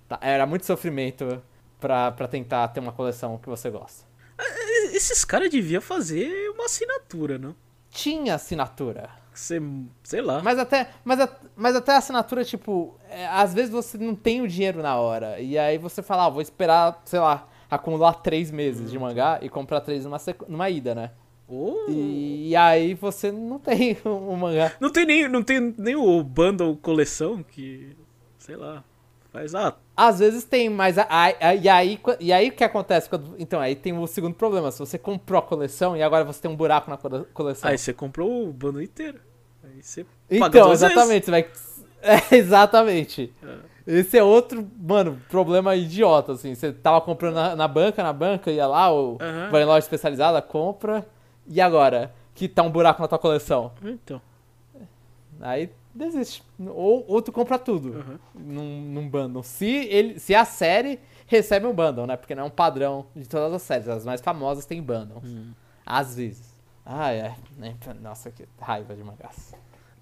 tá- 0.07 0.19
era 0.21 0.45
muito 0.45 0.65
sofrimento 0.67 1.41
pra, 1.79 2.11
pra 2.11 2.27
tentar 2.27 2.67
ter 2.67 2.79
uma 2.79 2.91
coleção 2.91 3.39
que 3.39 3.49
você 3.49 3.71
gosta. 3.71 4.07
Esses 4.93 5.25
caras 5.25 5.49
deviam 5.49 5.81
fazer 5.81 6.49
uma 6.51 6.65
assinatura, 6.65 7.39
não? 7.39 7.55
Tinha 7.89 8.35
assinatura. 8.35 9.09
Você, 9.33 9.61
sei 10.03 10.21
lá. 10.21 10.41
Mas 10.43 10.57
até, 10.59 10.89
mas, 11.03 11.19
a- 11.19 11.29
mas 11.55 11.75
até 11.75 11.93
a 11.93 11.97
assinatura, 11.97 12.43
tipo, 12.43 12.95
é, 13.09 13.27
às 13.27 13.53
vezes 13.53 13.69
você 13.71 13.97
não 13.97 14.13
tem 14.15 14.41
o 14.41 14.47
dinheiro 14.47 14.81
na 14.81 14.95
hora. 14.97 15.39
E 15.39 15.57
aí 15.57 15.77
você 15.77 16.01
fala, 16.01 16.25
ah, 16.25 16.29
vou 16.29 16.41
esperar, 16.41 17.01
sei 17.05 17.19
lá, 17.19 17.47
acumular 17.69 18.13
três 18.15 18.51
meses 18.51 18.89
de 18.91 18.97
mangá 18.99 19.39
e 19.41 19.47
comprar 19.49 19.81
três 19.81 20.03
numa, 20.03 20.17
numa 20.47 20.69
ida, 20.69 20.93
né? 20.95 21.11
Ou- 21.47 21.89
E, 21.89 22.55
aí 22.55 22.93
você 22.93 23.31
não 23.31 23.57
tem 23.59 23.97
o 24.05 24.35
mangá. 24.35 24.71
Não 24.79 24.91
tem 24.91 25.05
nem, 25.05 25.27
não 25.27 25.41
tem 25.41 25.73
nem 25.77 25.95
o 25.95 26.21
bundle 26.23 26.75
coleção 26.77 27.41
que 27.43 27.95
sei 28.37 28.55
lá. 28.55 28.83
Faz, 29.31 29.53
ah, 29.53 29.75
Às 29.95 30.19
vezes 30.19 30.43
tem, 30.43 30.69
mas 30.69 30.97
a- 30.97 31.07
a- 31.09 31.49
a- 31.49 31.55
e 31.55 31.69
aí 31.69 31.99
e 32.19 32.33
aí 32.33 32.49
o 32.49 32.51
que 32.51 32.63
acontece 32.63 33.07
quando 33.09 33.35
então 33.37 33.59
aí 33.59 33.75
tem 33.75 33.93
o 33.97 34.07
segundo 34.07 34.33
problema, 34.33 34.71
se 34.71 34.79
você 34.79 34.97
comprou 34.97 35.37
a 35.39 35.41
coleção 35.43 35.95
e 35.95 36.01
agora 36.01 36.23
você 36.23 36.41
tem 36.41 36.49
um 36.49 36.55
buraco 36.55 36.89
na 36.89 36.97
cole- 36.97 37.25
coleção. 37.33 37.69
aí 37.69 37.77
você 37.77 37.93
comprou 37.93 38.47
o 38.47 38.51
bando 38.53 38.81
inteiro. 38.81 39.19
Aí 39.63 39.81
você 39.83 40.05
Então, 40.31 40.71
exatamente, 40.71 41.25
você 41.25 41.31
vai 41.31 41.47
É, 42.01 42.35
exatamente. 42.37 43.31
É. 43.43 43.57
Esse 43.99 44.17
é 44.17 44.23
outro, 44.23 44.65
mano, 44.79 45.19
problema 45.29 45.75
idiota, 45.75 46.31
assim. 46.31 46.55
Você 46.55 46.71
tava 46.71 47.01
comprando 47.01 47.35
na, 47.35 47.55
na 47.55 47.67
banca, 47.67 48.01
na 48.01 48.13
banca, 48.13 48.49
ia 48.51 48.65
lá, 48.67 48.89
o 48.93 49.17
Aham. 49.19 49.49
vai 49.51 49.61
em 49.63 49.65
loja 49.65 49.79
especializada, 49.79 50.41
compra. 50.41 51.05
E 51.47 51.59
agora? 51.59 52.13
Que 52.33 52.47
tá 52.47 52.63
um 52.63 52.69
buraco 52.71 53.01
na 53.01 53.07
tua 53.07 53.19
coleção. 53.19 53.71
Então. 53.83 54.21
Aí 55.41 55.69
desiste. 55.93 56.43
Ou, 56.59 57.05
ou 57.07 57.21
tu 57.21 57.31
compra 57.31 57.57
tudo 57.57 57.97
aham. 57.97 58.19
num, 58.33 58.81
num 58.81 59.09
bundle. 59.09 59.43
Se, 59.43 59.65
ele, 59.65 60.19
se 60.19 60.35
a 60.35 60.45
série 60.45 60.99
recebe 61.27 61.65
um 61.65 61.73
bundle, 61.73 62.07
né? 62.07 62.17
Porque 62.17 62.35
não 62.35 62.43
é 62.43 62.45
um 62.45 62.51
padrão 62.51 63.07
de 63.15 63.27
todas 63.27 63.53
as 63.53 63.61
séries. 63.61 63.87
As 63.87 64.05
mais 64.05 64.21
famosas 64.21 64.65
têm 64.65 64.81
bundles. 64.81 65.23
Hum. 65.25 65.53
Às 65.85 66.15
vezes. 66.15 66.57
Ah, 66.85 67.11
é. 67.11 67.35
Nossa, 68.01 68.31
que 68.31 68.47
raiva 68.59 68.95
de 68.95 69.03
magaço. 69.03 69.55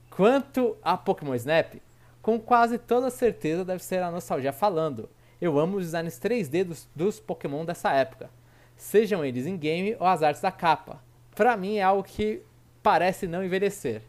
Quanto 0.10 0.78
a 0.82 0.98
Pokémon 0.98 1.36
Snap, 1.36 1.76
com 2.22 2.40
quase 2.40 2.78
toda 2.78 3.10
certeza 3.10 3.64
deve 3.64 3.84
ser 3.84 4.02
a 4.02 4.12
nostalgia 4.12 4.52
falando. 4.52 5.10
Eu 5.40 5.60
amo 5.60 5.78
os 5.78 5.86
designs 5.86 6.20
3D 6.20 6.64
dos, 6.64 6.90
dos 6.96 7.20
Pokémon 7.20 7.64
dessa 7.64 7.92
época. 7.92 8.30
Sejam 8.76 9.24
eles 9.24 9.46
em 9.46 9.58
game 9.58 9.96
ou 10.00 10.08
as 10.08 10.24
artes 10.24 10.42
da 10.42 10.52
capa. 10.52 11.02
Pra 11.36 11.56
mim 11.56 11.76
é 11.76 11.84
algo 11.84 12.04
que 12.04 12.42
parece 12.82 13.28
não 13.28 13.44
envelhecer. 13.44 14.02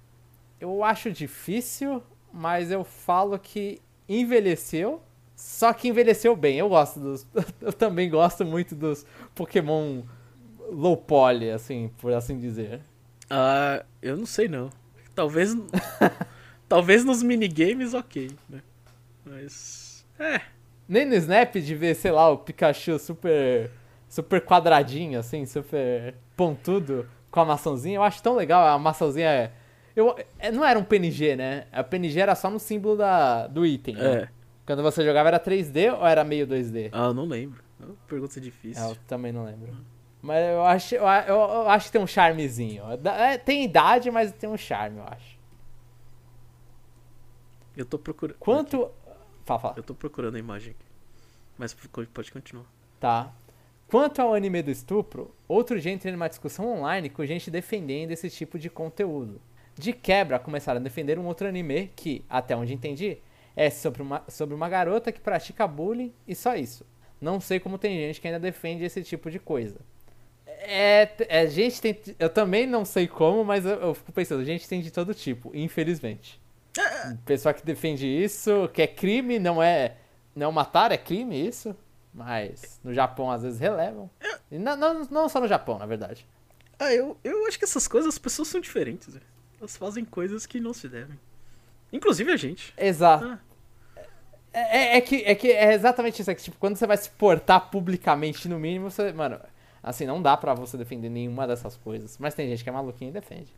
Eu 0.61 0.83
acho 0.83 1.11
difícil, 1.11 2.03
mas 2.33 2.71
eu 2.71 2.85
falo 2.85 3.39
que 3.39 3.81
envelheceu, 4.09 5.03
só 5.37 5.73
que 5.73 5.89
envelheceu 5.89 6.35
bem. 6.35 6.59
Eu 6.59 6.69
gosto 6.69 6.99
dos. 6.99 7.27
Eu 7.61 7.73
também 7.73 8.11
gosto 8.11 8.45
muito 8.45 8.75
dos 8.75 9.07
Pokémon 9.35 10.03
low 10.71 10.97
poly, 10.97 11.51
assim, 11.51 11.91
por 11.99 12.13
assim 12.13 12.39
dizer. 12.39 12.81
Ah, 13.31 13.85
eu 14.01 14.17
não 14.17 14.27
sei 14.27 14.49
não. 14.49 14.71
Talvez. 15.15 15.57
talvez 16.69 17.05
nos 17.05 17.23
minigames, 17.23 17.95
ok, 17.95 18.31
né? 18.49 18.63
Mas. 19.25 20.07
É. 20.19 20.41
Nem 20.89 21.05
no 21.05 21.15
Snap 21.15 21.55
de 21.55 21.75
ver, 21.75 21.95
sei 21.95 22.11
lá, 22.11 22.31
o 22.31 22.39
Pikachu 22.39 22.99
super. 22.99 23.71
super 24.09 24.41
quadradinho, 24.41 25.19
assim, 25.19 25.45
super 25.45 26.15
pontudo 26.37 27.09
com 27.31 27.41
a 27.41 27.45
maçãzinha. 27.45 27.97
Eu 27.97 28.03
acho 28.03 28.23
tão 28.23 28.35
legal. 28.35 28.67
A 28.67 28.79
maçãzinha 28.79 29.29
é. 29.29 29.53
Eu, 29.99 30.17
é, 30.39 30.53
não 30.53 30.65
era 30.65 30.79
um 30.79 30.85
PNG, 30.85 31.35
né? 31.35 31.67
A 31.73 31.83
PNG 31.83 32.21
era 32.21 32.35
só 32.37 32.49
no 32.49 32.59
símbolo 32.61 32.97
da, 32.97 33.49
do 33.49 33.67
item. 33.67 33.97
né? 33.97 34.15
É. 34.23 34.29
Quando 34.65 34.81
você 34.83 35.05
jogava 35.05 35.29
era 35.29 35.41
3D 35.41 35.93
ou 35.93 36.07
era 36.07 36.23
meio 36.23 36.47
2D? 36.47 36.91
Ah, 36.93 37.07
eu 37.07 37.15
não 37.15 37.25
lembro. 37.25 37.63
É 37.83 37.87
pergunta 38.07 38.41
difícil. 38.41 38.85
É, 38.85 38.91
eu 38.91 38.97
também 39.09 39.33
não 39.33 39.45
lembro. 39.45 39.75
Mas 40.23 40.47
eu 40.49 40.63
acho, 40.65 40.95
eu, 40.95 41.03
eu- 41.05 41.69
acho 41.69 41.87
que 41.87 41.93
tem 41.93 42.01
um 42.01 42.07
charmezinho. 42.07 42.85
É, 43.05 43.39
tem 43.39 43.65
idade, 43.65 44.09
mas 44.11 44.31
tem 44.33 44.49
um 44.49 44.57
charme, 44.57 44.99
eu 44.99 45.05
acho. 45.05 45.37
Eu 47.77 47.85
tô 47.85 47.99
procurando. 47.99 48.37
Quanto. 48.39 48.91
Fala, 49.45 49.61
fala. 49.61 49.75
Eu 49.77 49.83
tô 49.83 49.95
procurando 49.95 50.37
a 50.37 50.39
imagem 50.39 50.73
aqui. 50.73 50.87
Mas 51.57 51.77
pode 52.13 52.31
continuar. 52.31 52.67
Tá. 53.01 53.33
Quanto 53.89 54.21
ao 54.21 54.35
anime 54.35 54.63
do 54.63 54.71
estupro, 54.71 55.35
outro 55.49 55.81
dia 55.81 55.91
entrei 55.93 56.13
numa 56.13 56.29
discussão 56.29 56.69
online 56.79 57.09
com 57.09 57.25
gente 57.25 57.51
defendendo 57.51 58.11
esse 58.13 58.29
tipo 58.31 58.59
de 58.59 58.69
conteúdo. 58.69 59.41
De 59.79 59.93
quebra, 59.93 60.41
começaram 60.41 60.81
a 60.81 60.83
defender 60.83 61.19
um 61.19 61.27
outro 61.27 61.47
anime 61.47 61.93
que, 61.95 62.25
até 62.29 62.57
onde 62.57 62.75
entendi, 62.75 63.19
é 63.55 63.71
sobre 63.71 64.03
uma, 64.03 64.25
sobre 64.27 64.55
uma 64.55 64.69
garota 64.69 65.13
que 65.13 65.21
pratica 65.21 65.69
bullying 65.69 66.13
e 66.27 66.35
só 66.35 66.57
isso. 66.57 66.85
Não 67.21 67.41
sei 67.41 67.61
como 67.61 67.79
tem 67.79 67.97
gente 67.97 68.21
que 68.21 68.27
ainda 68.27 68.41
defende 68.41 68.85
esse 68.85 69.03
tipo 69.05 69.31
de 69.31 69.39
coisa. 69.39 69.77
É, 70.47 71.09
é 71.29 71.47
gente 71.47 71.81
tem. 71.81 71.97
Eu 72.19 72.29
também 72.29 72.67
não 72.67 72.85
sei 72.85 73.07
como, 73.07 73.45
mas 73.45 73.65
eu, 73.65 73.81
eu 73.81 73.95
fico 73.95 74.11
pensando, 74.11 74.45
gente 74.45 74.69
tem 74.69 74.81
de 74.81 74.91
todo 74.91 75.15
tipo, 75.15 75.53
infelizmente. 75.55 76.41
Pessoa 77.25 77.55
que 77.55 77.65
defende 77.65 78.07
isso, 78.07 78.69
que 78.75 78.83
é 78.83 78.87
crime, 78.87 79.39
não 79.39 79.63
é. 79.63 79.97
Não 80.35 80.51
matar, 80.51 80.91
é 80.91 80.99
crime 80.99 81.47
isso. 81.47 81.75
Mas 82.13 82.81
no 82.83 82.93
Japão 82.93 83.31
às 83.31 83.43
vezes 83.43 83.61
relevam. 83.61 84.11
E 84.51 84.59
não, 84.59 84.77
não, 84.77 85.05
não 85.05 85.29
só 85.29 85.41
no 85.41 85.47
Japão, 85.47 85.79
na 85.79 85.87
verdade. 85.87 86.27
Ah, 86.79 86.93
eu, 86.93 87.17
eu 87.23 87.47
acho 87.47 87.59
que 87.59 87.65
essas 87.65 87.87
coisas, 87.87 88.15
as 88.15 88.19
pessoas 88.19 88.49
são 88.49 88.61
diferentes. 88.61 89.15
velho. 89.15 89.38
Elas 89.61 89.77
fazem 89.77 90.05
coisas 90.05 90.47
que 90.47 90.61
não 90.61 90.73
se 90.73 90.89
devem. 90.89 91.19
Inclusive 91.93 92.31
a 92.33 92.37
gente. 92.37 92.73
Exato. 92.77 93.25
Ah, 93.27 93.39
É, 94.53 94.79
é- 94.79 94.97
é 94.97 95.01
que, 95.01 95.17
é 95.25 95.35
que 95.35 95.53
é 95.53 95.75
exatamente 95.75 96.21
isso. 96.23 96.31
É 96.31 96.35
que, 96.35 96.43
tipo, 96.43 96.57
quando 96.59 96.77
você 96.77 96.87
vai 96.87 96.97
se 96.97 97.11
portar 97.11 97.71
publicamente, 97.71 98.49
no 98.49 98.59
mínimo, 98.59 98.91
você. 98.91 99.13
Mano, 99.13 99.39
assim, 99.83 100.07
não 100.07 100.23
dá 100.23 100.37
pra 100.37 100.55
você 100.55 100.77
defender 100.77 101.09
nenhuma 101.11 101.47
dessas 101.47 101.77
coisas. 101.77 102.17
Mas 102.19 102.35
tem 102.35 102.49
gente 102.49 102.65
que 102.65 102.69
é 102.71 102.73
maluquinha 102.73 103.11
e 103.11 103.13
defende. 103.13 103.53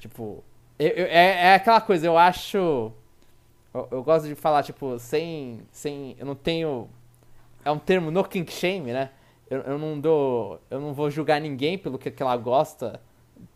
Tipo. 0.00 0.42
eu- 0.78 0.88
eu- 0.88 1.06
é, 1.06 1.46
é 1.52 1.54
aquela 1.54 1.80
coisa, 1.80 2.06
eu 2.06 2.18
acho. 2.18 2.92
Eu, 3.72 3.88
eu 3.90 4.02
gosto 4.02 4.26
de 4.26 4.34
falar, 4.34 4.62
tipo, 4.64 4.98
sem. 4.98 5.60
sem 5.70 6.16
eu 6.18 6.26
não 6.26 6.34
tenho. 6.34 6.88
É 7.64 7.70
um 7.70 7.78
termo 7.78 8.10
no 8.10 8.24
kink 8.24 8.52
shame, 8.52 8.92
né? 8.92 9.10
Eu, 9.48 9.60
eu 9.62 9.78
não 9.78 9.98
dou. 10.00 10.60
Eu 10.70 10.80
não 10.80 10.92
vou 10.92 11.10
julgar 11.10 11.40
ninguém 11.40 11.78
pelo 11.78 11.96
que, 11.98 12.10
que 12.10 12.22
ela 12.22 12.36
gosta 12.36 13.00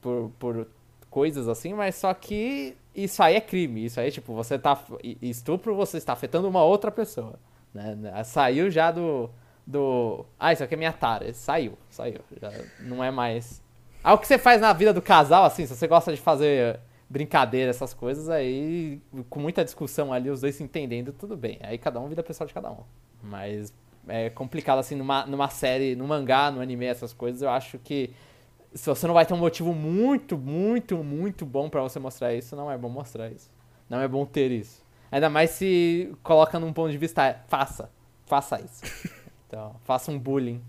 por, 0.00 0.30
por 0.38 0.68
coisas 1.10 1.48
assim, 1.48 1.74
mas 1.74 1.94
só 1.96 2.12
que 2.14 2.76
isso 2.94 3.22
aí 3.22 3.36
é 3.36 3.40
crime. 3.40 3.84
Isso 3.84 4.00
aí, 4.00 4.10
tipo, 4.10 4.34
você 4.34 4.58
tá. 4.58 4.78
Estupro, 5.22 5.74
você 5.74 5.98
está 5.98 6.12
afetando 6.12 6.48
uma 6.48 6.62
outra 6.62 6.90
pessoa. 6.90 7.38
Né? 7.72 7.96
Saiu 8.24 8.70
já 8.70 8.90
do. 8.90 9.30
do. 9.66 10.24
Ah, 10.38 10.52
isso 10.52 10.64
aqui 10.64 10.74
é 10.74 10.76
minha 10.76 10.92
tara. 10.92 11.32
Saiu, 11.32 11.78
saiu. 11.90 12.20
Já 12.40 12.50
não 12.80 13.02
é 13.02 13.10
mais. 13.10 13.62
Ah, 14.02 14.14
o 14.14 14.18
que 14.18 14.26
você 14.26 14.38
faz 14.38 14.60
na 14.60 14.72
vida 14.72 14.92
do 14.92 15.02
casal, 15.02 15.44
assim, 15.44 15.66
se 15.66 15.74
você 15.74 15.86
gosta 15.86 16.12
de 16.12 16.20
fazer 16.20 16.80
brincadeira, 17.10 17.70
essas 17.70 17.94
coisas, 17.94 18.28
aí, 18.28 19.00
com 19.30 19.40
muita 19.40 19.64
discussão 19.64 20.12
ali, 20.12 20.30
os 20.30 20.42
dois 20.42 20.54
se 20.54 20.62
entendendo, 20.62 21.12
tudo 21.12 21.36
bem. 21.36 21.58
Aí 21.62 21.78
cada 21.78 21.98
um 21.98 22.08
vida 22.08 22.22
pessoal 22.22 22.46
de 22.46 22.54
cada 22.54 22.70
um. 22.70 22.82
Mas 23.22 23.72
é 24.06 24.30
complicado, 24.30 24.78
assim, 24.78 24.94
numa, 24.94 25.26
numa 25.26 25.48
série, 25.48 25.96
no 25.96 26.06
mangá, 26.06 26.50
no 26.50 26.60
anime, 26.60 26.86
essas 26.86 27.12
coisas, 27.12 27.42
eu 27.42 27.50
acho 27.50 27.78
que 27.78 28.10
se 28.74 28.86
você 28.88 29.06
não 29.06 29.14
vai 29.14 29.24
ter 29.26 29.34
um 29.34 29.38
motivo 29.38 29.72
muito, 29.74 30.36
muito, 30.36 30.96
muito 31.02 31.44
bom 31.46 31.68
pra 31.70 31.80
você 31.82 31.98
mostrar 31.98 32.34
isso, 32.34 32.54
não 32.56 32.70
é 32.70 32.76
bom 32.76 32.88
mostrar 32.88 33.30
isso. 33.30 33.50
Não 33.88 34.00
é 34.00 34.08
bom 34.08 34.24
ter 34.26 34.50
isso. 34.50 34.84
Ainda 35.10 35.30
mais 35.30 35.50
se 35.50 36.14
coloca 36.22 36.58
num 36.58 36.72
ponto 36.72 36.90
de 36.90 36.98
vista, 36.98 37.24
é, 37.26 37.40
faça, 37.48 37.90
faça 38.26 38.60
isso. 38.60 38.82
Então, 39.48 39.74
faça 39.84 40.10
um 40.12 40.18
bullying. 40.18 40.62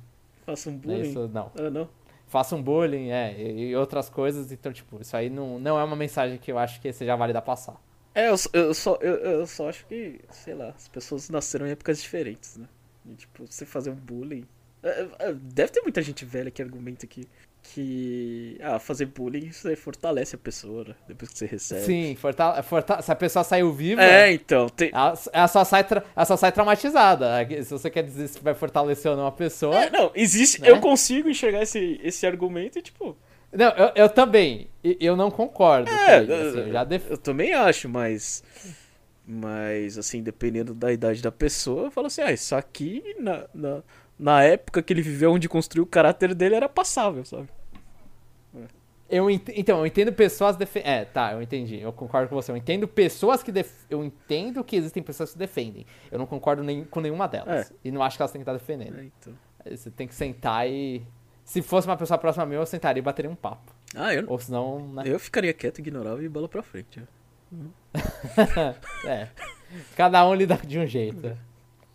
faça 0.45 0.69
um 0.69 0.73
é 0.73 0.77
bullying. 0.77 1.01
isso, 1.09 1.27
não. 1.27 1.51
Ah, 1.59 1.69
não. 1.69 1.89
Faça 2.27 2.55
um 2.55 2.63
bullying, 2.63 3.09
é, 3.09 3.37
e, 3.37 3.75
outras 3.75 4.07
coisas. 4.09 4.53
Então, 4.53 4.71
tipo, 4.71 5.01
isso 5.01 5.17
aí 5.17 5.29
não, 5.29 5.59
não 5.59 5.77
é 5.77 5.83
uma 5.83 5.97
mensagem 5.97 6.37
que 6.37 6.49
eu 6.49 6.57
acho 6.57 6.79
que 6.79 6.93
seja 6.93 7.13
válida 7.17 7.41
passar. 7.41 7.75
É, 8.15 8.29
eu, 8.29 8.37
só- 8.37 8.49
eu 8.53 8.73
só, 8.73 8.95
eu, 9.01 9.15
eu 9.15 9.45
só 9.45 9.67
acho 9.67 9.85
que, 9.85 10.21
sei 10.31 10.53
lá, 10.53 10.69
as 10.69 10.87
pessoas 10.87 11.29
nasceram 11.29 11.67
em 11.67 11.71
épocas 11.71 12.01
diferentes, 12.01 12.55
né? 12.55 12.69
E, 13.05 13.15
tipo, 13.15 13.45
você 13.45 13.65
fazer 13.65 13.89
um 13.89 13.95
bullying. 13.95 14.45
é, 14.81 15.33
Deve 15.33 15.73
ter 15.73 15.81
muita 15.81 16.01
gente 16.01 16.23
velha 16.23 16.49
que 16.49 16.61
argumenta 16.61 17.05
que, 17.05 17.27
que 17.61 18.57
ah, 18.61 18.79
fazer 18.79 19.05
bullying 19.05 19.51
você 19.51 19.75
fortalece 19.75 20.35
a 20.35 20.37
pessoa, 20.37 20.85
né? 20.85 20.95
Depois 21.07 21.31
que 21.31 21.37
você 21.37 21.45
recebe. 21.45 21.81
Sim, 21.81 22.15
forta, 22.15 22.61
forta, 22.63 23.01
se 23.01 23.11
a 23.11 23.15
pessoa 23.15 23.43
saiu 23.43 23.71
viva, 23.71 24.01
É, 24.01 24.31
então, 24.31 24.67
tem. 24.69 24.89
ela, 24.93 25.13
ela 25.31 25.47
só 25.47 25.63
sai 25.63 25.85
ela 26.15 26.25
só 26.25 26.37
sai 26.37 26.51
traumatizada. 26.51 27.45
Se 27.63 27.69
você 27.71 27.89
quer 27.89 28.03
dizer 28.03 28.27
se 28.27 28.39
vai 28.39 28.53
fortalecer 28.53 29.11
ou 29.11 29.17
não 29.17 29.27
a 29.27 29.31
pessoa. 29.31 29.75
É, 29.83 29.89
não, 29.89 30.11
existe. 30.15 30.61
Né? 30.61 30.69
Eu 30.69 30.79
consigo 30.79 31.29
enxergar 31.29 31.61
esse, 31.61 31.99
esse 32.03 32.25
argumento 32.25 32.79
e, 32.79 32.81
tipo. 32.81 33.15
Não, 33.51 33.69
eu, 33.71 33.91
eu 33.95 34.09
também. 34.09 34.69
Eu 34.83 35.15
não 35.15 35.29
concordo. 35.29 35.89
É, 35.89 36.17
ele, 36.17 36.33
assim, 36.33 36.59
eu 36.59 36.71
já 36.71 36.83
def... 36.83 37.09
eu 37.09 37.17
também 37.17 37.53
acho, 37.53 37.89
mas. 37.89 38.43
Mas, 39.31 39.95
assim, 39.95 40.23
dependendo 40.23 40.73
da 40.73 40.91
idade 40.91 41.21
da 41.21 41.31
pessoa, 41.31 41.85
eu 41.85 41.91
falo 41.91 42.07
assim, 42.07 42.21
ah, 42.21 42.31
isso 42.31 42.55
aqui, 42.55 43.15
na, 43.19 43.45
na, 43.53 43.83
na 44.19 44.43
época 44.43 44.83
que 44.83 44.91
ele 44.91 45.01
viveu, 45.01 45.31
onde 45.31 45.47
construiu 45.47 45.83
o 45.83 45.87
caráter 45.87 46.35
dele, 46.35 46.55
era 46.55 46.67
passável, 46.67 47.23
sabe? 47.23 47.47
eu 49.09 49.29
ent... 49.29 49.49
Então, 49.55 49.79
eu 49.79 49.85
entendo 49.87 50.13
pessoas 50.13 50.55
defe... 50.55 50.79
É, 50.79 51.03
tá, 51.03 51.33
eu 51.33 51.41
entendi. 51.41 51.79
Eu 51.81 51.91
concordo 51.91 52.29
com 52.29 52.35
você. 52.35 52.51
Eu 52.51 52.57
entendo 52.57 52.87
pessoas 52.87 53.41
que 53.41 53.51
def... 53.51 53.71
Eu 53.89 54.03
entendo 54.03 54.63
que 54.63 54.75
existem 54.75 55.01
pessoas 55.01 55.33
que 55.33 55.39
defendem. 55.39 55.85
Eu 56.11 56.19
não 56.19 56.27
concordo 56.27 56.63
nem... 56.63 56.83
com 56.83 57.01
nenhuma 57.01 57.27
delas. 57.27 57.71
É. 57.71 57.73
E 57.83 57.91
não 57.91 58.03
acho 58.03 58.17
que 58.17 58.21
elas 58.21 58.31
têm 58.31 58.39
que 58.39 58.43
estar 58.43 58.53
defendendo. 58.53 58.99
É, 58.99 59.05
então. 59.05 59.33
Você 59.65 59.89
tem 59.89 60.07
que 60.07 60.13
sentar 60.15 60.69
e. 60.69 61.01
Se 61.43 61.61
fosse 61.63 61.87
uma 61.87 61.97
pessoa 61.97 62.17
próxima 62.17 62.43
a 62.43 62.45
mim, 62.45 62.55
eu 62.55 62.65
sentaria 62.65 62.99
e 62.99 63.03
bateria 63.03 63.29
um 63.29 63.35
papo. 63.35 63.73
Ah, 63.95 64.13
eu, 64.13 64.25
Ou 64.27 64.37
senão, 64.37 64.87
né? 64.93 65.03
eu 65.05 65.19
ficaria 65.19 65.51
quieto, 65.51 65.79
ignorava 65.79 66.23
e 66.23 66.29
bola 66.29 66.47
pra 66.47 66.61
frente. 66.61 67.01
é. 69.05 69.27
Cada 69.97 70.25
um 70.27 70.33
lida 70.35 70.55
de 70.57 70.77
um 70.77 70.85
jeito. 70.85 71.35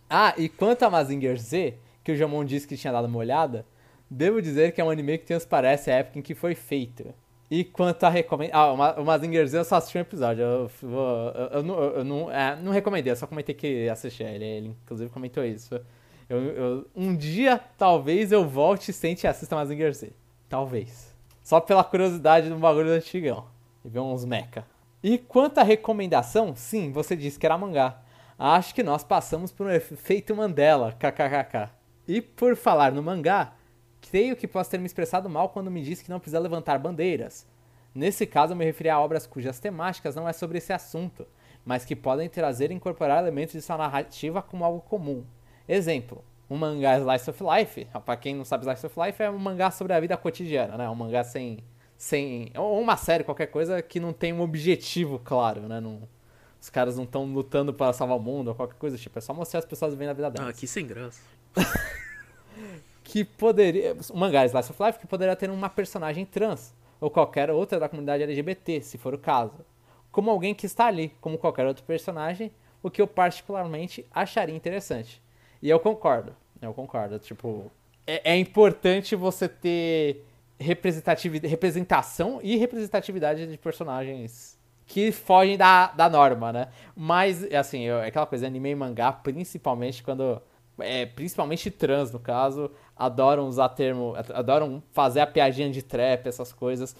Ah, 0.09 0.33
e 0.37 0.49
quanto 0.49 0.83
a 0.83 0.89
Mazinger 0.89 1.37
Z, 1.37 1.75
que 2.05 2.11
o 2.11 2.15
Jamon 2.15 2.45
disse 2.45 2.67
que 2.67 2.77
tinha 2.77 2.93
dado 2.93 3.07
uma 3.07 3.17
olhada, 3.17 3.65
devo 4.07 4.39
dizer 4.39 4.71
que 4.71 4.79
é 4.79 4.83
um 4.83 4.91
anime 4.91 5.17
que 5.17 5.25
transparece 5.25 5.89
a 5.89 5.95
época 5.95 6.19
em 6.19 6.21
que 6.21 6.35
foi 6.35 6.53
feito. 6.53 7.13
E 7.49 7.63
quanto 7.63 8.03
a 8.03 8.09
recomendação. 8.09 8.81
Ah, 8.81 9.01
o 9.01 9.03
Mazinger 9.03 9.47
Z 9.47 9.57
eu 9.57 9.65
só 9.65 9.77
assisti 9.77 9.97
um 9.97 10.01
episódio. 10.01 10.43
Eu, 10.43 10.71
eu, 10.83 11.49
eu, 11.51 11.63
não, 11.63 11.83
eu 11.83 12.03
não, 12.03 12.31
é, 12.31 12.55
não 12.61 12.71
recomendei, 12.71 13.11
eu 13.11 13.15
só 13.15 13.25
comentei 13.25 13.55
que 13.55 13.89
assisti 13.89 14.23
ele. 14.23 14.45
Ele 14.45 14.75
inclusive 14.83 15.09
comentou 15.09 15.43
isso. 15.43 15.79
Eu, 16.29 16.37
eu, 16.37 16.87
um 16.95 17.15
dia, 17.15 17.59
talvez, 17.75 18.31
eu 18.31 18.47
volte 18.47 18.91
e 18.91 18.93
sente 18.93 19.25
e 19.25 19.27
assista 19.27 19.55
Mazinger 19.55 19.91
Z. 19.91 20.11
Talvez. 20.47 21.13
Só 21.43 21.59
pela 21.59 21.83
curiosidade 21.83 22.49
do 22.49 22.57
bagulho 22.57 22.87
do 22.87 22.93
antigão. 22.93 23.45
E 23.83 23.89
ver 23.89 23.99
uns 23.99 24.25
mecha. 24.25 24.63
E 25.03 25.17
quanto 25.17 25.57
à 25.57 25.63
recomendação, 25.63 26.55
sim, 26.55 26.91
você 26.91 27.15
disse 27.15 27.39
que 27.39 27.45
era 27.45 27.57
mangá. 27.57 27.99
Acho 28.37 28.75
que 28.75 28.83
nós 28.83 29.03
passamos 29.03 29.51
por 29.51 29.65
um 29.65 29.71
efeito 29.71 30.35
Mandela, 30.35 30.91
kkkk. 30.93 31.74
E 32.07 32.21
por 32.21 32.55
falar 32.55 32.91
no 32.91 33.01
mangá, 33.01 33.53
creio 34.01 34.35
que 34.35 34.47
posso 34.47 34.69
ter 34.69 34.77
me 34.77 34.85
expressado 34.85 35.29
mal 35.29 35.49
quando 35.49 35.71
me 35.71 35.81
disse 35.81 36.03
que 36.03 36.09
não 36.09 36.19
precisa 36.19 36.39
levantar 36.39 36.77
bandeiras. 36.77 37.47
Nesse 37.93 38.25
caso, 38.25 38.53
eu 38.53 38.57
me 38.57 38.65
referi 38.65 38.89
a 38.89 38.99
obras 38.99 39.25
cujas 39.25 39.59
temáticas 39.59 40.15
não 40.15 40.27
é 40.27 40.33
sobre 40.33 40.57
esse 40.57 40.73
assunto, 40.73 41.25
mas 41.65 41.85
que 41.85 41.95
podem 41.95 42.29
trazer 42.29 42.71
e 42.71 42.73
incorporar 42.73 43.19
elementos 43.19 43.53
de 43.53 43.61
sua 43.61 43.77
narrativa 43.77 44.41
como 44.41 44.65
algo 44.65 44.81
comum. 44.81 45.23
Exemplo, 45.67 46.23
um 46.49 46.57
mangá 46.57 46.99
Slice 46.99 47.29
of 47.29 47.43
Life, 47.43 47.87
para 48.05 48.17
quem 48.17 48.35
não 48.35 48.45
sabe 48.45 48.65
Slice 48.65 48.85
of 48.85 48.99
Life, 48.99 49.23
é 49.23 49.29
um 49.29 49.39
mangá 49.39 49.71
sobre 49.71 49.93
a 49.93 49.99
vida 49.99 50.15
cotidiana, 50.17 50.77
né? 50.77 50.89
Um 50.89 50.95
mangá 50.95 51.23
sem 51.23 51.63
sem. 51.97 52.51
Ou 52.55 52.79
uma 52.79 52.97
série, 52.97 53.23
qualquer 53.23 53.47
coisa 53.47 53.81
que 53.81 53.99
não 53.99 54.13
tem 54.13 54.33
um 54.33 54.41
objetivo 54.41 55.19
claro, 55.23 55.61
né? 55.61 55.79
Não, 55.79 56.07
os 56.61 56.69
caras 56.69 56.97
não 56.97 57.03
estão 57.03 57.25
lutando 57.25 57.73
para 57.73 57.93
salvar 57.93 58.17
o 58.17 58.19
mundo 58.19 58.49
ou 58.49 58.55
qualquer 58.55 58.77
coisa 58.77 58.97
do 58.97 58.99
tipo. 58.99 59.17
É 59.17 59.21
só 59.21 59.33
mostrar 59.33 59.59
as 59.59 59.65
pessoas 59.65 59.93
vivendo 59.93 60.09
a 60.09 60.13
vida 60.13 60.29
delas. 60.31 60.49
Ah, 60.49 60.53
que 60.53 60.67
sem 60.67 60.85
graça. 60.85 61.21
Que 63.15 63.23
poderia. 63.23 63.95
Mangá 64.13 64.45
Slice 64.45 64.71
of 64.71 64.83
Life 64.83 64.99
que 64.99 65.07
poderia 65.07 65.37
ter 65.37 65.49
uma 65.49 65.69
personagem 65.69 66.25
trans. 66.25 66.75
Ou 66.99 67.09
qualquer 67.09 67.49
outra 67.49 67.79
da 67.79 67.87
comunidade 67.87 68.23
LGBT, 68.23 68.81
se 68.81 68.97
for 68.97 69.13
o 69.13 69.17
caso. 69.17 69.65
Como 70.11 70.29
alguém 70.29 70.53
que 70.53 70.65
está 70.65 70.87
ali, 70.87 71.15
como 71.21 71.37
qualquer 71.37 71.65
outro 71.65 71.85
personagem, 71.85 72.51
o 72.83 72.91
que 72.91 73.01
eu 73.01 73.07
particularmente 73.07 74.05
acharia 74.13 74.53
interessante. 74.53 75.21
E 75.61 75.69
eu 75.69 75.79
concordo. 75.79 76.35
Eu 76.61 76.73
concordo. 76.73 77.17
Tipo, 77.17 77.71
é, 78.05 78.33
é 78.33 78.37
importante 78.37 79.15
você 79.15 79.47
ter 79.47 80.25
representatividade, 80.59 81.49
representação 81.49 82.41
e 82.43 82.57
representatividade 82.57 83.47
de 83.47 83.57
personagens 83.57 84.59
que 84.85 85.13
fogem 85.13 85.57
da, 85.57 85.87
da 85.87 86.09
norma, 86.09 86.51
né? 86.51 86.67
Mas, 86.93 87.49
assim, 87.53 87.83
eu, 87.83 87.99
é 87.99 88.07
aquela 88.07 88.25
coisa, 88.25 88.45
anime 88.45 88.71
e 88.71 88.75
mangá, 88.75 89.13
principalmente 89.13 90.03
quando. 90.03 90.41
É, 90.79 91.05
principalmente 91.05 91.71
trans, 91.71 92.11
no 92.11 92.19
caso, 92.19 92.69
adoram 92.95 93.47
usar 93.47 93.69
termo. 93.69 94.13
adoram 94.33 94.83
fazer 94.91 95.21
a 95.21 95.27
piadinha 95.27 95.69
de 95.69 95.81
trap, 95.81 96.27
essas 96.27 96.51
coisas. 96.51 96.95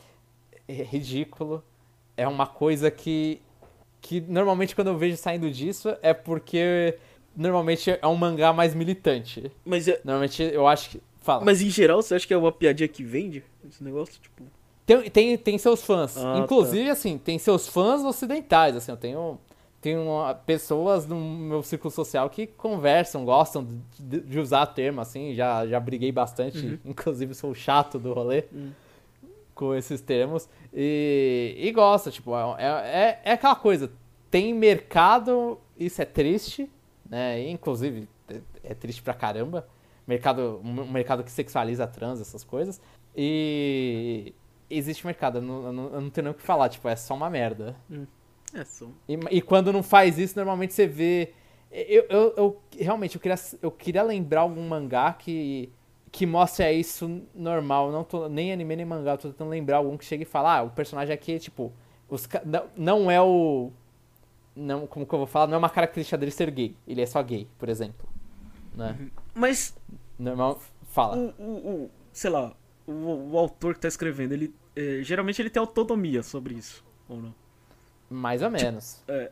É 0.68 0.74
ridículo. 0.84 1.64
É 2.18 2.28
uma 2.28 2.48
coisa 2.48 2.90
que. 2.90 3.42
que 4.02 4.22
normalmente 4.22 4.76
quando 4.76 4.88
eu 4.88 4.98
vejo 4.98 5.18
saindo 5.18 5.50
disso 5.52 5.96
é 6.02 6.14
porque. 6.14 6.98
Normalmente 7.36 7.92
é 8.02 8.08
um 8.08 8.16
mangá 8.16 8.54
mais 8.54 8.74
militante. 8.74 9.52
Mas 9.66 9.90
é... 9.90 10.00
Normalmente 10.06 10.42
eu 10.42 10.66
acho 10.66 10.90
que. 10.92 11.02
Fala. 11.18 11.44
Mas 11.44 11.62
em 11.62 11.70
geral, 11.70 12.02
você 12.02 12.16
acha 12.16 12.26
que 12.26 12.34
é 12.34 12.38
uma 12.38 12.52
piadinha 12.52 12.88
que 12.88 13.04
vende 13.04 13.44
esse 13.68 13.84
negócio? 13.84 14.14
Tipo. 14.22 14.44
Tem, 14.86 15.10
tem, 15.10 15.38
tem 15.38 15.58
seus 15.58 15.84
fãs. 15.84 16.16
Ah, 16.16 16.38
Inclusive, 16.38 16.86
tá. 16.86 16.92
assim, 16.92 17.18
tem 17.18 17.40
seus 17.40 17.68
fãs 17.68 18.04
ocidentais. 18.04 18.76
Assim, 18.76 18.92
eu 18.92 18.98
tenho, 18.98 19.40
tenho 19.86 20.04
pessoas 20.48 21.06
no 21.06 21.16
meu 21.16 21.62
círculo 21.62 21.92
social 21.92 22.28
que 22.28 22.48
conversam, 22.48 23.24
gostam 23.24 23.68
de, 24.00 24.20
de 24.22 24.40
usar 24.40 24.66
termo, 24.66 25.00
assim. 25.00 25.36
Já, 25.36 25.68
já 25.68 25.80
briguei 25.80 26.12
bastante. 26.12 26.58
Uhum. 26.58 26.80
Inclusive, 26.92 27.36
sou 27.36 27.54
chato 27.54 28.00
do 28.00 28.12
rolê 28.12 28.46
uhum. 28.52 28.72
com 29.54 29.76
esses 29.76 30.02
termos. 30.02 30.50
E, 30.74 31.56
e 31.56 31.72
gosta, 31.72 32.10
tipo, 32.10 32.32
é, 32.58 32.64
é, 32.66 33.20
é 33.26 33.32
aquela 33.34 33.56
coisa. 33.56 33.92
Tem 34.32 34.56
mercado, 34.56 35.60
isso 35.78 36.02
é 36.02 36.06
triste, 36.06 36.68
né? 37.08 37.48
Inclusive, 37.48 38.10
é, 38.28 38.42
é 38.64 38.74
triste 38.74 39.04
pra 39.04 39.14
caramba 39.14 39.68
mercado, 40.08 40.62
um 40.64 40.86
mercado 40.86 41.24
que 41.24 41.32
sexualiza 41.32 41.88
trans, 41.88 42.22
essas 42.22 42.44
coisas. 42.44 42.80
E 43.16 44.34
existe 44.70 45.06
mercado, 45.06 45.38
eu 45.38 45.42
não, 45.42 45.66
eu 45.66 46.02
não, 46.02 46.10
tenho 46.10 46.26
nem 46.26 46.32
o 46.32 46.36
que 46.36 46.44
falar, 46.44 46.70
tipo, 46.70 46.88
é 46.88 46.96
só 46.96 47.14
uma 47.14 47.30
merda. 47.30 47.76
Hum. 47.90 48.06
É. 48.56 48.64
E, 49.08 49.38
e, 49.38 49.42
quando 49.42 49.72
não 49.74 49.84
faz 49.84 50.18
isso, 50.18 50.36
normalmente 50.36 50.74
você 50.74 50.88
vê. 50.88 51.34
Eu, 51.72 52.06
eu, 52.10 52.34
eu, 52.38 52.62
realmente 52.80 53.16
eu 53.16 53.22
queria, 53.22 53.38
eu 53.62 53.72
queria 53.72 54.04
lembrar 54.04 54.42
algum 54.42 54.66
mangá 54.66 55.12
que, 55.12 55.70
que 56.12 56.26
mostre 56.26 56.72
isso 56.72 57.22
normal. 57.34 57.92
Não 57.92 58.04
tô, 58.04 58.30
nem 58.30 58.54
anime 58.54 58.78
nem 58.78 58.86
mangá, 58.86 59.18
tô 59.18 59.30
tentando 59.30 59.50
lembrar 59.50 59.78
algum 59.78 59.98
que 59.98 60.06
chegue 60.06 60.24
e 60.24 60.26
fala, 60.26 60.60
ah, 60.60 60.64
o 60.64 60.70
personagem 60.70 61.14
aqui, 61.14 61.38
tipo, 61.38 61.74
os, 62.10 62.28
não, 62.46 62.66
não 62.78 63.12
é 63.12 63.22
o. 63.22 63.72
Não, 64.56 64.88
como 64.88 65.06
que 65.06 65.14
eu 65.14 65.20
vou 65.20 65.28
falar? 65.28 65.48
Não 65.48 65.56
é 65.56 65.58
uma 65.58 65.70
característica 65.70 66.18
dele 66.18 66.32
ser 66.32 66.50
gay. 66.50 66.78
Ele 66.88 67.02
é 67.02 67.06
só 67.06 67.22
gay, 67.22 67.48
por 67.58 67.68
exemplo. 67.68 68.08
Né? 68.74 68.96
Uhum. 68.98 69.10
Mas. 69.34 69.76
Normal. 70.18 70.62
Fala. 70.84 71.18
O, 71.18 71.44
o, 71.44 71.84
o 71.84 71.92
sei 72.14 72.30
lá, 72.30 72.56
o, 72.88 72.92
o, 73.32 73.38
autor 73.38 73.74
que 73.74 73.82
tá 73.82 73.88
escrevendo, 73.88 74.32
ele. 74.32 74.56
É, 74.76 75.02
geralmente 75.04 75.42
ele 75.42 75.50
tem 75.50 75.60
autonomia 75.60 76.24
sobre 76.24 76.54
isso, 76.56 76.84
ou 77.08 77.18
não? 77.18 77.36
Mais 78.10 78.42
ou 78.42 78.50
menos. 78.50 79.00
Tipo, 79.00 79.12
é, 79.12 79.32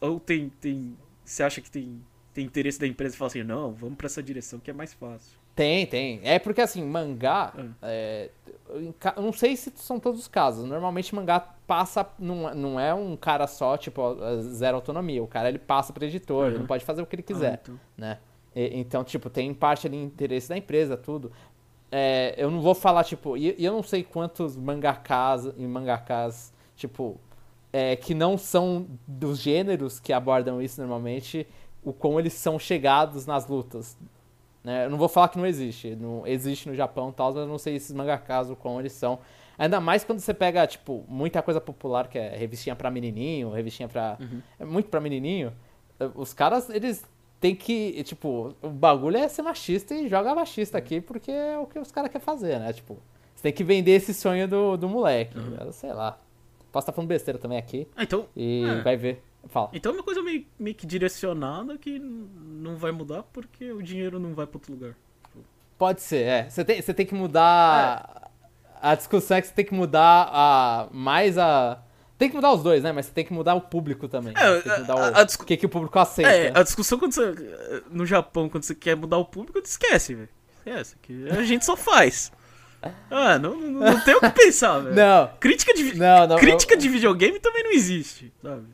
ou 0.00 0.18
tem. 0.20 0.50
tem 0.60 0.96
você 1.24 1.42
acha 1.42 1.60
que 1.60 1.70
tem, 1.70 2.00
tem 2.32 2.44
interesse 2.46 2.80
da 2.80 2.86
empresa 2.86 3.14
e 3.14 3.18
fala 3.18 3.28
assim, 3.28 3.42
não, 3.42 3.72
vamos 3.72 3.96
pra 3.96 4.06
essa 4.06 4.22
direção 4.22 4.58
que 4.58 4.70
é 4.70 4.72
mais 4.72 4.94
fácil. 4.94 5.38
Tem, 5.54 5.86
tem. 5.86 6.20
É 6.22 6.38
porque 6.38 6.60
assim, 6.60 6.84
mangá. 6.84 7.52
É. 7.82 8.30
É, 8.70 9.20
não 9.20 9.32
sei 9.32 9.56
se 9.56 9.72
são 9.74 9.98
todos 9.98 10.20
os 10.20 10.28
casos. 10.28 10.64
Normalmente 10.64 11.12
mangá 11.14 11.40
passa. 11.40 12.08
Não, 12.18 12.54
não 12.54 12.80
é 12.80 12.94
um 12.94 13.16
cara 13.16 13.46
só, 13.48 13.76
tipo, 13.76 14.00
zero 14.40 14.76
autonomia. 14.76 15.22
O 15.22 15.26
cara 15.26 15.48
ele 15.48 15.58
passa 15.58 15.92
pro 15.92 16.04
editor, 16.04 16.44
uhum. 16.44 16.50
ele 16.50 16.58
não 16.60 16.66
pode 16.66 16.84
fazer 16.84 17.02
o 17.02 17.06
que 17.06 17.16
ele 17.16 17.24
quiser. 17.24 17.54
Ah, 17.54 17.60
então. 17.60 17.80
né? 17.96 18.18
então, 18.54 19.04
tipo, 19.04 19.28
tem 19.28 19.52
parte 19.52 19.86
ali 19.86 19.96
interesse 19.96 20.48
da 20.48 20.56
empresa, 20.56 20.96
tudo. 20.96 21.32
É, 21.90 22.34
eu 22.36 22.50
não 22.50 22.60
vou 22.60 22.74
falar, 22.74 23.02
tipo, 23.02 23.36
e 23.36 23.54
eu 23.58 23.72
não 23.72 23.82
sei 23.82 24.02
quantos 24.02 24.56
mangakas 24.56 25.46
e 25.56 25.66
mangakas, 25.66 26.52
tipo, 26.76 27.18
é, 27.72 27.96
que 27.96 28.14
não 28.14 28.38
são 28.38 28.86
dos 29.06 29.38
gêneros 29.38 30.00
que 30.00 30.12
abordam 30.12 30.60
isso 30.60 30.80
normalmente, 30.80 31.46
o 31.82 31.92
como 31.92 32.18
eles 32.18 32.32
são 32.32 32.58
chegados 32.58 33.26
nas 33.26 33.46
lutas. 33.46 33.96
Né? 34.64 34.86
Eu 34.86 34.90
não 34.90 34.98
vou 34.98 35.08
falar 35.08 35.28
que 35.28 35.38
não 35.38 35.46
existe, 35.46 35.94
não 35.96 36.26
existe 36.26 36.68
no 36.68 36.74
Japão 36.74 37.12
tal, 37.12 37.28
mas 37.28 37.36
eu 37.36 37.46
não 37.46 37.58
sei 37.58 37.76
esses 37.76 37.92
mangakas, 37.92 38.50
o 38.50 38.56
como 38.56 38.80
eles 38.80 38.92
são. 38.92 39.18
Ainda 39.56 39.80
mais 39.80 40.04
quando 40.04 40.20
você 40.20 40.32
pega, 40.32 40.66
tipo, 40.66 41.04
muita 41.08 41.42
coisa 41.42 41.60
popular, 41.60 42.08
que 42.08 42.18
é 42.18 42.36
revistinha 42.36 42.76
pra 42.76 42.90
menininho, 42.90 43.50
revistinha 43.50 43.88
pra... 43.88 44.16
Uhum. 44.20 44.40
É 44.58 44.64
muito 44.64 44.88
pra 44.88 45.00
menininho. 45.00 45.52
Os 46.14 46.32
caras, 46.32 46.70
eles 46.70 47.04
tem 47.40 47.54
que, 47.54 48.02
tipo, 48.04 48.54
o 48.62 48.68
bagulho 48.68 49.16
é 49.16 49.28
ser 49.28 49.42
machista 49.42 49.94
e 49.94 50.08
joga 50.08 50.34
machista 50.34 50.78
aqui 50.78 51.00
porque 51.00 51.30
é 51.30 51.58
o 51.58 51.66
que 51.66 51.78
os 51.78 51.90
caras 51.90 52.10
querem 52.10 52.24
fazer, 52.24 52.58
né? 52.58 52.72
Tipo, 52.72 52.98
você 53.34 53.42
tem 53.42 53.52
que 53.52 53.64
vender 53.64 53.92
esse 53.92 54.12
sonho 54.12 54.48
do, 54.48 54.76
do 54.76 54.88
moleque. 54.88 55.38
Uhum. 55.38 55.72
Sei 55.72 55.92
lá. 55.92 56.18
Posso 56.70 56.84
estar 56.84 56.92
falando 56.92 57.08
besteira 57.08 57.38
também 57.38 57.58
aqui. 57.58 57.88
Ah, 57.96 58.02
então. 58.02 58.28
E 58.36 58.64
é. 58.64 58.82
vai 58.82 58.96
ver. 58.96 59.22
Fala. 59.48 59.70
Então 59.72 59.92
é 59.92 59.94
uma 59.94 60.02
coisa 60.02 60.22
meio, 60.22 60.44
meio 60.58 60.76
que 60.76 60.86
direcionada 60.86 61.78
que 61.78 61.98
não 61.98 62.76
vai 62.76 62.92
mudar 62.92 63.22
porque 63.22 63.72
o 63.72 63.82
dinheiro 63.82 64.18
não 64.18 64.34
vai 64.34 64.46
para 64.46 64.56
outro 64.56 64.72
lugar. 64.72 64.94
Pode 65.78 66.02
ser, 66.02 66.22
é. 66.22 66.50
Você 66.50 66.64
tem, 66.64 66.82
você 66.82 66.92
tem 66.92 67.06
que 67.06 67.14
mudar. 67.14 68.30
É. 68.82 68.88
A 68.90 68.94
discussão 68.94 69.36
é 69.36 69.40
que 69.40 69.46
você 69.46 69.54
tem 69.54 69.64
que 69.64 69.74
mudar 69.74 70.28
a, 70.30 70.88
mais 70.92 71.38
a 71.38 71.82
tem 72.18 72.28
que 72.28 72.34
mudar 72.34 72.52
os 72.52 72.64
dois, 72.64 72.82
né? 72.82 72.90
Mas 72.90 73.06
você 73.06 73.12
tem 73.12 73.24
que 73.24 73.32
mudar 73.32 73.54
o 73.54 73.60
público 73.60 74.08
também. 74.08 74.34
É, 74.36 74.60
tem 74.60 74.72
que 74.72 74.80
mudar 74.80 74.94
a, 74.94 74.96
o, 74.96 75.16
a 75.18 75.24
discu... 75.24 75.44
que, 75.44 75.56
que 75.56 75.66
o 75.66 75.68
público 75.68 75.96
aceita. 76.00 76.30
É, 76.30 76.52
a 76.52 76.64
discussão 76.64 76.98
quando 76.98 77.12
você. 77.12 77.32
No 77.90 78.04
Japão, 78.04 78.48
quando 78.48 78.64
você 78.64 78.74
quer 78.74 78.96
mudar 78.96 79.18
o 79.18 79.24
público, 79.24 79.58
esquece, 79.60 80.14
velho. 80.16 80.28
Esquece. 80.58 80.96
Que 81.00 81.28
a 81.30 81.42
gente 81.44 81.64
só 81.64 81.76
faz. 81.76 82.32
Ah, 83.10 83.38
não, 83.38 83.56
não, 83.56 83.80
não 83.80 84.00
tem 84.00 84.14
o 84.14 84.20
que 84.20 84.30
pensar, 84.30 84.78
velho. 84.78 84.94
Não. 84.94 85.30
Crítica 85.40 85.74
de, 85.74 85.96
não, 85.96 86.26
não, 86.26 86.36
crítica 86.36 86.74
eu... 86.74 86.78
de 86.78 86.88
videogame 86.88 87.40
também 87.40 87.64
não 87.64 87.72
existe, 87.72 88.32
sabe? 88.40 88.66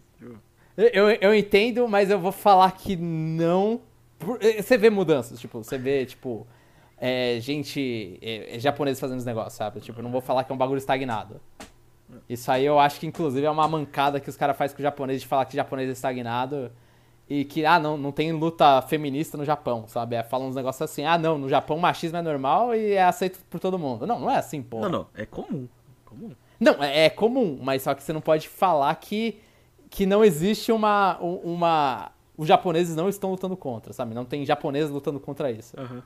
Eu, 0.76 1.08
eu 1.08 1.34
entendo, 1.34 1.86
mas 1.88 2.10
eu 2.10 2.18
vou 2.18 2.32
falar 2.32 2.72
que 2.72 2.96
não. 2.96 3.80
Eh, 4.40 4.60
você 4.60 4.76
vê 4.76 4.90
mudanças, 4.90 5.38
tipo, 5.38 5.62
você 5.62 5.78
vê, 5.78 6.04
tipo. 6.04 6.46
É, 6.96 7.38
gente 7.40 8.18
é, 8.22 8.56
é 8.56 8.58
japonesa 8.58 9.00
fazendo 9.00 9.18
os 9.18 9.24
negócios, 9.24 9.54
sabe? 9.54 9.80
Tipo, 9.80 10.00
eu 10.00 10.02
não 10.02 10.10
vou 10.10 10.20
falar 10.20 10.44
que 10.44 10.52
é 10.52 10.54
um 10.54 10.58
bagulho 10.58 10.78
estagnado. 10.78 11.40
Isso 12.28 12.50
aí 12.50 12.64
eu 12.64 12.78
acho 12.78 13.00
que, 13.00 13.06
inclusive, 13.06 13.44
é 13.44 13.50
uma 13.50 13.66
mancada 13.66 14.20
que 14.20 14.28
os 14.28 14.36
caras 14.36 14.56
fazem 14.56 14.76
com 14.76 14.80
o 14.80 14.82
japonês 14.82 15.20
de 15.20 15.26
falar 15.26 15.44
que 15.44 15.54
o 15.54 15.56
japonês 15.56 15.88
é 15.88 15.92
estagnado 15.92 16.70
e 17.28 17.44
que, 17.44 17.64
ah, 17.64 17.78
não, 17.78 17.96
não 17.96 18.12
tem 18.12 18.32
luta 18.32 18.82
feminista 18.82 19.36
no 19.38 19.44
Japão, 19.44 19.84
sabe? 19.88 20.16
É, 20.16 20.22
falam 20.22 20.48
uns 20.48 20.54
negócios 20.54 20.82
assim, 20.82 21.04
ah, 21.04 21.16
não, 21.16 21.38
no 21.38 21.48
Japão 21.48 21.78
machismo 21.78 22.18
é 22.18 22.22
normal 22.22 22.74
e 22.74 22.92
é 22.92 23.02
aceito 23.02 23.38
por 23.48 23.58
todo 23.58 23.78
mundo. 23.78 24.06
Não, 24.06 24.20
não 24.20 24.30
é 24.30 24.36
assim, 24.36 24.62
pô. 24.62 24.80
Não, 24.80 24.88
não, 24.90 25.06
é 25.14 25.24
comum. 25.24 25.66
comum. 26.04 26.30
Não, 26.60 26.82
é, 26.82 27.06
é, 27.06 27.10
comum, 27.10 27.58
mas 27.62 27.82
só 27.82 27.94
que 27.94 28.02
você 28.02 28.12
não 28.12 28.20
pode 28.20 28.48
falar 28.48 28.94
que, 28.96 29.40
que 29.90 30.04
não 30.06 30.24
existe 30.24 30.70
uma, 30.70 31.18
uma... 31.18 32.10
Os 32.36 32.46
japoneses 32.46 32.94
não 32.94 33.08
estão 33.08 33.30
lutando 33.30 33.56
contra, 33.56 33.92
sabe? 33.92 34.14
Não 34.14 34.24
tem 34.24 34.44
japoneses 34.44 34.90
lutando 34.90 35.18
contra 35.18 35.50
isso. 35.50 35.74
Uhum. 35.80 36.02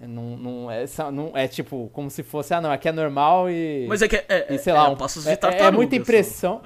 Não, 0.00 0.36
não, 0.36 0.70
é, 0.70 0.84
não 1.12 1.36
é 1.36 1.46
tipo, 1.48 1.90
como 1.92 2.08
se 2.10 2.22
fosse, 2.22 2.54
ah 2.54 2.60
não, 2.60 2.70
aqui 2.70 2.88
é 2.88 2.92
normal 2.92 3.50
e. 3.50 3.86
Mas 3.88 4.02
é 4.02 4.08
que 4.08 4.16
é, 4.16 4.24
é, 4.28 4.54
e 4.54 4.58
sei 4.58 4.72
lá, 4.72 4.86
é 4.86 4.88
um- 4.90 4.96
passos 4.96 5.26
é- 5.26 5.30
de 5.30 5.34
é 5.34 5.36
tartaruga. 5.36 5.72
muita 5.72 5.96
só. 5.96 6.02
impressão. 6.02 6.62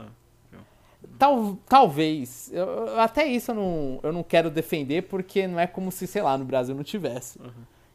Tal, 1.19 1.59
talvez. 1.69 2.51
Eu- 2.53 2.99
até 3.01 3.27
isso 3.27 3.51
eu 3.51 3.55
não, 3.55 4.01
eu 4.03 4.13
não 4.13 4.23
quero 4.23 4.51
defender, 4.51 5.03
porque 5.03 5.47
não 5.47 5.59
é 5.59 5.67
como 5.67 5.91
se, 5.91 6.07
sei 6.07 6.23
lá, 6.23 6.39
no 6.39 6.45
Brasil 6.45 6.75
não 6.75 6.85
tivesse. 6.85 7.39
Uhum. 7.41 7.51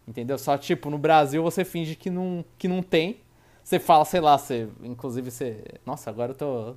Entendeu? 0.07 0.37
Só 0.37 0.57
tipo, 0.57 0.89
no 0.89 0.97
Brasil 0.97 1.41
você 1.41 1.63
finge 1.63 1.95
que 1.95 2.09
não, 2.09 2.43
que 2.57 2.67
não 2.67 2.83
tem. 2.83 3.17
Você 3.63 3.79
fala, 3.79 4.03
sei 4.03 4.19
lá, 4.19 4.37
você. 4.37 4.67
Inclusive 4.83 5.31
você. 5.31 5.63
Nossa, 5.85 6.09
agora 6.09 6.31
eu 6.31 6.35
tô. 6.35 6.75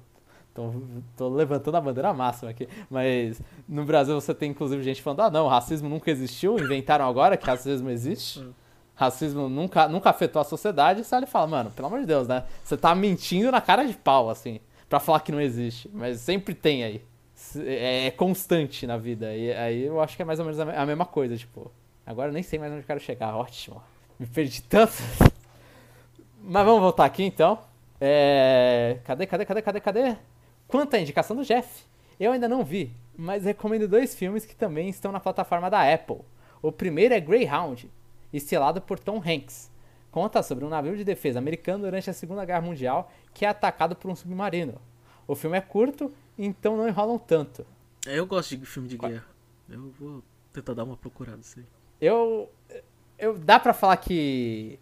Tô, 0.54 0.72
tô 1.14 1.28
levantando 1.28 1.76
a 1.76 1.80
bandeira 1.82 2.14
máxima 2.14 2.50
aqui. 2.50 2.66
Mas 2.88 3.42
no 3.68 3.84
Brasil 3.84 4.18
você 4.18 4.32
tem 4.32 4.52
inclusive 4.52 4.82
gente 4.82 5.02
falando, 5.02 5.20
ah 5.20 5.30
não, 5.30 5.48
racismo 5.48 5.86
nunca 5.86 6.10
existiu, 6.10 6.58
inventaram 6.58 7.06
agora 7.06 7.36
que 7.36 7.44
racismo 7.44 7.90
existe. 7.90 8.38
Uhum. 8.38 8.52
Racismo 8.94 9.50
nunca, 9.50 9.86
nunca 9.86 10.08
afetou 10.08 10.40
a 10.40 10.44
sociedade. 10.44 11.04
Você 11.04 11.14
olha 11.14 11.24
e 11.24 11.28
fala, 11.28 11.46
mano, 11.46 11.70
pelo 11.72 11.88
amor 11.88 12.00
de 12.00 12.06
Deus, 12.06 12.26
né? 12.26 12.44
Você 12.64 12.74
tá 12.74 12.94
mentindo 12.94 13.52
na 13.52 13.60
cara 13.60 13.84
de 13.84 13.92
pau, 13.94 14.30
assim, 14.30 14.58
pra 14.88 15.00
falar 15.00 15.20
que 15.20 15.32
não 15.32 15.40
existe. 15.40 15.90
Mas 15.92 16.20
sempre 16.20 16.54
tem 16.54 16.84
aí. 16.84 17.02
É, 17.56 18.06
é 18.06 18.10
constante 18.10 18.86
na 18.86 18.96
vida. 18.96 19.34
E 19.36 19.52
aí 19.52 19.82
eu 19.84 20.00
acho 20.00 20.16
que 20.16 20.22
é 20.22 20.24
mais 20.24 20.38
ou 20.38 20.44
menos 20.44 20.58
a 20.60 20.64
me- 20.64 20.74
a 20.76 20.86
mesma 20.86 21.04
coisa, 21.06 21.36
tipo. 21.36 21.70
Agora 22.04 22.28
eu 22.28 22.32
nem 22.32 22.42
sei 22.42 22.58
mais 22.58 22.72
onde 22.72 22.82
eu 22.82 22.86
quero 22.86 23.00
chegar. 23.00 23.34
Ótimo. 23.36 23.82
Me 24.18 24.26
perdi 24.26 24.62
tanto. 24.62 24.94
Mas 26.42 26.64
vamos 26.64 26.80
voltar 26.80 27.04
aqui 27.04 27.22
então. 27.24 27.58
É... 28.00 28.98
Cadê, 29.04 29.26
cadê, 29.26 29.44
cadê, 29.44 29.62
cadê, 29.62 29.80
cadê? 29.80 30.16
Quanto 30.68 30.94
à 30.94 31.00
indicação 31.00 31.36
do 31.36 31.44
Jeff, 31.44 31.84
eu 32.18 32.32
ainda 32.32 32.48
não 32.48 32.64
vi, 32.64 32.92
mas 33.16 33.44
recomendo 33.44 33.86
dois 33.86 34.14
filmes 34.14 34.44
que 34.44 34.54
também 34.54 34.88
estão 34.88 35.12
na 35.12 35.20
plataforma 35.20 35.70
da 35.70 35.92
Apple. 35.92 36.18
O 36.60 36.72
primeiro 36.72 37.14
é 37.14 37.20
Greyhound, 37.20 37.88
estrelado 38.32 38.80
por 38.80 38.98
Tom 38.98 39.22
Hanks. 39.24 39.70
Conta 40.16 40.42
sobre 40.42 40.64
um 40.64 40.70
navio 40.70 40.96
de 40.96 41.04
defesa 41.04 41.38
americano 41.38 41.84
durante 41.84 42.08
a 42.08 42.12
Segunda 42.14 42.42
Guerra 42.42 42.62
Mundial 42.62 43.12
que 43.34 43.44
é 43.44 43.48
atacado 43.50 43.94
por 43.94 44.10
um 44.10 44.16
submarino. 44.16 44.80
O 45.28 45.34
filme 45.34 45.58
é 45.58 45.60
curto, 45.60 46.10
então 46.38 46.74
não 46.74 46.88
enrolam 46.88 47.18
tanto. 47.18 47.66
É, 48.06 48.18
Eu 48.18 48.24
gosto 48.24 48.56
de 48.56 48.64
filme 48.64 48.88
de 48.88 48.96
guerra. 48.96 49.26
Eu 49.68 49.90
vou 49.90 50.22
tentar 50.54 50.72
dar 50.72 50.84
uma 50.84 50.96
procurada 50.96 51.40
isso 51.42 51.58
aí. 51.58 51.66
Eu. 52.00 52.50
eu 53.18 53.36
dá 53.38 53.60
pra 53.60 53.74
falar 53.74 53.98
que. 53.98 54.80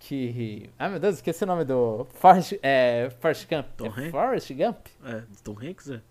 Que. 0.00 0.68
Ai 0.76 0.90
meu 0.90 0.98
Deus, 0.98 1.14
esqueci 1.14 1.44
o 1.44 1.46
nome 1.46 1.64
do. 1.64 2.04
Forrest, 2.14 2.54
é, 2.60 3.10
Forrest 3.20 3.46
Gump. 3.48 3.66
Tom 3.76 3.86
é 3.86 3.88
Hanks? 3.90 4.10
Forrest 4.10 4.52
Gump? 4.54 4.86
É, 5.04 5.20
do 5.20 5.40
Tom 5.44 5.56
Hanks, 5.62 5.90
é? 5.90 6.02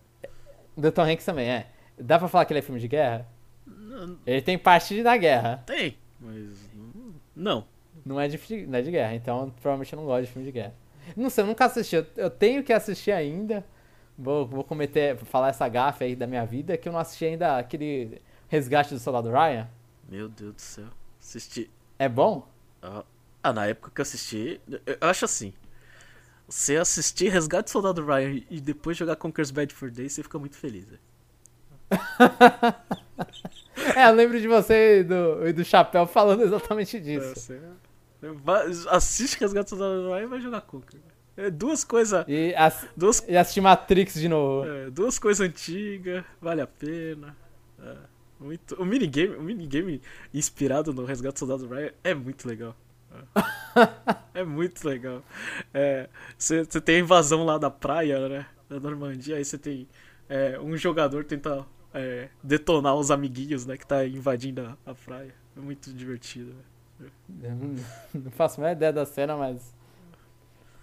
Do 0.78 0.90
Tom 0.94 1.02
Hanks 1.04 1.26
também, 1.26 1.50
é. 1.50 1.68
Dá 2.00 2.18
pra 2.18 2.30
falar 2.30 2.46
que 2.46 2.54
ele 2.54 2.60
é 2.60 2.64
filme 2.64 2.80
de 2.80 2.88
guerra? 2.88 3.28
Não, 3.66 4.18
Ele 4.26 4.42
tem 4.42 4.58
parte 4.58 5.04
da 5.04 5.18
guerra. 5.18 5.64
tem, 5.66 5.98
mas... 6.18 6.58
não- 7.36 7.68
Não. 8.08 8.20
É, 8.20 8.28
de, 8.28 8.68
não 8.68 8.80
é 8.80 8.82
de 8.82 8.92
guerra, 8.92 9.16
então 9.16 9.50
provavelmente 9.62 9.94
eu 9.94 9.98
não 9.98 10.06
gosto 10.06 10.26
de 10.26 10.32
filme 10.32 10.46
de 10.46 10.52
guerra. 10.52 10.74
Não 11.16 11.30
sei, 11.30 11.44
eu 11.44 11.48
nunca 11.48 11.66
assisti. 11.66 11.96
Eu, 11.96 12.06
eu 12.16 12.30
tenho 12.30 12.64
que 12.64 12.72
assistir 12.74 13.12
ainda. 13.12 13.66
Vou, 14.18 14.46
vou 14.48 14.64
cometer, 14.64 15.16
falar 15.18 15.50
essa 15.50 15.68
gafe 15.70 16.04
aí 16.04 16.16
da 16.16 16.26
minha 16.26 16.46
vida, 16.46 16.76
que 16.78 16.88
eu 16.90 16.92
não 16.94 17.00
assisti 17.00 17.26
ainda 17.26 17.58
aquele 17.58 18.22
Resgate 18.48 18.94
do 18.94 19.00
Soldado 19.00 19.30
Ryan. 19.30 19.68
Meu 20.10 20.28
Deus 20.28 20.56
do 20.56 20.62
céu. 20.62 20.86
Assisti... 21.20 21.70
É 22.00 22.10
bom? 22.10 22.48
Ah, 22.82 23.04
ah, 23.44 23.54
na 23.54 23.66
época 23.68 23.92
que 23.94 24.02
eu 24.02 24.04
assisti... 24.04 24.60
Eu 24.86 25.08
acho 25.08 25.26
assim... 25.26 25.54
Você 26.50 26.78
assistir 26.78 27.30
Resgate 27.30 27.66
do 27.66 27.70
Soldado 27.72 28.06
Ryan 28.06 28.42
e 28.50 28.62
depois 28.62 28.96
jogar 28.98 29.18
Conker's 29.18 29.52
Bad 29.52 29.74
for 29.74 29.92
Day, 29.92 30.10
você 30.10 30.24
fica 30.24 30.40
muito 30.40 30.56
feliz. 30.56 30.86
velho. 30.86 31.02
É, 33.96 34.08
eu 34.10 34.14
lembro 34.14 34.40
de 34.40 34.48
você 34.48 35.00
e 35.00 35.04
do, 35.04 35.48
e 35.48 35.54
do 35.54 35.64
Chapéu 35.64 36.06
falando 36.06 36.44
exatamente 36.44 36.98
É, 36.98 37.00
disso. 37.00 37.36
você 37.36 37.58
vai- 37.58 37.70
assiste 38.90 39.40
Resgate 39.40 39.66
do 39.66 39.78
Soldado 39.78 40.10
Ryan 40.10 40.24
e 40.24 40.28
vai 40.28 40.42
jogar 40.42 40.62
Conker. 40.62 41.00
É 41.36 41.50
duas 41.52 41.84
coisas... 41.84 42.26
E, 42.28 42.54
ass- 42.56 42.88
Duas 42.96 43.24
e 43.28 43.38
assistir 43.38 43.62
Matrix 43.62 44.16
de 44.16 44.28
novo. 44.28 44.68
É, 44.68 44.90
duas 44.90 45.20
coisas 45.20 45.48
antigas, 45.48 46.24
vale 46.42 46.62
a 46.62 46.68
pena. 46.68 47.36
É, 47.80 47.96
muito, 48.40 48.76
o 48.76 48.86
minigame, 48.86 49.36
o 49.36 49.42
minigame 49.44 50.02
inspirado 50.34 50.94
no 50.94 51.06
Resgate 51.06 51.36
do 51.36 51.40
Soldado 51.40 51.68
Ryan 51.68 51.92
é 52.04 52.14
muito 52.14 52.48
legal. 52.48 52.76
É, 53.12 54.18
É 54.42 54.44
muito 54.44 54.88
legal. 54.88 55.24
Você 56.38 56.66
tem 56.82 56.98
a 56.98 57.00
invasão 57.00 57.44
lá 57.46 57.58
da 57.58 57.70
praia, 57.70 58.28
né? 58.30 58.46
Da 58.70 58.80
Normandia, 58.80 59.38
aí 59.38 59.46
você 59.46 59.58
tem 59.58 59.88
é, 60.30 60.60
um 60.60 60.76
jogador 60.76 61.24
tenta 61.24 61.66
é, 61.94 62.30
detonar 62.44 62.96
os 62.96 63.10
amiguinhos, 63.12 63.66
né? 63.66 63.78
Que 63.78 63.88
tá 63.88 64.06
invadindo 64.06 64.62
a, 64.62 64.92
a 64.92 64.94
praia. 64.96 65.34
É 65.56 65.60
muito 65.60 65.92
divertido, 65.94 66.48
velho. 66.52 66.77
Não, 68.14 68.32
faço 68.32 68.60
a 68.60 68.64
menor 68.64 68.76
ideia 68.76 68.94
da 68.94 69.06
cena, 69.06 69.36
mas. 69.36 69.76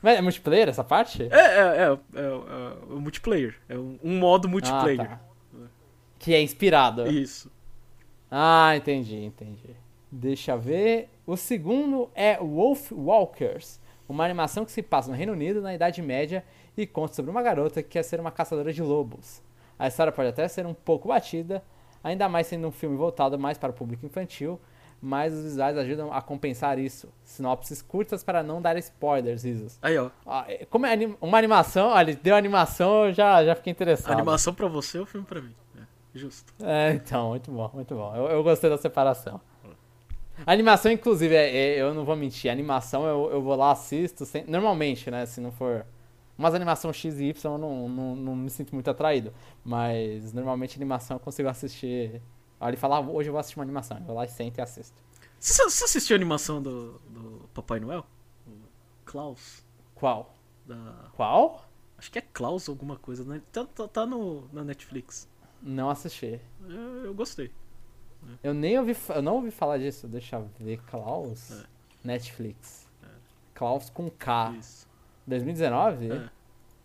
Mas 0.02 0.18
é 0.18 0.20
multiplayer 0.20 0.68
essa 0.68 0.84
parte? 0.84 1.22
É, 1.22 1.36
é, 1.36 1.60
é, 1.60 1.82
é, 1.82 2.20
é 2.20 2.94
multiplayer. 2.94 3.56
É 3.68 3.76
um, 3.76 3.98
um 4.02 4.18
modo 4.18 4.48
multiplayer. 4.48 5.00
Ah, 5.00 5.06
tá. 5.06 5.20
Que 6.18 6.34
é 6.34 6.42
inspirado. 6.42 7.06
Isso. 7.06 7.50
Ah, 8.30 8.76
entendi, 8.76 9.16
entendi. 9.16 9.76
Deixa 10.10 10.56
ver. 10.56 11.08
O 11.26 11.36
segundo 11.36 12.10
é 12.14 12.36
Wolf 12.36 12.92
Walkers, 12.92 13.80
uma 14.08 14.24
animação 14.24 14.64
que 14.64 14.72
se 14.72 14.82
passa 14.82 15.10
no 15.10 15.16
Reino 15.16 15.32
Unido 15.32 15.62
na 15.62 15.74
Idade 15.74 16.02
Média 16.02 16.44
e 16.76 16.86
conta 16.86 17.14
sobre 17.14 17.30
uma 17.30 17.42
garota 17.42 17.82
que 17.82 17.88
quer 17.88 18.02
ser 18.02 18.20
uma 18.20 18.30
caçadora 18.30 18.72
de 18.72 18.82
lobos. 18.82 19.42
A 19.78 19.88
história 19.88 20.12
pode 20.12 20.28
até 20.28 20.46
ser 20.48 20.66
um 20.66 20.74
pouco 20.74 21.08
batida, 21.08 21.62
ainda 22.02 22.28
mais 22.28 22.46
sendo 22.46 22.68
um 22.68 22.70
filme 22.70 22.96
voltado 22.96 23.38
mais 23.38 23.56
para 23.56 23.70
o 23.70 23.74
público 23.74 24.04
infantil, 24.04 24.60
mas 25.04 25.34
os 25.34 25.44
visuais 25.44 25.76
ajudam 25.76 26.12
a 26.12 26.22
compensar 26.22 26.78
isso. 26.78 27.08
Sinopses 27.22 27.82
curtas 27.82 28.24
para 28.24 28.42
não 28.42 28.62
dar 28.62 28.76
spoilers, 28.78 29.44
Isos. 29.44 29.78
Aí, 29.82 29.98
ó. 29.98 30.10
Ah, 30.26 30.44
é- 30.48 30.64
Como 30.64 30.86
é 30.86 30.96
uma 31.20 31.36
animação, 31.36 31.88
olha, 31.90 32.16
deu 32.16 32.34
animação, 32.34 33.06
eu 33.06 33.12
já, 33.12 33.44
já 33.44 33.54
fiquei 33.54 33.70
interessado. 33.70 34.12
Animação 34.12 34.54
pra 34.54 34.66
você, 34.66 34.98
o 34.98 35.04
filme 35.06 35.26
pra 35.26 35.40
mim. 35.42 35.54
É, 35.78 35.82
justo. 36.14 36.52
É, 36.62 36.92
então, 36.94 37.28
muito 37.30 37.50
bom, 37.52 37.70
muito 37.74 37.94
bom. 37.94 38.16
Eu, 38.16 38.28
eu 38.30 38.42
gostei 38.42 38.70
da 38.70 38.78
separação. 38.78 39.40
A 40.46 40.52
animação, 40.52 40.90
inclusive, 40.90 41.34
é, 41.34 41.54
é- 41.54 41.80
eu 41.80 41.94
não 41.94 42.04
vou 42.04 42.16
mentir, 42.16 42.50
a 42.50 42.52
animação 42.52 43.06
eu, 43.06 43.30
eu 43.30 43.42
vou 43.42 43.54
lá, 43.54 43.70
assisto, 43.70 44.24
sem- 44.26 44.44
normalmente, 44.46 45.10
né, 45.10 45.26
se 45.26 45.40
não 45.40 45.52
for... 45.52 45.86
Umas 46.36 46.52
animação 46.52 46.92
X 46.92 47.20
e 47.20 47.26
Y 47.26 47.52
eu 47.52 47.58
não, 47.58 47.88
não, 47.88 48.16
não 48.16 48.34
me 48.34 48.50
sinto 48.50 48.74
muito 48.74 48.90
atraído, 48.90 49.32
mas 49.64 50.32
normalmente 50.32 50.76
animação 50.76 51.16
eu 51.16 51.20
consigo 51.20 51.48
assistir... 51.48 52.20
Olha 52.60 52.74
e 52.74 52.76
falar, 52.76 52.96
ah, 52.96 53.00
hoje 53.00 53.28
eu 53.28 53.32
vou 53.32 53.40
assistir 53.40 53.58
uma 53.58 53.64
animação, 53.64 53.98
eu 53.98 54.04
vou 54.04 54.14
lá 54.16 54.24
e 54.24 54.28
sento 54.28 54.58
e 54.58 54.60
assisto. 54.60 55.02
Você, 55.38 55.62
você 55.64 55.84
assistiu 55.84 56.14
a 56.14 56.18
animação 56.18 56.62
do, 56.62 56.98
do 57.10 57.48
Papai 57.52 57.78
Noel? 57.80 58.06
O 58.46 58.52
Klaus? 59.04 59.64
Qual? 59.94 60.34
Da... 60.66 61.10
Qual? 61.14 61.68
Acho 61.98 62.10
que 62.10 62.18
é 62.18 62.22
Klaus 62.22 62.68
alguma 62.68 62.96
coisa, 62.96 63.24
né? 63.24 63.42
Tá, 63.52 63.64
tá, 63.64 63.86
tá 63.88 64.06
no, 64.06 64.48
na 64.52 64.64
Netflix. 64.64 65.28
Não 65.62 65.90
assisti. 65.90 66.40
Eu, 66.68 67.04
eu 67.06 67.14
gostei. 67.14 67.50
Eu 68.42 68.54
nem 68.54 68.78
ouvi, 68.78 68.96
eu 69.14 69.20
não 69.22 69.34
ouvi 69.34 69.50
falar 69.50 69.78
disso, 69.78 70.08
deixa 70.08 70.36
eu 70.36 70.48
ver, 70.58 70.80
Klaus, 70.84 71.50
É. 71.50 71.64
Netflix. 72.02 72.88
Klaus 73.54 73.88
com 73.90 74.10
K, 74.10 74.54
Isso. 74.58 74.88
2019? 75.26 76.10
É. 76.10 76.30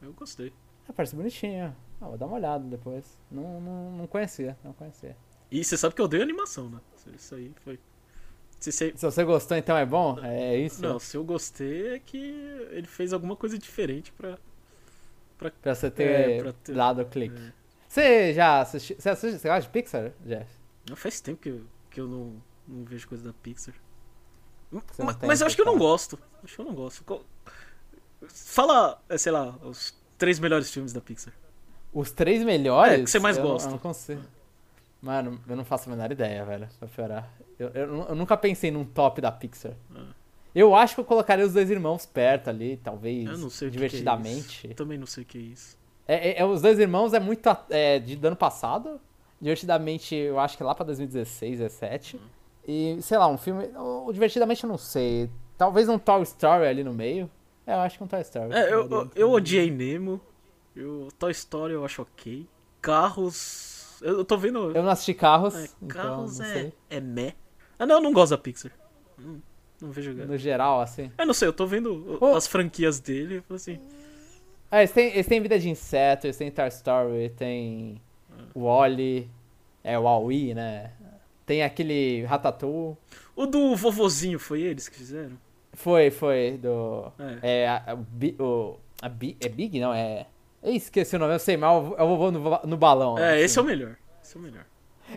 Eu 0.01 0.13
gostei. 0.13 0.53
Ah, 0.87 0.93
parece 0.93 1.15
bonitinho. 1.15 1.75
Ah, 1.99 2.07
vou 2.07 2.17
dar 2.17 2.25
uma 2.27 2.35
olhada 2.35 2.63
depois. 2.63 3.05
Não, 3.31 3.59
não, 3.59 3.91
não 3.91 4.07
conhecia, 4.07 4.57
não 4.63 4.71
conhecia. 4.73 5.15
E 5.51 5.63
você 5.63 5.75
sabe 5.77 5.95
que 5.95 6.01
eu 6.01 6.05
odeio 6.05 6.21
animação, 6.23 6.69
né? 6.69 6.79
Isso 7.15 7.33
aí 7.35 7.51
foi. 7.63 7.79
Se, 8.59 8.71
se... 8.71 8.93
Se 8.95 9.05
você 9.05 9.23
gostou, 9.23 9.57
então 9.57 9.75
é 9.77 9.85
bom? 9.85 10.19
É 10.23 10.57
isso? 10.57 10.81
Não, 10.81 10.99
se 10.99 11.15
eu 11.17 11.23
gostei 11.23 11.95
é 11.95 11.99
que 11.99 12.17
ele 12.71 12.87
fez 12.87 13.13
alguma 13.13 13.35
coisa 13.35 13.57
diferente 13.57 14.11
pra. 14.11 14.37
Pra 15.37 15.73
você 15.73 15.89
ter, 15.89 16.03
É, 16.03 16.41
pra 16.43 16.53
ter- 16.53 16.75
dado 16.75 17.01
o 17.01 17.05
clique. 17.05 17.35
É. 17.39 17.53
Você 17.87 18.33
já 18.33 18.59
assistiu... 18.61 18.97
Você, 18.99 19.09
assiste, 19.09 19.39
você 19.39 19.47
gosta 19.47 19.61
de 19.61 19.69
Pixar, 19.69 20.11
Jeff? 20.25 20.45
Não 20.89 20.95
faz 20.97 21.21
tempo 21.21 21.41
que 21.41 21.49
eu, 21.49 21.61
que 21.89 22.01
eu 22.01 22.07
não, 22.07 22.33
não 22.67 22.83
vejo 22.83 23.07
coisa 23.07 23.23
da 23.23 23.33
Pixar. 23.33 23.73
Você 24.71 25.01
não 25.01 25.05
Ma- 25.07 25.13
tem 25.13 25.27
Mas 25.27 25.39
eu 25.41 25.47
acho 25.47 25.55
que 25.55 25.61
eu 25.61 25.65
não 25.65 25.77
gosto. 25.77 26.19
Acho 26.43 26.55
que 26.55 26.61
eu 26.61 26.65
não 26.65 26.73
gosto. 26.75 27.25
Fala, 28.27 29.01
é, 29.07 29.17
sei 29.17 29.31
lá, 29.31 29.57
os 29.63 29.95
três 30.17 30.39
melhores 30.39 30.69
filmes 30.69 30.91
da 30.93 30.99
Pixar. 31.01 31.33
Os 31.93 32.11
três 32.11 32.43
melhores? 32.43 32.99
É, 32.99 33.03
que 33.03 33.09
você 33.09 33.17
mais 33.19 33.37
eu, 33.37 33.43
gosta. 33.43 33.69
Eu 33.69 33.71
não 33.71 33.79
consigo. 33.79 34.21
Mano, 35.01 35.39
eu 35.47 35.55
não 35.55 35.63
faço 35.63 35.89
a 35.89 35.95
menor 35.95 36.11
ideia, 36.11 36.43
velho, 36.43 36.67
pra 36.77 36.87
piorar. 36.87 37.29
Eu, 37.57 37.69
eu, 37.69 38.05
eu 38.09 38.15
nunca 38.15 38.35
pensei 38.35 38.69
num 38.71 38.83
top 38.83 39.21
da 39.21 39.31
Pixar. 39.31 39.73
Ah. 39.95 40.07
Eu 40.53 40.75
acho 40.75 40.95
que 40.95 41.01
eu 41.01 41.05
colocaria 41.05 41.45
os 41.45 41.53
dois 41.53 41.69
irmãos 41.69 42.05
perto 42.05 42.49
ali, 42.49 42.77
talvez, 42.83 43.29
Eu 43.29 43.37
não 43.37 43.49
sei 43.49 43.69
divertidamente. 43.69 44.67
Que 44.67 44.71
é. 44.73 44.75
Também 44.75 44.97
não 44.97 45.05
sei 45.05 45.23
o 45.23 45.25
que 45.25 45.37
é 45.37 45.41
isso. 45.41 45.77
É, 46.07 46.29
é- 46.31 46.39
é- 46.41 46.45
os 46.45 46.61
dois 46.61 46.79
irmãos 46.79 47.13
é 47.13 47.19
muito 47.19 47.47
é, 47.69 47.99
de, 47.99 48.15
do 48.15 48.27
ano 48.27 48.35
passado. 48.35 48.99
Divertidamente, 49.39 50.15
eu 50.15 50.39
acho 50.39 50.57
que 50.57 50.63
lá 50.63 50.73
pra 50.75 50.85
2016, 50.85 51.59
17. 51.59 52.19
E, 52.67 52.97
sei 53.01 53.17
lá, 53.17 53.27
um 53.27 53.37
filme. 53.37 53.65
O, 53.77 54.11
Divertidamente 54.11 54.63
eu 54.63 54.69
não 54.69 54.77
sei. 54.77 55.29
Talvez 55.57 55.87
um 55.87 55.97
Toy 55.99 56.23
Story 56.23 56.65
ali 56.65 56.83
no 56.83 56.93
meio. 56.93 57.29
É, 57.65 57.73
eu 57.73 57.79
acho 57.79 57.97
que 57.97 58.03
um 58.03 58.07
Toy 58.07 58.21
Story. 58.21 58.51
É, 58.53 58.73
eu, 58.73 58.89
eu, 58.89 59.11
eu 59.15 59.31
odiei 59.31 59.69
Nemo. 59.69 60.19
Eu, 60.75 61.09
Toy 61.17 61.31
Story 61.31 61.73
eu 61.73 61.85
acho 61.85 62.01
ok. 62.01 62.47
Carros. 62.81 63.68
Eu, 64.01 64.23
tô 64.25 64.37
vendo. 64.37 64.71
Eu 64.75 64.83
não 64.83 64.89
assisti 64.89 65.13
carros. 65.13 65.55
é, 65.55 65.69
então 65.81 65.87
carros 65.87 66.39
é, 66.39 66.71
é 66.89 66.99
meh. 66.99 67.33
Ah, 67.77 67.85
não, 67.85 67.95
eu 67.95 68.01
não 68.01 68.13
gosto 68.13 68.31
da 68.31 68.37
Pixar. 68.37 68.71
Não, 69.17 69.41
não 69.81 69.91
vejo 69.91 70.13
no 70.13 70.37
geral, 70.37 70.81
assim. 70.81 71.11
Eu 71.17 71.25
não 71.25 71.33
sei, 71.33 71.47
eu 71.47 71.53
tô 71.53 71.65
vendo 71.65 72.17
Oh. 72.19 72.35
as 72.35 72.47
franquias 72.47 72.99
dele 72.99 73.43
assim. 73.49 73.79
Ah, 74.71 74.79
eles 74.79 74.91
têm, 74.91 75.07
eles 75.13 75.27
têm 75.27 75.41
Vida 75.41 75.57
de 75.57 75.69
Inseto, 75.69 76.27
eles 76.27 76.37
têm 76.37 76.51
Tar 76.51 76.67
Story, 76.67 77.29
tem 77.29 78.01
Wally, 78.55 79.29
é 79.83 79.97
o 79.97 80.03
Wall-E, 80.03 80.53
né? 80.53 80.91
Tem 81.45 81.63
aquele 81.63 82.23
Ratatouille. 82.25 82.95
O 83.35 83.45
do 83.47 83.75
vovozinho 83.75 84.37
foi 84.37 84.61
eles 84.61 84.87
que 84.87 84.97
fizeram? 84.97 85.37
Foi, 85.73 86.11
foi, 86.11 86.59
do... 86.61 87.11
É. 87.41 87.61
É, 87.63 87.67
a, 87.67 87.93
a 87.93 88.43
o, 88.43 88.77
a 89.01 89.07
é 89.07 89.49
Big? 89.49 89.79
Não, 89.79 89.93
é... 89.93 90.27
Esqueci 90.63 91.15
o 91.15 91.19
nome, 91.19 91.33
eu 91.33 91.39
sei, 91.39 91.55
mas 91.57 91.69
é 91.69 91.79
o 91.79 91.95
é 91.95 92.05
vovô 92.05 92.31
no, 92.31 92.59
no 92.65 92.77
balão. 92.77 93.17
É, 93.17 93.35
assim. 93.35 93.43
esse 93.43 93.59
é 93.59 93.61
o 93.61 93.65
melhor. 93.65 93.95
Esse 94.23 94.35
é 94.35 94.39
o 94.39 94.43
melhor. 94.43 94.65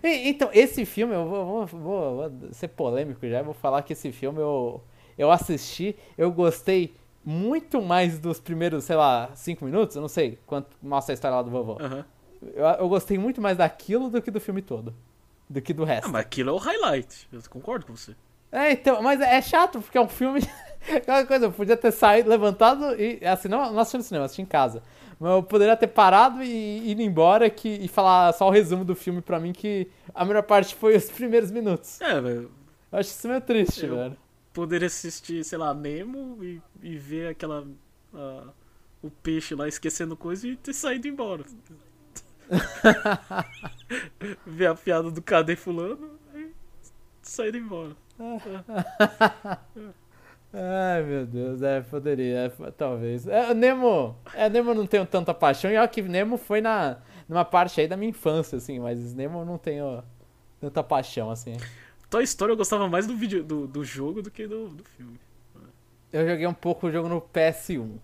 E- 0.03 0.29
Então, 0.29 0.49
esse 0.53 0.85
filme, 0.85 1.15
eu 1.15 1.27
vou, 1.27 1.45
vou, 1.47 1.67
vou- 1.67 2.31
vou 2.31 2.53
ser 2.53 2.69
polêmico 2.69 3.27
já, 3.29 3.39
eu 3.39 3.45
vou 3.45 3.55
falar 3.55 3.83
que 3.83 3.93
esse 3.93 4.13
filme 4.13 4.39
eu, 4.41 4.83
eu 5.19 5.31
assisti, 5.31 5.97
eu 6.17 6.31
gostei 6.31 6.95
muito 7.25 7.81
mais 7.83 8.19
dos 8.19 8.41
primeiros, 8.41 8.85
sei 8.85 8.97
lá, 8.97 9.31
cinco 9.35 9.65
minutos, 9.65 9.95
eu 9.97 10.03
não 10.03 10.09
sei 10.09 10.39
quanto 10.47 10.69
mostra 10.83 11.13
a 11.13 11.15
história 11.15 11.37
lá 11.37 11.43
do 11.43 11.51
vovô. 11.51 11.77
Aham. 11.81 12.05
Eu, 12.55 12.65
eu 12.65 12.89
gostei 12.89 13.19
muito 13.19 13.41
mais 13.41 13.57
daquilo 13.57 14.11
do 14.11 14.21
que 14.23 14.31
do 14.31 14.41
filme 14.41 14.63
todo. 14.63 14.95
Do 15.49 15.61
que 15.61 15.73
do 15.73 15.85
resto. 15.85 16.07
Ah, 16.09 16.13
mas 16.13 16.23
aquilo 16.23 16.51
é 16.51 16.53
o 16.53 16.57
highlight. 16.57 17.29
Eu 17.33 17.41
concordo 17.51 17.87
com 17.87 17.95
você. 17.95 18.17
É, 18.51 18.73
então, 18.73 19.01
mas 19.03 19.21
é 19.21 19.41
chato, 19.43 19.81
porque 19.81 19.97
é 19.99 20.01
um 20.01 20.09
filme. 20.09 20.41
Aquela 20.97 21.25
coisa, 21.27 21.47
eu 21.47 21.53
podia 21.53 21.77
ter 21.77 21.93
saído, 21.93 22.29
levantado 22.29 22.95
e. 23.01 23.25
Assim, 23.25 23.49
não, 23.49 23.73
não 23.73 23.79
assisti 23.81 23.99
no 23.99 24.03
cinema, 24.03 24.25
assisti 24.27 24.43
em 24.43 24.47
casa. 24.47 24.83
Mas 25.21 25.33
eu 25.33 25.43
poderia 25.43 25.77
ter 25.77 25.87
parado 25.87 26.43
e 26.43 26.91
ido 26.91 27.01
embora 27.03 27.49
que, 27.49 27.69
e 27.69 27.87
falar 27.89 28.33
só 28.33 28.49
o 28.49 28.51
resumo 28.51 28.85
do 28.85 28.95
filme 28.97 29.21
pra 29.21 29.39
mim, 29.39 29.53
que 29.53 29.87
a 30.15 30.25
melhor 30.25 30.43
parte 30.43 30.75
foi 30.75 30.97
os 30.97 31.09
primeiros 31.11 31.51
minutos. 31.51 32.01
É, 32.01 32.21
velho. 32.21 32.51
Eu 32.91 32.99
acho 32.99 33.11
isso 33.11 33.29
meio 33.29 33.41
triste, 33.41 33.87
Eu- 33.87 33.97
velho. 33.97 34.17
Poderia 34.53 34.87
assistir, 34.87 35.43
sei 35.45 35.57
lá, 35.57 35.73
Nemo 35.73 36.37
e, 36.45 36.61
e 36.83 36.97
ver 36.99 37.29
aquela. 37.29 37.67
ah, 38.15 38.49
o 39.03 39.11
peixe 39.11 39.55
lá 39.55 39.67
esquecendo 39.67 40.15
coisa 40.17 40.47
e 40.47 40.57
ter 40.57 40.75
saído 40.75 41.09
embora. 41.09 41.45
ver 44.47 44.67
a 44.67 44.75
piada 44.75 45.11
do 45.11 45.23
cadê 45.23 45.57
fulano 45.57 46.19
e 46.35 46.51
saído 47.23 47.57
embora. 47.57 47.97
Ai, 50.55 51.03
meu 51.03 51.25
Deus, 51.27 51.63
é, 51.63 51.81
poderia, 51.81 52.53
é, 52.61 52.71
talvez. 52.73 53.27
É, 53.27 53.55
Nemo, 53.55 54.15
é, 54.35 54.51
Nemo 54.51 54.75
não 54.75 54.87
tenho 54.87 55.07
tanta 55.07 55.33
paixão, 55.33 55.71
e 55.71 55.77
olha 55.79 55.89
que 55.89 56.03
Nemo 56.03 56.37
foi 56.37 56.61
na, 56.61 56.99
numa 57.29 57.45
parte 57.45 57.81
aí 57.81 57.89
da 57.89 57.97
minha 57.97 58.11
infância, 58.11 58.59
assim, 58.59 58.79
mas 58.79 59.15
Nemo 59.15 59.41
eu 59.41 59.45
não 59.47 59.57
tenho 59.57 60.03
tanta 60.61 60.83
paixão, 60.83 61.31
assim. 61.31 61.55
Toy 62.11 62.25
Story 62.25 62.53
eu 62.53 62.57
gostava 62.57 62.87
mais 62.89 63.07
do 63.07 63.17
vídeo 63.17 63.43
do, 63.43 63.67
do 63.67 63.83
jogo 63.85 64.21
do 64.21 64.31
que 64.31 64.47
do, 64.47 64.69
do 64.69 64.85
filme. 64.85 65.19
Eu 66.13 66.29
joguei 66.29 66.47
um 66.47 66.55
pouco 66.55 66.87
o 66.89 66.93
jogo 66.93 67.09
no 67.09 67.21
PS1. 67.23 67.99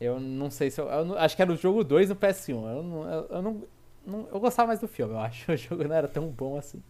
Eu 0.00 0.20
não 0.20 0.50
sei 0.50 0.70
se 0.70 0.80
eu. 0.80 0.88
eu 0.88 1.04
não- 1.04 1.16
acho 1.18 1.34
que 1.36 1.42
era 1.42 1.52
o 1.52 1.56
jogo 1.56 1.84
2 1.84 2.08
no 2.08 2.16
PS1. 2.16 2.66
Eu 2.76 2.82
não, 2.82 3.10
eu, 3.12 3.26
eu 3.30 3.42
não, 3.42 3.62
não- 4.06 4.28
Eu 4.32 4.40
gostava 4.40 4.68
mais 4.68 4.80
do 4.80 4.88
filme, 4.88 5.14
eu 5.14 5.18
acho. 5.20 5.50
O 5.52 5.56
jogo 5.56 5.84
não 5.84 5.94
era 5.96 6.08
tão 6.08 6.28
bom 6.28 6.56
assim. 6.58 6.82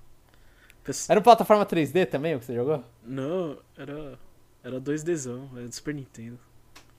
Era 1.09 1.21
um 1.21 1.23
plataforma 1.23 1.65
3D 1.65 2.05
também 2.07 2.35
o 2.35 2.39
que 2.41 2.45
você 2.45 2.55
jogou? 2.55 2.83
Não, 3.05 3.57
era. 3.77 4.19
Era 4.65 4.81
2Dzão, 4.81 5.49
era 5.57 5.67
do 5.67 5.75
Super 5.75 5.95
Nintendo. 5.95 6.39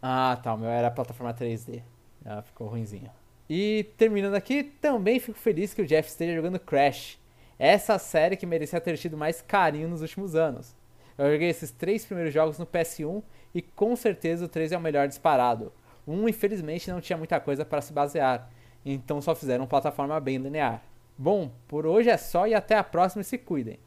Ah, 0.01 0.37
tá. 0.41 0.53
O 0.53 0.57
meu 0.57 0.69
era 0.69 0.91
plataforma 0.91 1.33
3D. 1.33 1.81
Ah, 2.25 2.41
ficou 2.41 2.67
ruimzinho. 2.67 3.09
E 3.49 3.85
terminando 3.97 4.35
aqui, 4.35 4.63
também 4.63 5.19
fico 5.19 5.37
feliz 5.37 5.73
que 5.73 5.81
o 5.81 5.85
Jeff 5.85 6.09
esteja 6.09 6.35
jogando 6.35 6.59
Crash. 6.59 7.17
Essa 7.57 7.97
série 7.97 8.35
que 8.35 8.45
merecia 8.45 8.81
ter 8.81 8.97
tido 8.97 9.15
mais 9.15 9.41
carinho 9.41 9.87
nos 9.87 10.01
últimos 10.01 10.35
anos. 10.35 10.75
Eu 11.17 11.31
joguei 11.31 11.49
esses 11.49 11.71
três 11.71 12.05
primeiros 12.05 12.33
jogos 12.33 12.57
no 12.57 12.65
PS1 12.65 13.21
e 13.53 13.61
com 13.61 13.95
certeza 13.95 14.45
o 14.45 14.49
3 14.49 14.71
é 14.71 14.77
o 14.77 14.81
melhor 14.81 15.07
disparado. 15.07 15.71
Um, 16.07 16.27
infelizmente, 16.27 16.91
não 16.91 16.99
tinha 16.99 17.17
muita 17.17 17.39
coisa 17.39 17.63
para 17.63 17.81
se 17.81 17.93
basear, 17.93 18.49
então 18.83 19.21
só 19.21 19.35
fizeram 19.35 19.67
plataforma 19.67 20.19
bem 20.19 20.37
linear. 20.37 20.83
Bom, 21.17 21.51
por 21.67 21.85
hoje 21.85 22.09
é 22.09 22.17
só 22.17 22.47
e 22.47 22.53
até 22.53 22.75
a 22.75 22.83
próxima 22.83 23.21
e 23.21 23.25
se 23.25 23.37
cuidem. 23.37 23.79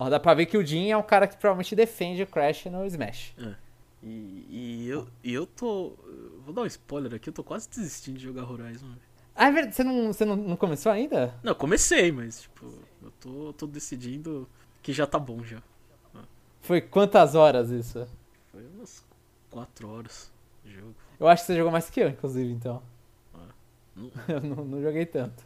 Ó, 0.00 0.08
dá 0.08 0.18
pra 0.18 0.32
ver 0.32 0.46
que 0.46 0.56
o 0.56 0.64
Jim 0.64 0.88
é 0.88 0.96
um 0.96 1.02
cara 1.02 1.28
que 1.28 1.36
provavelmente 1.36 1.76
defende 1.76 2.22
o 2.22 2.26
Crash 2.26 2.64
no 2.64 2.86
Smash. 2.86 3.34
E, 4.02 4.46
e 4.48 4.88
eu, 4.88 5.06
e 5.22 5.30
eu 5.34 5.46
tô. 5.46 5.92
Vou 6.42 6.54
dar 6.54 6.62
um 6.62 6.66
spoiler 6.66 7.12
aqui, 7.14 7.28
eu 7.28 7.34
tô 7.34 7.44
quase 7.44 7.68
desistindo 7.68 8.16
de 8.16 8.24
jogar 8.24 8.50
Horizon. 8.50 8.86
Ah, 9.36 9.48
é 9.48 9.52
verdade, 9.52 9.76
você 9.76 9.84
não, 9.84 10.06
você 10.10 10.24
não, 10.24 10.36
não 10.36 10.56
começou 10.56 10.90
ainda? 10.90 11.34
Não, 11.42 11.50
eu 11.52 11.56
comecei, 11.56 12.10
mas 12.10 12.40
tipo, 12.42 12.72
eu 13.02 13.10
tô, 13.20 13.52
tô 13.52 13.66
decidindo 13.66 14.48
que 14.82 14.90
já 14.90 15.06
tá 15.06 15.18
bom 15.18 15.44
já. 15.44 15.62
Foi 16.62 16.80
quantas 16.80 17.34
horas 17.34 17.68
isso? 17.70 18.06
Foi 18.50 18.66
umas 18.74 19.04
4 19.50 19.86
horas 19.86 20.32
de 20.64 20.72
jogo. 20.72 20.94
Eu 21.18 21.28
acho 21.28 21.42
que 21.42 21.48
você 21.48 21.56
jogou 21.56 21.70
mais 21.72 21.90
que 21.90 22.00
eu, 22.00 22.08
inclusive, 22.08 22.50
então. 22.50 22.82
Não, 23.94 24.10
Eu 24.28 24.40
não, 24.40 24.64
não 24.64 24.80
joguei 24.82 25.04
tanto. 25.04 25.44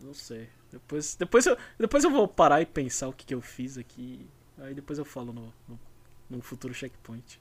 não 0.00 0.14
sei. 0.14 0.48
Depois, 0.70 1.14
depois, 1.14 1.46
eu, 1.46 1.56
depois 1.78 2.04
eu 2.04 2.10
vou 2.10 2.26
parar 2.28 2.60
e 2.60 2.66
pensar 2.66 3.08
o 3.08 3.12
que, 3.12 3.24
que 3.24 3.34
eu 3.34 3.40
fiz 3.40 3.78
aqui. 3.78 4.26
Aí 4.58 4.74
depois 4.74 4.98
eu 4.98 5.04
falo 5.04 5.32
no, 5.32 5.52
no, 5.68 5.78
num 6.28 6.40
futuro 6.40 6.74
checkpoint. 6.74 7.40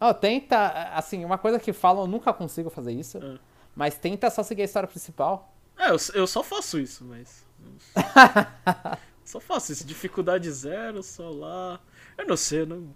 Ó, 0.00 0.12
tenta, 0.14 0.68
assim, 0.94 1.24
uma 1.24 1.36
coisa 1.38 1.58
que 1.60 1.72
falam, 1.72 2.04
eu 2.04 2.06
nunca 2.08 2.32
consigo 2.32 2.70
fazer 2.70 2.92
isso, 2.92 3.18
Ah. 3.22 3.38
mas 3.76 3.96
tenta 3.96 4.30
só 4.30 4.42
seguir 4.42 4.62
a 4.62 4.64
história 4.64 4.88
principal. 4.88 5.54
É, 5.76 5.90
eu, 5.90 5.96
eu 6.14 6.26
só 6.26 6.42
faço 6.42 6.78
isso, 6.78 7.04
mas. 7.04 7.44
só 9.24 9.40
faço 9.40 9.72
isso. 9.72 9.86
Dificuldade 9.86 10.50
zero, 10.50 11.02
só 11.02 11.30
lá. 11.30 11.80
Eu 12.16 12.26
não 12.26 12.36
sei, 12.36 12.60
eu 12.62 12.66
não. 12.66 12.94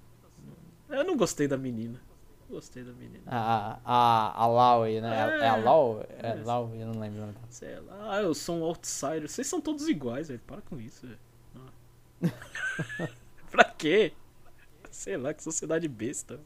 Eu 0.88 1.05
não 1.05 1.16
gostei 1.16 1.48
da 1.48 1.57
menina. 1.57 2.00
Gostei 2.55 2.84
da 2.84 2.92
menina. 2.92 3.24
A, 3.26 3.80
a, 3.84 4.44
a 4.44 4.46
Laui, 4.46 5.00
né? 5.00 5.09
É, 5.12 5.40
É. 5.40 5.48
a 5.48 5.57
Lau? 5.57 6.07
É, 6.09 6.28
É. 6.28 6.34
Lau, 6.44 6.70
eu 6.72 6.86
não 6.86 7.00
lembro. 7.00 7.34
Sei 7.50 7.74
lá, 7.80 8.12
ah, 8.12 8.22
eu 8.22 8.32
sou 8.32 8.59
um 8.59 8.62
outsider. 8.62 9.28
Vocês 9.28 9.44
são 9.48 9.61
todos 9.61 9.88
iguais, 9.88 10.28
velho. 10.28 10.40
Para 10.46 10.61
com 10.61 10.78
isso, 10.78 11.05
velho. 11.05 11.18
Ah. 11.57 13.09
pra 13.50 13.64
quê? 13.64 14.12
Sei 14.88 15.16
lá, 15.16 15.34
que 15.34 15.42
sociedade 15.42 15.88
besta. 15.88 16.38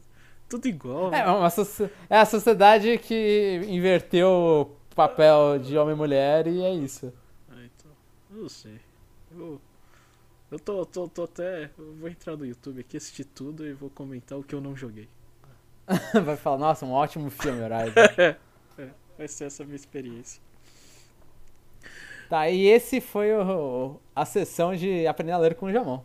Tudo 0.49 0.67
igual. 0.67 1.13
É, 1.13 1.23
né? 1.23 1.27
uma 1.27 1.47
é 2.09 2.17
a 2.17 2.25
sociedade 2.25 2.97
que 2.97 3.61
inverteu 3.67 4.31
o 4.31 4.95
papel 4.95 5.59
de 5.59 5.77
homem 5.77 5.93
e 5.93 5.97
mulher 5.97 6.47
e 6.47 6.63
é 6.63 6.73
isso. 6.73 7.13
Ah, 7.51 7.63
então. 7.63 7.91
Eu 8.31 8.41
não 8.41 8.49
sei. 8.49 8.79
Eu, 9.31 9.61
eu 10.49 10.57
tô, 10.57 10.83
tô, 10.87 11.07
tô 11.07 11.23
até. 11.25 11.69
Eu 11.77 11.93
vou 11.97 12.09
entrar 12.09 12.35
no 12.35 12.47
YouTube 12.47 12.81
aqui, 12.81 12.97
assistir 12.97 13.25
tudo 13.25 13.63
e 13.63 13.73
vou 13.73 13.91
comentar 13.91 14.39
o 14.39 14.43
que 14.43 14.55
eu 14.55 14.59
não 14.59 14.75
joguei. 14.75 15.07
Vai 16.23 16.37
falar, 16.37 16.57
nossa, 16.57 16.85
um 16.85 16.91
ótimo 16.91 17.29
filme, 17.29 17.61
Horizon. 17.61 17.93
É, 18.77 18.87
vai 19.17 19.27
ser 19.27 19.45
essa 19.45 19.63
a 19.63 19.65
minha 19.65 19.75
experiência. 19.75 20.41
tá, 22.29 22.49
e 22.49 22.65
esse 22.65 23.01
foi 23.01 23.33
o, 23.33 23.99
a 24.15 24.23
sessão 24.23 24.73
de 24.73 25.05
aprender 25.05 25.33
a 25.33 25.37
ler 25.37 25.55
com 25.55 25.65
o 25.65 25.71
Jamon. 25.71 26.01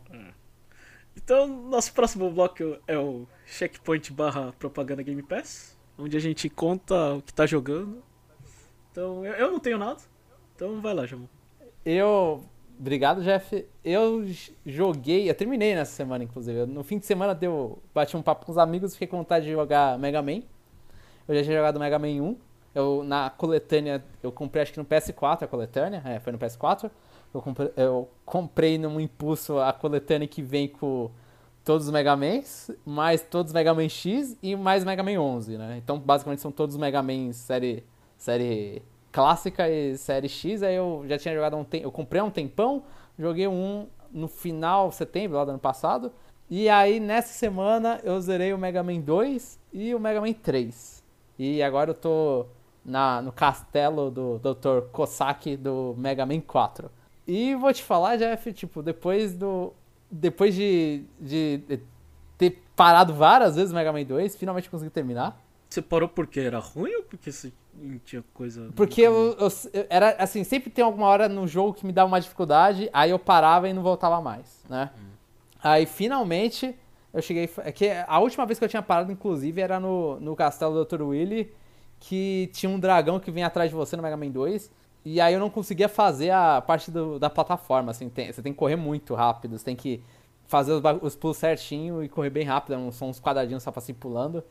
Então, 1.17 1.47
nosso 1.47 1.93
próximo 1.93 2.29
bloco 2.33 2.77
é 2.89 2.99
o 2.99 3.29
Checkpoint 3.47 4.13
barra 4.13 4.53
Propaganda 4.59 5.05
Game 5.05 5.23
Pass, 5.23 5.79
onde 5.97 6.17
a 6.17 6.21
gente 6.21 6.49
conta 6.51 7.15
o 7.15 7.23
que 7.23 7.33
tá 7.33 7.47
jogando. 7.47 8.03
Então, 8.91 9.25
eu, 9.25 9.35
eu 9.35 9.53
não 9.53 9.61
tenho 9.61 9.79
nada. 9.79 10.01
Então, 10.57 10.81
vai 10.81 10.95
lá, 10.95 11.07
Jamon. 11.07 11.27
Eu. 11.85 12.45
Obrigado, 12.85 13.23
Jeff. 13.23 13.67
Eu 13.83 14.27
joguei, 14.67 15.31
eu 15.31 15.35
terminei 15.35 15.75
nessa 15.75 15.93
semana, 15.93 16.23
inclusive. 16.23 16.67
No 16.67 16.85
fim 16.85 16.99
de 16.99 17.07
semana 17.07 17.35
deu. 17.35 17.79
Bati 17.95 18.15
um 18.15 18.21
papo 18.21 18.45
com 18.45 18.53
os 18.53 18.59
amigos, 18.59 18.93
fiquei 18.93 19.09
com 19.09 19.17
vontade 19.17 19.47
de 19.47 19.53
jogar 19.53 19.99
Mega 19.99 20.21
Man. 20.21 20.43
Eu 21.27 21.35
já 21.35 21.43
tinha 21.43 21.57
jogado 21.57 21.81
Mega 21.81 21.99
Man 21.99 22.09
1. 22.09 22.37
Eu, 22.75 23.03
na 23.03 23.31
coletânea, 23.31 24.05
eu 24.23 24.31
comprei 24.31 24.65
acho 24.65 24.73
que 24.75 24.79
no 24.79 24.85
PS4 24.85 25.45
a 25.45 25.47
coletânea. 25.47 26.03
É, 26.05 26.21
foi 26.21 26.31
no 26.31 26.39
PS4. 26.39 26.91
Eu 27.33 27.41
comprei, 27.41 27.73
eu 27.75 28.07
comprei 28.27 28.77
num 28.77 29.01
impulso 29.01 29.59
a 29.59 29.73
coletânea 29.73 30.29
que 30.29 30.43
vem 30.43 30.69
com 30.69 31.11
todos 31.65 31.87
os 31.87 31.91
Mega 31.91 32.15
Mans, 32.15 32.71
mais 32.85 33.23
todos 33.23 33.49
os 33.49 33.55
Mega 33.55 33.73
Man 33.73 33.89
X 33.89 34.37
e 34.43 34.55
mais 34.55 34.85
Mega 34.85 35.03
Man 35.03 35.19
11, 35.19 35.57
né? 35.57 35.81
Então, 35.83 35.99
basicamente, 35.99 36.43
são 36.43 36.53
todos 36.53 36.75
os 36.75 36.81
Mega 36.81 37.03
Man 37.03 37.33
série, 37.33 37.83
série 38.19 38.83
clássica 39.15 39.71
e 39.71 39.97
série 39.97 40.29
X. 40.29 40.65
Aí 40.65 40.75
eu 40.75 41.05
já 41.09 41.17
tinha 41.17 41.33
jogado 41.33 41.57
um 41.57 41.63
tempo. 41.63 41.87
Eu 41.87 41.93
comprei 41.93 42.21
um 42.21 42.31
tempão, 42.31 42.83
joguei 43.17 43.47
um 43.47 43.87
no 44.11 44.27
final 44.27 44.89
de 44.89 44.97
setembro, 44.97 45.39
lá 45.39 45.45
do 45.45 45.53
ano 45.53 45.61
passado. 45.61 46.13
E 46.51 46.69
aí, 46.69 46.99
nessa 46.99 47.33
semana, 47.33 48.01
eu 48.03 48.21
zerei 48.21 48.53
o 48.53 48.59
Mega 48.59 48.83
Man 48.83 49.01
2 49.01 49.59
e 49.73 49.95
o 49.95 50.01
Mega 50.01 50.21
Man 50.21 50.33
3. 50.33 51.03
E 51.39 51.63
agora 51.63 51.91
eu 51.91 51.95
tô 51.95 52.47
na, 52.85 53.23
no 53.23 53.33
castelo 53.33 54.11
do 54.11 54.39
Dr. 54.39 54.89
Kosaki 54.93 55.57
do 55.57 55.95
Mega 55.97 56.27
Man 56.27 56.41
4. 56.41 56.91
E 57.27 57.55
vou 57.55 57.73
te 57.73 57.83
falar, 57.83 58.17
Jeff, 58.17 58.53
tipo, 58.53 58.83
depois 58.83 59.35
do. 59.35 59.73
Depois 60.11 60.55
de, 60.55 61.05
de, 61.19 61.59
de 61.67 61.81
ter 62.37 62.63
parado 62.77 63.15
várias 63.15 63.57
vezes 63.57 63.73
o 63.73 63.75
Mega 63.75 63.93
Man 63.93 64.05
2, 64.05 64.37
finalmente 64.37 64.69
consegui 64.69 64.91
terminar. 64.91 65.44
Você 65.69 65.83
parou 65.83 66.09
porque 66.09 66.39
era 66.41 66.59
ruim 66.59 66.95
ou 66.97 67.03
porque 67.03 67.33
você 67.33 67.53
tinha 68.05 68.23
coisa. 68.33 68.71
Porque 68.77 69.01
eu, 69.01 69.37
eu- 69.39 69.49
eu- 69.73 69.87
era 69.91 70.11
assim, 70.19 70.45
sempre 70.45 70.71
tem 70.71 70.85
alguma 70.85 71.07
hora 71.07 71.29
no 71.29 71.47
jogo 71.49 71.75
que 71.75 71.85
me 71.85 71.93
dava 71.93 72.07
uma 72.09 72.21
dificuldade, 72.21 72.89
aí 72.93 73.11
eu 73.11 73.19
parava 73.19 73.69
e 73.69 73.73
não 73.73 73.83
voltava 73.83 74.21
mais, 74.21 74.65
né? 74.69 74.91
Aí 75.63 75.87
finalmente 75.87 76.75
Eu 77.13 77.23
cheguei. 77.23 77.49
É 77.59 77.71
que 77.71 77.89
a 78.09 78.19
última 78.19 78.45
vez 78.45 78.59
que 78.59 78.65
eu 78.65 78.69
tinha 78.69 78.83
parado, 78.83 79.13
inclusive, 79.13 79.61
era 79.61 79.79
no, 79.79 80.19
no 80.19 80.35
castelo 80.35 80.75
do 80.75 80.85
Dr. 80.85 81.03
Willy, 81.03 81.53
que 82.01 82.51
tinha 82.53 82.69
um 82.69 82.77
dragão 82.77 83.21
que 83.21 83.31
vinha 83.31 83.47
atrás 83.47 83.71
de 83.71 83.77
você 83.77 83.97
no 83.97 84.03
Mega 84.03 84.17
Man 84.17 84.31
2. 84.31 84.69
E 85.05 85.21
aí 85.21 85.33
eu 85.33 85.39
não 85.39 85.49
conseguia 85.49 85.89
fazer 85.89 86.31
a 86.31 86.61
parte 86.61 86.91
do, 86.91 87.17
da 87.21 87.31
plataforma, 87.31 87.93
assim, 87.93 88.09
tem, 88.09 88.33
você 88.33 88.43
tem 88.43 88.53
que 88.53 88.59
correr 88.59 88.75
muito 88.75 89.15
rápido, 89.15 89.57
você 89.57 89.65
tem 89.65 89.77
que 89.77 90.03
fazer 90.49 90.73
os, 90.73 90.83
os 91.03 91.15
pulos 91.15 91.37
certinho 91.37 92.03
e 92.03 92.09
correr 92.09 92.31
bem 92.31 92.43
rápido, 92.45 92.77
não 92.77 92.91
são 92.91 93.11
uns 93.11 93.21
quadradinhos 93.21 93.63
só 93.63 93.71
pra 93.71 93.79
assim 93.81 93.95
pulando, 93.95 94.43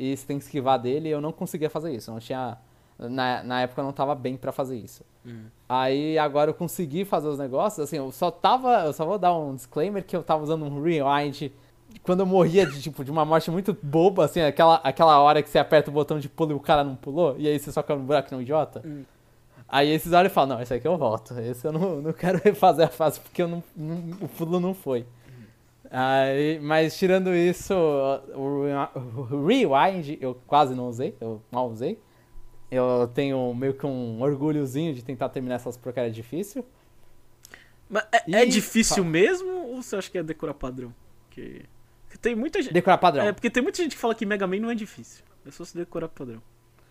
e 0.00 0.16
você 0.16 0.26
tem 0.26 0.38
que 0.38 0.44
esquivar 0.44 0.78
dele, 0.78 1.08
e 1.08 1.12
eu 1.12 1.20
não 1.20 1.30
conseguia 1.30 1.68
fazer 1.68 1.92
isso, 1.92 2.10
eu 2.10 2.14
não 2.14 2.20
tinha... 2.20 2.56
Na, 2.98 3.42
na 3.42 3.62
época 3.62 3.80
eu 3.80 3.84
não 3.84 3.92
tava 3.92 4.14
bem 4.14 4.36
para 4.36 4.52
fazer 4.52 4.76
isso. 4.76 5.04
Hum. 5.24 5.44
Aí 5.68 6.18
agora 6.18 6.50
eu 6.50 6.54
consegui 6.54 7.04
fazer 7.04 7.28
os 7.28 7.38
negócios, 7.38 7.84
assim, 7.84 7.96
eu 7.96 8.10
só 8.10 8.30
tava, 8.30 8.84
eu 8.84 8.92
só 8.92 9.04
vou 9.04 9.18
dar 9.18 9.36
um 9.36 9.54
disclaimer 9.54 10.04
que 10.04 10.16
eu 10.16 10.22
tava 10.22 10.42
usando 10.42 10.64
um 10.64 10.82
rewind 10.82 11.50
quando 12.02 12.20
eu 12.20 12.26
morria 12.26 12.66
de, 12.66 12.80
tipo, 12.80 13.04
de 13.04 13.10
uma 13.10 13.24
morte 13.24 13.50
muito 13.50 13.76
boba, 13.82 14.24
assim, 14.24 14.40
aquela, 14.40 14.76
aquela 14.76 15.18
hora 15.20 15.42
que 15.42 15.50
você 15.50 15.58
aperta 15.58 15.90
o 15.90 15.94
botão 15.94 16.18
de 16.18 16.28
pulo 16.28 16.52
e 16.52 16.54
o 16.54 16.60
cara 16.60 16.84
não 16.84 16.94
pulou, 16.94 17.34
e 17.38 17.48
aí 17.48 17.58
você 17.58 17.72
só 17.72 17.82
caiu 17.82 17.98
no 17.98 18.04
buraco 18.04 18.28
não 18.32 18.40
idiota. 18.40 18.82
Hum. 18.84 19.02
Aí 19.70 19.88
esses 19.88 20.12
olham 20.12 20.26
e 20.26 20.30
falam, 20.30 20.56
não, 20.56 20.62
esse 20.62 20.74
aqui 20.74 20.88
eu 20.88 20.98
volto. 20.98 21.38
Esse 21.38 21.64
eu 21.64 21.72
não, 21.72 22.02
não 22.02 22.12
quero 22.12 22.38
refazer 22.42 22.86
a 22.86 22.90
fase 22.90 23.20
porque 23.20 23.40
eu 23.40 23.48
não, 23.48 23.62
não, 23.76 24.16
o 24.20 24.28
pulo 24.28 24.58
não 24.58 24.74
foi. 24.74 25.06
Aí, 25.90 26.60
mas 26.60 26.96
tirando 26.96 27.34
isso, 27.34 27.74
o 28.34 29.44
Rewind 29.44 30.16
eu 30.20 30.40
quase 30.46 30.74
não 30.74 30.88
usei, 30.88 31.16
eu 31.20 31.42
mal 31.50 31.68
usei. 31.68 31.98
Eu 32.70 33.10
tenho 33.12 33.52
meio 33.52 33.74
que 33.74 33.84
um 33.84 34.22
orgulhozinho 34.22 34.94
de 34.94 35.02
tentar 35.02 35.28
terminar 35.30 35.56
essas 35.56 35.76
porcarias 35.76 36.14
difíceis. 36.14 36.64
Mas 37.88 38.04
é, 38.12 38.42
é 38.42 38.46
difícil 38.46 39.04
mesmo 39.04 39.50
ou 39.66 39.82
você 39.82 39.96
acha 39.96 40.08
que 40.08 40.16
é 40.16 40.22
decorar 40.22 40.54
padrão? 40.54 40.94
Porque, 41.26 41.64
porque 42.04 42.18
tem 42.18 42.36
muita 42.36 42.62
gente. 42.62 42.72
Decorar 42.72 42.98
padrão. 42.98 43.24
É, 43.24 43.32
porque 43.32 43.50
tem 43.50 43.60
muita 43.60 43.82
gente 43.82 43.96
que 43.96 44.00
fala 44.00 44.14
que 44.14 44.24
Mega 44.24 44.46
Man 44.46 44.60
não 44.60 44.70
é 44.70 44.76
difícil. 44.76 45.24
É 45.44 45.50
só 45.50 45.64
se 45.64 45.76
decorar 45.76 46.08
padrão. 46.08 46.40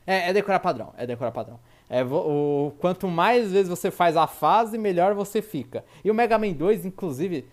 É, 0.05 0.29
é 0.29 0.33
decorar 0.33 0.59
padrão, 0.59 0.93
é 0.97 1.07
decorar 1.07 1.31
padrão. 1.31 1.59
É, 1.89 2.03
o, 2.03 2.73
quanto 2.79 3.07
mais 3.07 3.51
vezes 3.51 3.69
você 3.69 3.89
faz 3.89 4.17
a 4.17 4.27
fase, 4.27 4.77
melhor 4.77 5.13
você 5.13 5.41
fica. 5.41 5.85
E 6.03 6.11
o 6.11 6.13
Mega 6.13 6.37
Man 6.37 6.51
2, 6.51 6.85
inclusive, 6.85 7.47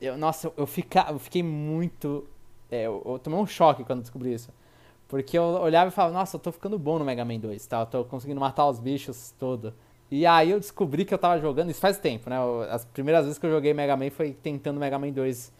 eu, 0.00 0.16
nossa, 0.16 0.52
eu, 0.56 0.66
fica, 0.66 1.06
eu 1.10 1.18
fiquei 1.18 1.42
muito. 1.42 2.26
É, 2.70 2.86
eu, 2.86 3.02
eu, 3.04 3.18
tomei 3.18 3.38
um 3.38 3.46
choque 3.46 3.84
quando 3.84 4.00
descobri 4.00 4.32
isso. 4.32 4.50
Porque 5.08 5.36
eu 5.36 5.42
olhava 5.42 5.88
e 5.88 5.92
falava, 5.92 6.14
nossa, 6.14 6.36
eu 6.36 6.40
tô 6.40 6.52
ficando 6.52 6.78
bom 6.78 6.98
no 6.98 7.04
Mega 7.04 7.24
Man 7.24 7.38
2, 7.38 7.66
tá? 7.66 7.80
Eu 7.80 7.86
tô 7.86 8.04
conseguindo 8.04 8.40
matar 8.40 8.66
os 8.68 8.78
bichos 8.78 9.34
todo. 9.38 9.74
E 10.10 10.24
aí 10.24 10.50
eu 10.50 10.58
descobri 10.58 11.04
que 11.04 11.12
eu 11.12 11.18
tava 11.18 11.40
jogando, 11.40 11.70
isso 11.70 11.80
faz 11.80 11.98
tempo, 11.98 12.30
né? 12.30 12.36
As 12.70 12.84
primeiras 12.84 13.24
vezes 13.24 13.38
que 13.38 13.46
eu 13.46 13.50
joguei 13.50 13.74
Mega 13.74 13.96
Man 13.96 14.10
foi 14.10 14.32
tentando 14.32 14.78
Mega 14.78 14.98
Man 14.98 15.10
2. 15.10 15.52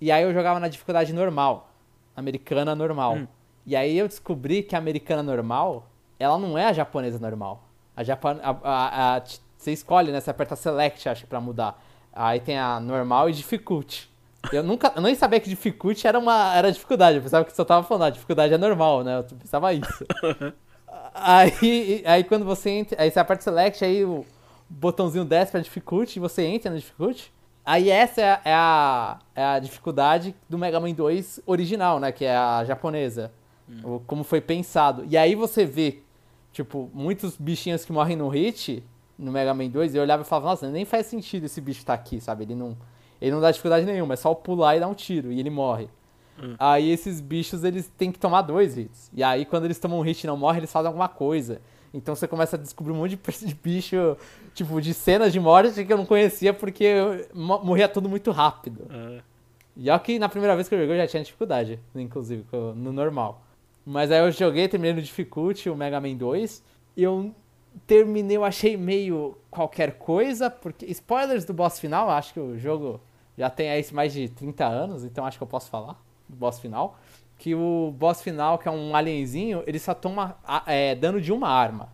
E 0.00 0.12
aí 0.12 0.22
eu 0.22 0.32
jogava 0.32 0.60
na 0.60 0.68
dificuldade 0.68 1.12
normal, 1.12 1.70
americana 2.14 2.74
normal. 2.74 3.16
Hum. 3.16 3.26
E 3.66 3.74
aí 3.74 3.98
eu 3.98 4.06
descobri 4.06 4.62
que 4.62 4.74
a 4.74 4.78
americana 4.78 5.22
normal, 5.22 5.86
ela 6.18 6.38
não 6.38 6.56
é 6.56 6.66
a 6.66 6.72
japonesa 6.72 7.18
normal. 7.18 7.64
A, 7.96 8.04
Japan, 8.04 8.38
a, 8.42 8.50
a, 8.50 9.16
a, 9.16 9.22
você 9.56 9.72
escolhe, 9.72 10.12
né? 10.12 10.20
Você 10.20 10.30
aperta 10.30 10.54
Select, 10.54 11.08
acho, 11.08 11.26
pra 11.26 11.40
mudar. 11.40 11.82
Aí 12.20 12.40
tem 12.40 12.58
a 12.58 12.80
normal 12.80 13.30
e 13.30 13.32
difficulty. 13.32 14.10
Eu 14.52 14.62
nunca, 14.62 14.92
eu 14.96 15.02
nem 15.02 15.14
sabia 15.14 15.38
que 15.38 15.48
difficulty 15.48 16.06
era 16.06 16.18
uma 16.18 16.54
era 16.54 16.72
dificuldade. 16.72 17.16
Eu 17.16 17.22
pensava 17.22 17.44
que 17.44 17.54
só 17.54 17.64
tava 17.64 17.86
falando, 17.86 18.04
a 18.04 18.10
dificuldade 18.10 18.52
é 18.52 18.58
normal, 18.58 19.04
né? 19.04 19.18
Eu 19.18 19.24
pensava 19.24 19.72
isso. 19.72 20.06
aí, 21.14 22.02
aí 22.04 22.24
quando 22.24 22.44
você 22.44 22.70
entra, 22.70 23.00
aí 23.00 23.10
você 23.10 23.20
aperta 23.20 23.44
Select, 23.44 23.84
aí 23.84 24.04
o 24.04 24.26
botãozinho 24.68 25.24
desce 25.24 25.52
pra 25.52 25.60
difficulty 25.60 26.18
e 26.18 26.20
você 26.20 26.42
entra 26.42 26.70
na 26.70 26.76
difficulty. 26.76 27.32
Aí 27.64 27.90
essa 27.90 28.20
é 28.20 28.30
a, 28.30 28.40
é 28.44 28.54
a, 28.54 29.18
é 29.36 29.44
a 29.44 29.58
dificuldade 29.58 30.34
do 30.48 30.58
Mega 30.58 30.80
Man 30.80 30.92
2 30.92 31.40
original, 31.46 32.00
né? 32.00 32.10
Que 32.10 32.24
é 32.24 32.36
a 32.36 32.64
japonesa. 32.64 33.30
Hum. 33.68 34.00
Como 34.06 34.24
foi 34.24 34.40
pensado. 34.40 35.04
E 35.08 35.16
aí 35.16 35.34
você 35.34 35.64
vê 35.64 36.00
Tipo, 36.58 36.90
muitos 36.92 37.36
bichinhos 37.36 37.84
que 37.84 37.92
morrem 37.92 38.16
no 38.16 38.28
hit, 38.28 38.82
no 39.18 39.32
Mega 39.32 39.52
Man 39.52 39.68
2, 39.68 39.94
eu 39.94 40.02
olhava 40.02 40.22
e 40.22 40.24
falava, 40.24 40.50
nossa, 40.50 40.70
nem 40.70 40.84
faz 40.84 41.06
sentido 41.06 41.44
esse 41.44 41.60
bicho 41.60 41.80
estar 41.80 41.96
tá 41.96 42.02
aqui, 42.02 42.20
sabe? 42.20 42.44
Ele 42.44 42.54
não, 42.54 42.76
ele 43.20 43.32
não 43.32 43.40
dá 43.40 43.50
dificuldade 43.50 43.84
nenhuma, 43.84 44.14
é 44.14 44.16
só 44.16 44.32
pular 44.34 44.76
e 44.76 44.80
dar 44.80 44.88
um 44.88 44.94
tiro, 44.94 45.32
e 45.32 45.40
ele 45.40 45.50
morre. 45.50 45.88
Hum. 46.40 46.54
Aí 46.58 46.90
esses 46.90 47.20
bichos, 47.20 47.64
eles 47.64 47.90
têm 47.98 48.12
que 48.12 48.18
tomar 48.18 48.42
dois 48.42 48.78
hits. 48.78 49.10
E 49.12 49.24
aí, 49.24 49.44
quando 49.44 49.64
eles 49.64 49.78
tomam 49.78 49.98
um 49.98 50.02
hit 50.02 50.22
e 50.22 50.26
não 50.26 50.36
morrem, 50.36 50.58
eles 50.58 50.72
fazem 50.72 50.86
alguma 50.86 51.08
coisa. 51.08 51.60
Então 51.92 52.14
você 52.14 52.28
começa 52.28 52.56
a 52.56 52.58
descobrir 52.58 52.92
um 52.92 52.96
monte 52.96 53.16
de 53.16 53.54
bicho, 53.54 54.16
tipo, 54.54 54.80
de 54.80 54.94
cenas 54.94 55.32
de 55.32 55.40
morte 55.40 55.84
que 55.84 55.92
eu 55.92 55.96
não 55.96 56.06
conhecia 56.06 56.52
porque 56.52 57.26
morria 57.34 57.88
tudo 57.88 58.08
muito 58.08 58.30
rápido. 58.30 58.86
É. 58.90 59.20
E 59.76 59.90
olha 59.90 59.98
que 60.00 60.18
na 60.18 60.28
primeira 60.28 60.54
vez 60.54 60.68
que 60.68 60.74
eu 60.74 60.78
joguei 60.78 60.96
eu 60.96 61.00
já 61.00 61.06
tinha 61.06 61.22
dificuldade, 61.22 61.78
inclusive, 61.94 62.44
no 62.74 62.92
normal. 62.92 63.42
Mas 63.86 64.10
aí 64.10 64.18
eu 64.18 64.30
joguei, 64.30 64.68
terminei 64.68 64.92
no 64.92 65.00
Difficulty, 65.00 65.70
o 65.70 65.76
Mega 65.76 66.00
Man 66.00 66.14
2. 66.14 66.62
E 66.96 67.02
eu 67.02 67.32
terminei, 67.86 68.36
eu 68.36 68.44
achei 68.44 68.76
meio 68.76 69.36
qualquer 69.50 69.98
coisa, 69.98 70.50
porque. 70.50 70.86
Spoilers 70.86 71.44
do 71.44 71.54
boss 71.54 71.78
final, 71.78 72.10
acho 72.10 72.32
que 72.32 72.40
o 72.40 72.58
jogo 72.58 73.00
já 73.36 73.48
tem 73.48 73.70
aí 73.70 73.84
mais 73.92 74.12
de 74.12 74.28
30 74.28 74.64
anos, 74.66 75.04
então 75.04 75.24
acho 75.24 75.38
que 75.38 75.42
eu 75.42 75.48
posso 75.48 75.70
falar 75.70 76.00
do 76.28 76.36
boss 76.36 76.58
final. 76.58 76.98
Que 77.38 77.54
o 77.54 77.94
boss 77.96 78.20
final, 78.20 78.58
que 78.58 78.66
é 78.66 78.70
um 78.70 78.96
alienzinho, 78.96 79.62
ele 79.66 79.78
só 79.78 79.94
toma 79.94 80.36
é, 80.66 80.94
dano 80.94 81.20
de 81.20 81.32
uma 81.32 81.48
arma. 81.48 81.92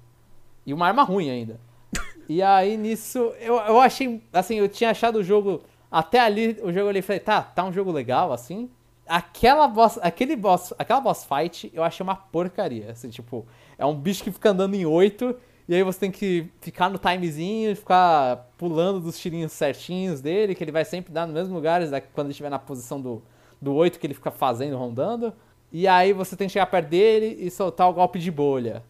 E 0.64 0.72
uma 0.72 0.86
arma 0.86 1.02
ruim 1.02 1.30
ainda. 1.30 1.60
E 2.26 2.42
aí 2.42 2.78
nisso, 2.78 3.18
eu, 3.38 3.56
eu 3.56 3.78
achei. 3.78 4.22
Assim, 4.32 4.54
eu 4.54 4.66
tinha 4.66 4.90
achado 4.90 5.18
o 5.18 5.22
jogo. 5.22 5.60
Até 5.90 6.20
ali, 6.20 6.58
o 6.62 6.72
jogo 6.72 6.88
ali, 6.88 7.02
falei, 7.02 7.20
tá, 7.20 7.42
tá 7.42 7.62
um 7.62 7.72
jogo 7.72 7.92
legal, 7.92 8.32
assim 8.32 8.70
aquela 9.06 9.68
boss, 9.68 9.98
aquele 10.02 10.36
boss, 10.36 10.72
aquela 10.78 11.00
boss 11.00 11.24
fight 11.24 11.70
eu 11.74 11.82
achei 11.84 12.02
uma 12.02 12.16
porcaria. 12.16 12.90
Assim, 12.90 13.10
tipo, 13.10 13.46
é 13.78 13.84
um 13.84 13.94
bicho 13.94 14.24
que 14.24 14.32
fica 14.32 14.50
andando 14.50 14.74
em 14.74 14.86
oito 14.86 15.36
e 15.66 15.74
aí 15.74 15.82
você 15.82 15.98
tem 15.98 16.10
que 16.10 16.48
ficar 16.60 16.90
no 16.90 16.98
timezinho, 16.98 17.74
ficar 17.74 18.50
pulando 18.58 19.00
dos 19.00 19.18
tirinhos 19.18 19.52
certinhos 19.52 20.20
dele, 20.20 20.54
que 20.54 20.62
ele 20.62 20.72
vai 20.72 20.84
sempre 20.84 21.12
dar 21.12 21.26
nos 21.26 21.34
mesmos 21.34 21.54
lugares 21.54 21.90
quando 22.12 22.26
ele 22.26 22.32
estiver 22.32 22.50
na 22.50 22.58
posição 22.58 23.00
do, 23.00 23.22
do 23.60 23.72
8 23.74 23.98
que 23.98 24.06
ele 24.06 24.14
fica 24.14 24.30
fazendo, 24.30 24.76
rondando. 24.76 25.32
E 25.72 25.88
aí 25.88 26.12
você 26.12 26.36
tem 26.36 26.46
que 26.46 26.52
chegar 26.52 26.66
perto 26.66 26.88
dele 26.88 27.36
e 27.40 27.50
soltar 27.50 27.88
o 27.88 27.94
golpe 27.94 28.18
de 28.18 28.30
bolha. 28.30 28.82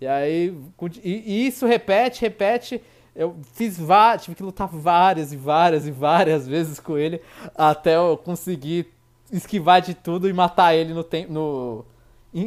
E 0.00 0.06
aí. 0.06 0.54
E, 1.02 1.46
isso 1.46 1.66
repete, 1.66 2.20
repete. 2.20 2.82
Eu 3.16 3.36
fiz 3.54 3.78
várias, 3.78 4.24
tive 4.24 4.36
que 4.36 4.42
lutar 4.42 4.68
várias 4.68 5.32
e 5.32 5.36
várias 5.36 5.86
e 5.86 5.90
várias 5.90 6.46
vezes 6.46 6.78
com 6.78 6.96
ele 6.96 7.20
até 7.56 7.96
eu 7.96 8.16
conseguir 8.16 8.86
esquivar 9.32 9.80
de 9.80 9.94
tudo 9.94 10.28
e 10.28 10.32
matar 10.32 10.74
ele 10.74 10.92
no 10.92 11.02
tempo. 11.02 11.32
No, 11.32 11.84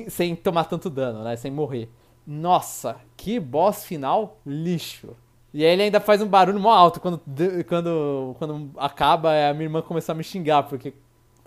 sem 0.07 0.35
tomar 0.35 0.65
tanto 0.65 0.89
dano, 0.89 1.23
né? 1.23 1.35
Sem 1.35 1.51
morrer. 1.51 1.89
Nossa, 2.31 2.95
que 3.17 3.39
boss 3.39 3.83
final 3.83 4.39
lixo. 4.45 5.09
E 5.53 5.65
aí 5.65 5.71
ele 5.71 5.83
ainda 5.83 5.99
faz 5.99 6.21
um 6.21 6.27
barulho 6.27 6.59
mó 6.59 6.71
alto 6.71 7.01
quando, 7.01 7.21
quando, 7.67 8.35
quando 8.39 8.71
acaba, 8.77 9.49
a 9.49 9.53
minha 9.53 9.65
irmã 9.65 9.81
começou 9.81 10.13
a 10.13 10.15
me 10.15 10.23
xingar, 10.23 10.63
porque 10.63 10.93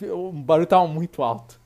o 0.02 0.30
barulho 0.30 0.66
tava 0.66 0.86
muito 0.86 1.22
alto. 1.22 1.58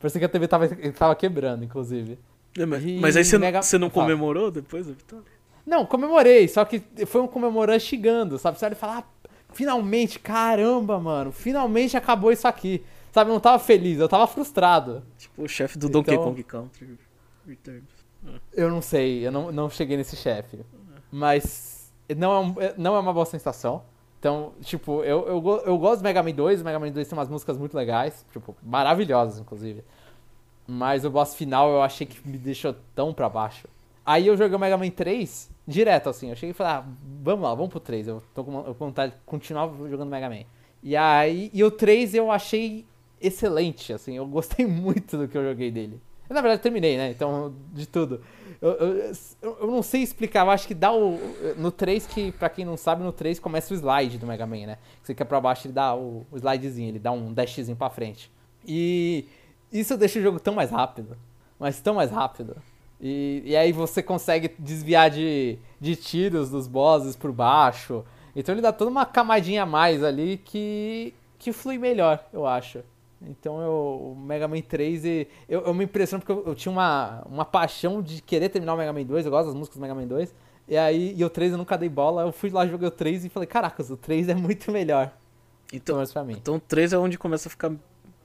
Parecia 0.00 0.18
que 0.18 0.24
a 0.24 0.28
TV 0.28 0.48
tava, 0.48 0.68
tava 0.92 1.14
quebrando, 1.14 1.64
inclusive. 1.64 2.18
É, 2.58 2.66
mas, 2.66 2.84
mas, 3.00 3.16
aí 3.16 3.24
você, 3.24 3.38
mega... 3.38 3.62
você 3.62 3.78
não 3.78 3.88
comemorou 3.88 4.50
depois 4.50 4.86
da 4.86 4.92
vitória? 4.92 5.24
Não, 5.64 5.86
comemorei, 5.86 6.48
só 6.48 6.64
que 6.64 6.82
foi 7.06 7.20
um 7.20 7.28
comemorando 7.28 7.80
xingando, 7.80 8.38
sabe? 8.38 8.58
Você 8.58 8.64
olha 8.64 8.74
e 8.74 8.76
fala, 8.76 8.98
ah, 8.98 9.28
finalmente, 9.52 10.18
caramba, 10.18 10.98
mano, 10.98 11.30
finalmente 11.30 11.96
acabou 11.96 12.32
isso 12.32 12.46
aqui. 12.48 12.84
Sabe, 13.12 13.30
eu 13.30 13.34
não 13.34 13.40
tava 13.40 13.60
feliz, 13.60 14.00
eu 14.00 14.08
tava 14.08 14.26
frustrado. 14.26 15.04
Tipo 15.16 15.44
o 15.44 15.48
chefe 15.48 15.78
do 15.78 15.86
então, 15.86 16.02
Donkey 16.02 16.16
Kong 16.16 16.42
Country 16.42 16.98
Returns. 17.46 18.03
Eu 18.52 18.70
não 18.70 18.80
sei, 18.80 19.26
eu 19.26 19.32
não, 19.32 19.52
não 19.52 19.68
cheguei 19.70 19.96
nesse 19.96 20.16
chefe. 20.16 20.60
Mas 21.10 21.92
não 22.16 22.54
é, 22.58 22.74
não 22.76 22.96
é 22.96 23.00
uma 23.00 23.12
boa 23.12 23.26
sensação. 23.26 23.82
Então, 24.18 24.52
tipo, 24.62 25.02
eu, 25.02 25.26
eu, 25.26 25.62
eu 25.66 25.78
gosto 25.78 26.00
do 26.00 26.04
Mega 26.04 26.22
Man 26.22 26.32
2, 26.32 26.62
o 26.62 26.64
Mega 26.64 26.78
Man 26.78 26.90
2 26.90 27.06
tem 27.06 27.18
umas 27.18 27.28
músicas 27.28 27.58
muito 27.58 27.76
legais, 27.76 28.24
tipo, 28.32 28.56
maravilhosas, 28.62 29.38
inclusive. 29.38 29.84
Mas 30.66 31.04
o 31.04 31.10
boss 31.10 31.34
final 31.34 31.70
eu 31.70 31.82
achei 31.82 32.06
que 32.06 32.26
me 32.26 32.38
deixou 32.38 32.74
tão 32.94 33.12
pra 33.12 33.28
baixo. 33.28 33.68
Aí 34.04 34.26
eu 34.26 34.36
joguei 34.36 34.56
o 34.56 34.58
Mega 34.58 34.78
Man 34.78 34.90
3 34.90 35.50
direto, 35.66 36.08
assim. 36.08 36.30
Eu 36.30 36.36
cheguei 36.36 36.50
e 36.50 36.54
falei, 36.54 36.72
ah, 36.72 36.84
vamos 37.22 37.44
lá, 37.44 37.54
vamos 37.54 37.70
pro 37.70 37.80
3. 37.80 38.08
Eu 38.08 38.22
tô 38.34 38.42
com 38.42 38.62
vontade 38.72 39.12
de 39.12 39.18
continuar 39.26 39.68
jogando 39.90 40.08
Mega 40.08 40.28
Man. 40.30 40.44
E 40.82 40.96
aí, 40.96 41.50
e 41.52 41.62
o 41.62 41.70
3 41.70 42.14
eu 42.14 42.30
achei 42.30 42.86
excelente, 43.20 43.92
assim, 43.92 44.16
eu 44.16 44.26
gostei 44.26 44.64
muito 44.66 45.16
do 45.16 45.28
que 45.28 45.36
eu 45.36 45.42
joguei 45.42 45.70
dele. 45.70 46.00
Na 46.34 46.40
verdade, 46.40 46.62
terminei, 46.62 46.96
né? 46.96 47.10
Então, 47.10 47.54
de 47.72 47.86
tudo. 47.86 48.20
Eu, 48.60 48.70
eu, 48.70 49.12
eu, 49.42 49.66
não 49.70 49.82
sei 49.82 50.02
explicar, 50.02 50.44
eu 50.44 50.50
acho 50.50 50.66
que 50.66 50.74
dá 50.74 50.92
o. 50.92 51.18
No 51.56 51.70
3, 51.70 52.06
que, 52.06 52.32
pra 52.32 52.48
quem 52.48 52.64
não 52.64 52.76
sabe, 52.76 53.02
no 53.02 53.12
3 53.12 53.38
começa 53.38 53.72
o 53.72 53.76
slide 53.76 54.18
do 54.18 54.26
Mega 54.26 54.46
Man, 54.46 54.66
né? 54.66 54.78
Você 55.02 55.14
quer 55.14 55.24
pra 55.24 55.40
baixo, 55.40 55.66
ele 55.66 55.74
dá 55.74 55.94
o, 55.94 56.26
o 56.30 56.36
slidezinho, 56.36 56.88
ele 56.88 56.98
dá 56.98 57.12
um 57.12 57.32
dashzinho 57.32 57.76
pra 57.76 57.88
frente. 57.88 58.32
E 58.66 59.26
isso 59.72 59.96
deixa 59.96 60.18
o 60.18 60.22
jogo 60.22 60.40
tão 60.40 60.54
mais 60.54 60.70
rápido. 60.70 61.16
Mas 61.58 61.80
tão 61.80 61.94
mais 61.94 62.10
rápido. 62.10 62.56
E, 63.00 63.42
e 63.44 63.56
aí 63.56 63.70
você 63.70 64.02
consegue 64.02 64.54
desviar 64.58 65.10
de, 65.10 65.58
de 65.80 65.94
tiros 65.94 66.50
dos 66.50 66.66
bosses 66.66 67.14
por 67.14 67.30
baixo. 67.30 68.04
Então 68.34 68.54
ele 68.54 68.62
dá 68.62 68.72
toda 68.72 68.90
uma 68.90 69.06
camadinha 69.06 69.62
a 69.62 69.66
mais 69.66 70.02
ali 70.02 70.38
que, 70.38 71.14
que 71.38 71.52
flui 71.52 71.78
melhor, 71.78 72.24
eu 72.32 72.46
acho. 72.46 72.80
Então 73.28 73.60
eu, 73.60 74.12
o 74.12 74.16
Mega 74.16 74.46
Man 74.46 74.60
3 74.60 75.04
e. 75.04 75.28
Eu, 75.48 75.62
eu 75.62 75.74
me 75.74 75.84
impressiono 75.84 76.24
porque 76.24 76.32
eu, 76.32 76.50
eu, 76.50 76.54
tinha 76.54 76.72
uma, 76.72 77.22
uma 77.26 77.44
paixão 77.44 78.02
de 78.02 78.20
querer 78.22 78.48
terminar 78.48 78.74
o 78.74 78.76
Mega 78.76 78.92
Man 78.92 79.04
2, 79.04 79.24
eu 79.24 79.30
gosto 79.30 79.46
das 79.46 79.54
músicas 79.54 79.78
do 79.78 79.82
Mega 79.82 79.94
Man 79.94 80.06
2. 80.06 80.34
E 80.66 80.76
aí, 80.76 81.14
e 81.16 81.24
o 81.24 81.30
3 81.30 81.52
eu 81.52 81.58
nunca 81.58 81.76
dei 81.76 81.88
bola, 81.88 82.22
eu 82.22 82.32
fui 82.32 82.50
lá 82.50 82.66
joguei 82.66 82.88
o 82.88 82.90
3 82.90 83.26
e 83.26 83.28
falei, 83.28 83.46
caracas, 83.46 83.90
o 83.90 83.96
3 83.96 84.30
é 84.30 84.34
muito 84.34 84.70
melhor. 84.72 85.12
Então, 85.72 86.02
então 86.38 86.56
o 86.56 86.60
3 86.60 86.92
é 86.92 86.98
onde 86.98 87.18
começa 87.18 87.48
a 87.48 87.50
ficar 87.50 87.72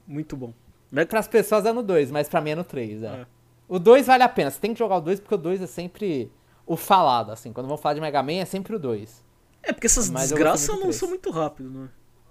muito 0.08 0.36
bom. 0.38 0.54
Né? 0.91 1.06
Para 1.06 1.20
as 1.20 1.28
pessoas 1.28 1.66
é 1.66 1.74
no 1.74 1.84
2, 1.84 2.12
mas 2.12 2.30
pra 2.30 2.41
mim 2.41 2.52
é 2.52 2.56
no 2.56 2.64
3, 2.64 3.04
é. 3.04 3.08
é. 3.08 3.26
O 3.68 3.78
2 3.78 4.08
vale 4.08 4.24
a 4.24 4.30
pena, 4.30 4.50
você 4.50 4.60
tem 4.60 4.74
que 4.74 4.80
jogar 4.80 4.97
o 4.97 5.02
2 5.02 5.20
porque 5.20 5.36
o 5.36 5.38
2 5.38 5.62
é 5.62 5.68
sempre 5.68 6.32
o 6.66 6.78
falado, 6.78 7.32
assim. 7.32 7.52
Quando 7.52 7.68
vão 7.68 7.78
falar 7.78 7.95
de 7.95 8.02
Mega 8.02 8.22
Man 8.22 8.34
é 8.34 8.45
sempre 8.45 8.76
o 8.76 8.80
2. 8.80 9.24
É, 9.64 9.74
porque 9.74 9.88
essas 9.88 10.10
mas 10.10 10.30
desgraças 10.30 10.80
não 10.80 10.91
são 10.91 11.10
muito 11.10 11.30
rápido, 11.32 11.70
né? 11.70 11.89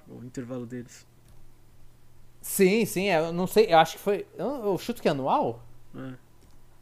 O 0.09 0.25
intervalo 0.25 0.65
deles. 0.65 1.07
Sim, 2.49 2.87
sim, 2.87 3.09
é, 3.09 3.19
eu 3.19 3.31
não 3.31 3.47
sei, 3.47 3.67
eu 3.69 3.77
acho 3.77 3.99
que 3.99 4.03
foi. 4.03 4.27
Eu, 4.35 4.65
eu 4.65 4.79
chuto 4.79 5.03
que 5.03 5.07
é 5.07 5.11
anual? 5.11 5.63
É. 5.95 6.15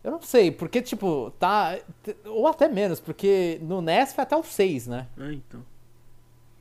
Eu 0.05 0.13
não 0.13 0.23
sei, 0.23 0.53
porque, 0.53 0.81
tipo, 0.81 1.33
tá. 1.41 1.77
Ou 2.25 2.47
até 2.47 2.69
menos, 2.69 3.01
porque 3.01 3.59
no 3.61 3.83
NES 3.83 4.13
foi 4.13 4.23
até 4.23 4.37
o 4.37 4.45
6, 4.45 4.87
né? 4.87 5.09
É, 5.19 5.33
então. 5.33 5.67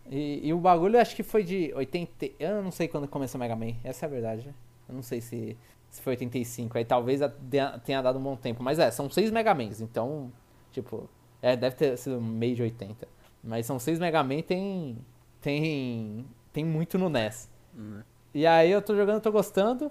E, 0.09 0.47
e, 0.47 0.51
o 0.51 0.57
bagulho 0.57 0.99
acho 0.99 1.15
que 1.15 1.21
foi 1.21 1.43
de 1.43 1.71
80. 1.75 2.31
Eu 2.39 2.63
não 2.63 2.71
sei 2.71 2.87
quando 2.87 3.07
começou 3.07 3.37
o 3.37 3.43
Mega 3.43 3.55
Man, 3.55 3.75
essa 3.83 4.05
é 4.05 4.07
a 4.07 4.09
verdade. 4.09 4.53
Eu 4.89 4.95
não 4.95 5.03
sei 5.03 5.21
se, 5.21 5.55
se 5.91 6.01
foi 6.01 6.13
85, 6.13 6.75
aí 6.75 6.83
talvez 6.83 7.21
tenha 7.85 8.01
dado 8.01 8.17
um 8.17 8.23
bom 8.23 8.35
tempo. 8.35 8.63
Mas 8.63 8.79
é, 8.79 8.89
são 8.89 9.07
6 9.07 9.29
Mega 9.29 9.53
Mans, 9.53 9.81
então, 9.81 10.31
tipo, 10.71 11.07
é, 11.43 11.55
deve 11.55 11.75
ter 11.75 11.95
sido 11.95 12.19
meio 12.19 12.55
de 12.55 12.63
80. 12.63 13.07
Mas 13.43 13.67
são 13.67 13.77
6 13.77 13.99
Mega 13.99 14.23
Man, 14.23 14.41
tem. 14.41 14.97
Tem. 15.41 16.25
Tem 16.51 16.65
muito 16.65 16.97
no 16.97 17.07
NES. 17.07 17.51
Uhum. 17.77 18.01
E 18.35 18.45
aí 18.45 18.69
eu 18.69 18.81
tô 18.81 18.93
jogando, 18.93 19.21
tô 19.21 19.31
gostando. 19.31 19.89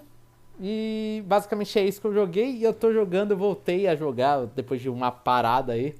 E 0.61 1.23
basicamente 1.25 1.79
é 1.79 1.83
isso 1.83 1.99
que 1.99 2.05
eu 2.05 2.13
joguei. 2.13 2.51
E 2.51 2.63
eu 2.63 2.75
tô 2.75 2.93
jogando, 2.93 3.31
eu 3.31 3.37
voltei 3.37 3.87
a 3.87 3.95
jogar 3.95 4.45
depois 4.45 4.79
de 4.79 4.87
uma 4.87 5.11
parada 5.11 5.73
aí. 5.73 5.95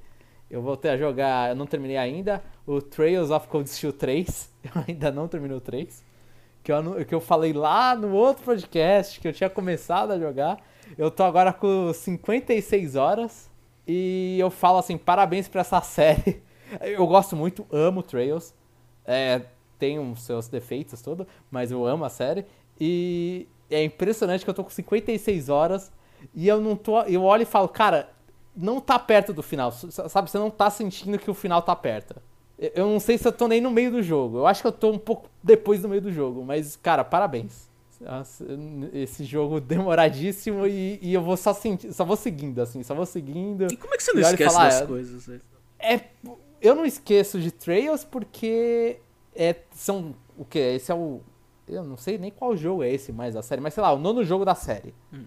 Eu 0.48 0.62
voltei 0.62 0.92
a 0.92 0.98
jogar, 0.98 1.50
eu 1.50 1.56
não 1.56 1.66
terminei 1.66 1.98
ainda, 1.98 2.44
o 2.68 2.80
Trails 2.80 3.32
of 3.32 3.48
Cold 3.48 3.68
Steel 3.68 3.92
3. 3.92 4.54
Eu 4.64 4.84
ainda 4.88 5.12
não 5.12 5.28
terminei 5.28 5.58
o 5.58 5.62
3. 5.62 6.04
Que 6.64 6.72
eu, 6.72 7.06
que 7.06 7.16
eu 7.16 7.20
falei 7.20 7.52
lá 7.52 7.96
no 7.96 8.14
outro 8.14 8.44
podcast 8.44 9.20
que 9.20 9.28
eu 9.28 9.34
tinha 9.34 9.50
começado 9.50 10.12
a 10.12 10.20
jogar. 10.20 10.60
Eu 10.98 11.10
tô 11.10 11.24
agora 11.24 11.52
com 11.52 11.92
56 11.94 12.96
horas. 12.96 13.50
E 13.88 14.38
eu 14.40 14.52
falo 14.52 14.78
assim, 14.78 14.98
parabéns 14.98 15.48
pra 15.48 15.62
essa 15.62 15.82
série. 15.86 16.44
Eu 16.82 17.08
gosto 17.08 17.36
muito, 17.36 17.66
amo 17.72 18.04
Trails. 18.04 18.54
É, 19.04 19.42
tem 19.78 20.00
os 20.00 20.22
seus 20.24 20.48
defeitos 20.48 21.02
tudo, 21.02 21.28
mas 21.52 21.72
eu 21.72 21.86
amo 21.86 22.06
a 22.06 22.10
série. 22.10 22.46
E 22.80 23.48
é 23.70 23.84
impressionante 23.84 24.44
que 24.44 24.50
eu 24.50 24.54
tô 24.54 24.64
com 24.64 24.70
56 24.70 25.50
horas 25.50 25.92
e 26.34 26.48
eu 26.48 26.60
não 26.62 26.76
tô. 26.76 27.02
Eu 27.04 27.24
olho 27.24 27.44
e 27.44 27.46
falo, 27.46 27.68
cara, 27.68 28.10
não 28.56 28.80
tá 28.80 28.98
perto 28.98 29.34
do 29.34 29.44
final. 29.44 29.72
Sabe, 29.72 30.30
você 30.30 30.38
não 30.38 30.50
tá 30.50 30.70
sentindo 30.70 31.18
que 31.18 31.30
o 31.30 31.34
final 31.34 31.62
tá 31.62 31.76
perto. 31.76 32.16
Eu 32.58 32.88
não 32.88 33.00
sei 33.00 33.18
se 33.18 33.28
eu 33.28 33.34
tô 33.34 33.48
nem 33.48 33.60
no 33.60 33.70
meio 33.70 33.92
do 33.92 34.02
jogo. 34.02 34.38
Eu 34.38 34.48
acho 34.48 34.62
que 34.62 34.68
eu 34.68 34.72
tô 34.72 34.92
um 34.92 34.98
pouco 34.98 35.30
depois 35.44 35.82
do 35.82 35.90
meio 35.90 36.02
do 36.02 36.12
jogo. 36.12 36.44
Mas, 36.44 36.76
cara, 36.76 37.04
parabéns. 37.04 37.70
Esse 38.94 39.24
jogo 39.24 39.60
demoradíssimo 39.62 40.66
e, 40.66 41.00
e 41.02 41.14
eu 41.14 41.22
vou 41.22 41.38
só, 41.38 41.54
senti 41.54 41.94
só 41.94 42.04
vou 42.04 42.18
seguindo, 42.18 42.62
assim, 42.62 42.84
só 42.84 42.94
vou 42.94 43.06
seguindo. 43.06 43.68
E 43.72 43.78
como 43.78 43.94
é 43.94 43.98
que 43.98 44.04
você 44.04 44.14
não 44.14 44.22
esquece 44.22 44.54
falar, 44.54 44.66
das 44.66 44.82
é, 44.82 44.86
coisas? 44.86 45.42
É, 45.80 46.02
eu 46.62 46.76
não 46.76 46.86
esqueço 46.86 47.40
de 47.40 47.52
Trails 47.52 48.04
porque 48.04 48.98
é, 49.36 49.56
são 49.72 50.16
o 50.38 50.46
que? 50.46 50.60
Esse 50.60 50.92
é 50.92 50.96
o 50.96 51.22
eu 51.68 51.84
não 51.84 51.98
sei 51.98 52.18
nem 52.18 52.32
qual 52.32 52.56
jogo 52.56 52.84
é 52.84 52.92
esse 52.92 53.12
mais 53.12 53.34
da 53.34 53.42
série, 53.42 53.62
mas 53.62 53.74
sei 53.74 53.82
lá, 53.82 53.92
o 53.92 53.98
nono 53.98 54.24
jogo 54.24 54.46
da 54.46 54.56
série. 54.56 54.94
Hum. 55.12 55.26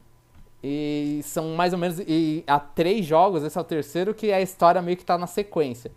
E 0.63 1.21
são 1.23 1.55
mais 1.55 1.73
ou 1.73 1.79
menos. 1.79 2.01
E 2.01 2.45
há 2.47 2.59
três 2.59 3.07
jogos, 3.07 3.43
esse 3.43 3.57
é 3.57 3.61
o 3.61 3.65
terceiro, 3.65 4.15
que 4.15 4.33
a 4.33 4.41
história 4.41 4.83
meio 4.83 4.97
que 4.97 5.05
tá 5.05 5.17
na 5.17 5.27
sequência. 5.27 5.91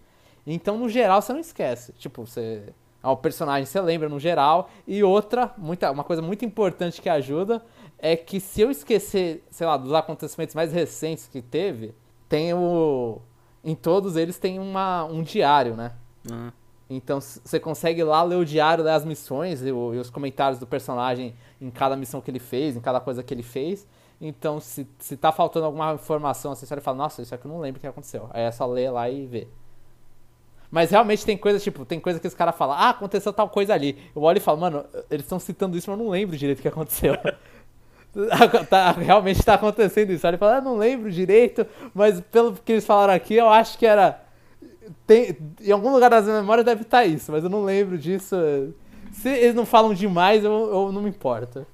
Então, 0.45 0.77
no 0.77 0.89
geral, 0.89 1.21
você 1.21 1.33
não 1.33 1.39
esquece. 1.39 1.93
Tipo, 1.93 2.25
você. 2.25 2.63
É 3.03 3.07
o 3.07 3.17
personagem 3.17 3.65
você 3.65 3.81
lembra 3.81 4.07
no 4.07 4.19
geral. 4.19 4.69
E 4.85 5.03
outra, 5.03 5.51
muita, 5.57 5.89
uma 5.89 6.03
coisa 6.03 6.21
muito 6.21 6.45
importante 6.45 7.01
que 7.01 7.09
ajuda 7.09 7.63
é 7.97 8.15
que 8.15 8.39
se 8.39 8.61
eu 8.61 8.69
esquecer, 8.69 9.43
sei 9.49 9.65
lá, 9.65 9.77
dos 9.77 9.93
acontecimentos 9.93 10.53
mais 10.53 10.71
recentes 10.71 11.27
que 11.27 11.41
teve, 11.41 11.95
tem 12.29 12.53
o. 12.53 13.19
Em 13.63 13.75
todos 13.75 14.15
eles 14.15 14.37
tem 14.37 14.59
uma, 14.59 15.03
um 15.05 15.23
diário, 15.23 15.75
né? 15.75 15.93
Uhum. 16.29 16.51
Então 16.93 17.21
você 17.21 17.57
consegue 17.57 18.03
lá 18.03 18.21
ler 18.21 18.35
o 18.35 18.45
diário 18.45 18.83
das 18.83 19.05
missões 19.05 19.61
e, 19.61 19.71
o, 19.71 19.93
e, 19.93 19.97
os 19.97 20.09
comentários 20.09 20.59
do 20.59 20.67
personagem 20.67 21.33
em 21.61 21.71
cada 21.71 21.95
missão 21.95 22.19
que 22.19 22.29
ele 22.29 22.39
fez, 22.39 22.75
em 22.75 22.81
cada 22.81 22.99
coisa 22.99 23.23
que 23.23 23.33
ele 23.33 23.43
fez. 23.43 23.87
Então, 24.19 24.59
se, 24.59 24.85
se 24.99 25.15
tá 25.15 25.31
faltando 25.31 25.65
alguma 25.65 25.93
informação, 25.93 26.53
você 26.53 26.67
fala, 26.81 26.97
nossa, 26.97 27.21
isso 27.21 27.33
aqui 27.33 27.45
eu 27.45 27.51
não 27.51 27.61
lembro 27.61 27.79
o 27.79 27.81
que 27.81 27.87
aconteceu. 27.87 28.29
Aí 28.31 28.43
é 28.43 28.51
só 28.51 28.65
ler 28.65 28.91
lá 28.91 29.09
e 29.09 29.25
ver. 29.25 29.49
Mas 30.69 30.91
realmente 30.91 31.25
tem 31.25 31.37
coisa, 31.37 31.59
tipo, 31.59 31.85
tem 31.85 31.99
coisa 31.99 32.19
que 32.19 32.27
os 32.27 32.33
caras 32.33 32.55
falam, 32.55 32.75
ah, 32.77 32.89
aconteceu 32.89 33.31
tal 33.31 33.49
coisa 33.49 33.73
ali. 33.73 33.97
Eu 34.13 34.21
olho 34.21 34.37
e 34.37 34.41
falo, 34.41 34.59
mano, 34.59 34.85
eles 35.09 35.25
estão 35.25 35.39
citando 35.39 35.77
isso, 35.77 35.89
mas 35.89 35.97
eu 35.97 36.05
não 36.05 36.11
lembro 36.11 36.35
direito 36.35 36.59
o 36.59 36.61
que 36.61 36.67
aconteceu. 36.67 37.15
tá, 38.69 38.91
realmente 38.91 39.41
tá 39.43 39.53
acontecendo 39.53 40.11
isso. 40.11 40.27
Aí 40.27 40.31
ele 40.31 40.37
fala, 40.37 40.57
ah, 40.57 40.61
não 40.61 40.77
lembro 40.77 41.09
direito, 41.09 41.65
mas 41.93 42.19
pelo 42.19 42.53
que 42.53 42.73
eles 42.73 42.85
falaram 42.85 43.13
aqui, 43.13 43.35
eu 43.35 43.49
acho 43.49 43.77
que 43.77 43.85
era 43.85 44.21
tem, 45.05 45.37
em 45.59 45.71
algum 45.71 45.91
lugar 45.91 46.09
das 46.09 46.25
memórias 46.25 46.65
deve 46.65 46.81
estar 46.81 47.05
isso, 47.05 47.31
mas 47.31 47.43
eu 47.43 47.49
não 47.49 47.63
lembro 47.63 47.97
disso. 47.97 48.35
Se 49.11 49.29
eles 49.29 49.55
não 49.55 49.65
falam 49.65 49.93
demais, 49.93 50.43
eu, 50.43 50.51
eu 50.51 50.91
não 50.91 51.01
me 51.01 51.09
importo. 51.09 51.65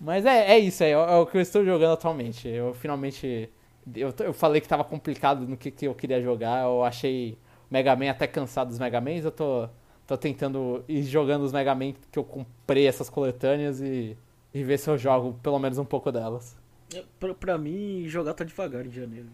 Mas 0.00 0.26
é, 0.26 0.52
é 0.52 0.58
isso 0.58 0.82
é, 0.84 0.90
é, 0.90 0.98
o 0.98 1.26
que 1.26 1.36
eu 1.36 1.40
estou 1.40 1.64
jogando 1.64 1.92
atualmente. 1.92 2.48
Eu 2.48 2.74
finalmente. 2.74 3.50
Eu, 3.94 4.12
eu 4.18 4.32
falei 4.32 4.60
que 4.60 4.66
estava 4.66 4.84
complicado 4.84 5.46
no 5.46 5.56
que, 5.56 5.70
que 5.70 5.86
eu 5.86 5.94
queria 5.94 6.20
jogar. 6.20 6.64
Eu 6.64 6.84
achei 6.84 7.38
Mega 7.70 7.94
Man 7.96 8.10
até 8.10 8.26
cansado 8.26 8.68
dos 8.68 8.78
Mega 8.78 9.00
Mans. 9.00 9.24
Eu 9.24 9.30
tô, 9.30 9.68
tô 10.06 10.16
tentando 10.16 10.84
ir 10.88 11.02
jogando 11.04 11.44
os 11.44 11.52
Mega 11.52 11.74
Man 11.74 11.92
que 12.10 12.18
eu 12.18 12.24
comprei 12.24 12.86
essas 12.86 13.08
coletâneas 13.08 13.80
e, 13.80 14.16
e 14.52 14.62
ver 14.62 14.78
se 14.78 14.90
eu 14.90 14.98
jogo 14.98 15.38
pelo 15.42 15.58
menos 15.58 15.78
um 15.78 15.84
pouco 15.84 16.12
delas. 16.12 16.56
É, 16.94 17.02
pra, 17.18 17.34
pra 17.34 17.58
mim, 17.58 18.04
jogar 18.06 18.34
tá 18.34 18.44
devagar 18.44 18.84
em 18.84 18.90
janeiro. 18.90 19.26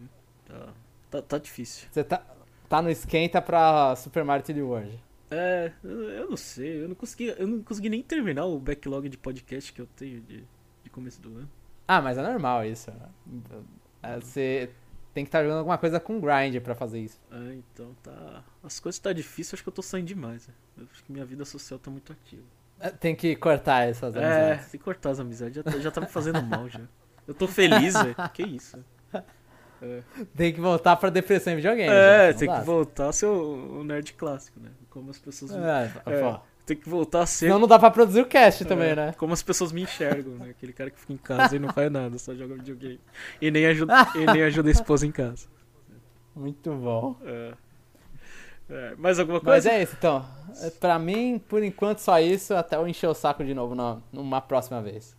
Tá, 0.47 0.69
Tá, 1.13 1.21
tá 1.21 1.37
difícil. 1.37 1.87
Você 1.91 2.03
tá, 2.03 2.25
tá 2.71 2.81
no 2.81 2.89
esquenta 2.89 3.43
pra 3.43 3.95
Super 3.97 4.25
Mario 4.25 4.47
3D 4.47 4.65
World. 4.65 4.99
É, 5.31 5.71
eu 5.85 6.31
não 6.31 6.39
sei, 6.39 6.83
eu 6.83 6.89
não 6.89 6.95
consegui, 6.95 7.35
eu 7.37 7.47
não 7.47 7.63
consegui 7.63 7.91
nem 7.91 8.03
terminar 8.03 8.47
o 8.47 8.59
backlog 8.59 9.11
de 9.11 9.19
podcast 9.19 9.71
que 9.73 9.83
eu 9.83 9.87
tenho 9.95 10.23
de, 10.23 10.43
de 10.83 10.91
começo 10.91 11.21
do 11.21 11.29
ano. 11.37 11.51
Ah, 11.87 12.01
mas 12.01 12.17
é 12.17 12.23
normal 12.23 12.65
isso. 12.65 12.91
É, 14.03 14.19
você 14.19 14.71
tem 15.13 15.23
que 15.23 15.29
estar 15.29 15.41
tá 15.41 15.45
jogando 15.45 15.59
alguma 15.59 15.77
coisa 15.77 16.01
com 16.01 16.19
grind 16.19 16.59
para 16.63 16.75
fazer 16.75 17.01
isso. 17.01 17.21
É, 17.31 17.55
então 17.57 17.95
tá. 18.03 18.43
As 18.63 18.81
coisas 18.81 18.99
tá 18.99 19.13
difícil, 19.13 19.55
acho 19.55 19.63
que 19.63 19.69
eu 19.69 19.75
tô 19.75 19.83
saindo 19.83 20.07
demais. 20.07 20.49
Né? 20.49 20.55
Eu 20.79 20.89
acho 20.91 21.05
que 21.05 21.13
minha 21.13 21.27
vida 21.27 21.45
social 21.45 21.79
tá 21.79 21.91
muito 21.91 22.11
ativa. 22.11 22.43
É, 22.81 22.89
tem 22.89 23.15
que 23.15 23.37
cortar 23.37 23.87
essas 23.87 24.17
amizades. 24.17 24.67
É, 24.67 24.71
tem 24.71 24.81
que 24.81 24.85
cortar 24.85 25.11
as 25.11 25.21
amizades. 25.21 25.57
Já, 25.57 25.63
tá, 25.63 25.79
já 25.79 25.91
tá 25.91 26.01
me 26.01 26.07
fazendo 26.07 26.43
mal 26.43 26.69
já. 26.71 26.81
Eu 27.29 27.35
tô 27.35 27.47
feliz, 27.47 27.93
velho. 27.95 28.17
Que 28.33 28.43
isso. 28.43 28.83
É. 29.83 30.03
Tem 30.37 30.53
que 30.53 30.61
voltar 30.61 30.95
pra 30.97 31.11
depressão 31.11 31.53
em 31.53 31.57
videogame. 31.57 31.93
É, 31.93 32.33
tem 32.33 32.47
dá. 32.47 32.61
que 32.61 32.65
voltar 32.65 33.09
a 33.09 33.13
ser 33.13 33.27
o, 33.27 33.83
nerd 33.83 34.13
clássico, 34.13 34.61
né? 34.61 34.71
Como 34.89 35.11
as 35.11 35.19
pessoas. 35.19 35.51
É, 35.53 35.93
é, 36.07 36.41
tem 36.65 36.77
que 36.77 36.89
voltar 36.89 37.23
a 37.23 37.27
ser. 37.27 37.47
Senão 37.47 37.59
não 37.59 37.67
dá 37.67 37.79
pra 37.79 37.91
produzir 37.91 38.21
o 38.21 38.27
cast 38.27 38.65
também, 38.65 38.91
é, 38.91 38.97
né? 38.97 39.15
Como 39.19 39.33
as 39.33 39.43
pessoas 39.43 39.73
me 39.73 39.83
enxergam, 39.83 40.35
né? 40.35 40.51
Aquele 40.51 40.73
cara 40.73 40.89
que 40.91 41.01
fica 41.01 41.13
em 41.13 41.17
casa 41.17 41.57
e 41.57 41.59
não 41.59 41.69
faz 41.71 41.91
nada, 41.91 42.17
só 42.19 42.33
joga 42.33 42.55
videogame. 42.55 43.01
E 43.41 43.51
nem 43.51 43.67
ajuda, 43.67 43.93
e 44.15 44.25
nem 44.33 44.43
ajuda 44.45 44.69
a 44.69 44.73
esposa 44.73 45.05
em 45.05 45.11
casa. 45.11 45.49
Muito 46.37 46.73
bom. 46.73 47.17
É. 47.25 47.53
É, 48.71 48.95
mais 48.97 49.19
alguma 49.19 49.41
coisa? 49.41 49.55
Mas 49.55 49.67
é 49.67 49.83
isso, 49.83 49.97
então. 49.99 50.25
Pra 50.79 50.99
mim, 50.99 51.43
por 51.49 51.63
enquanto, 51.63 51.99
só 51.99 52.21
isso, 52.21 52.55
até 52.55 52.77
eu 52.77 52.87
encher 52.87 53.09
o 53.09 53.15
saco 53.15 53.45
de 53.45 53.53
novo 53.53 53.75
numa 54.13 54.41
próxima 54.41 54.81
vez. 54.81 55.17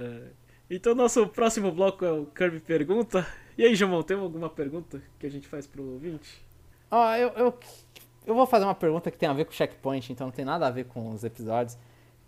É. 0.00 0.22
Então, 0.68 0.94
nosso 0.94 1.26
próximo 1.28 1.70
bloco 1.70 2.04
é 2.04 2.10
o 2.10 2.26
Kirby 2.26 2.60
Pergunta. 2.60 3.26
E 3.58 3.64
aí, 3.64 3.74
João, 3.74 4.02
tem 4.02 4.16
alguma 4.16 4.50
pergunta 4.50 5.02
que 5.18 5.26
a 5.26 5.30
gente 5.30 5.48
faz 5.48 5.66
pro 5.66 5.82
ouvinte? 5.82 6.44
Oh, 6.90 7.14
eu, 7.14 7.28
eu, 7.30 7.54
eu 8.26 8.34
vou 8.34 8.46
fazer 8.46 8.64
uma 8.64 8.74
pergunta 8.74 9.10
que 9.10 9.16
tem 9.16 9.28
a 9.28 9.32
ver 9.32 9.46
com 9.46 9.50
o 9.50 9.54
checkpoint, 9.54 10.12
então 10.12 10.26
não 10.26 10.32
tem 10.32 10.44
nada 10.44 10.66
a 10.66 10.70
ver 10.70 10.84
com 10.84 11.10
os 11.10 11.24
episódios. 11.24 11.78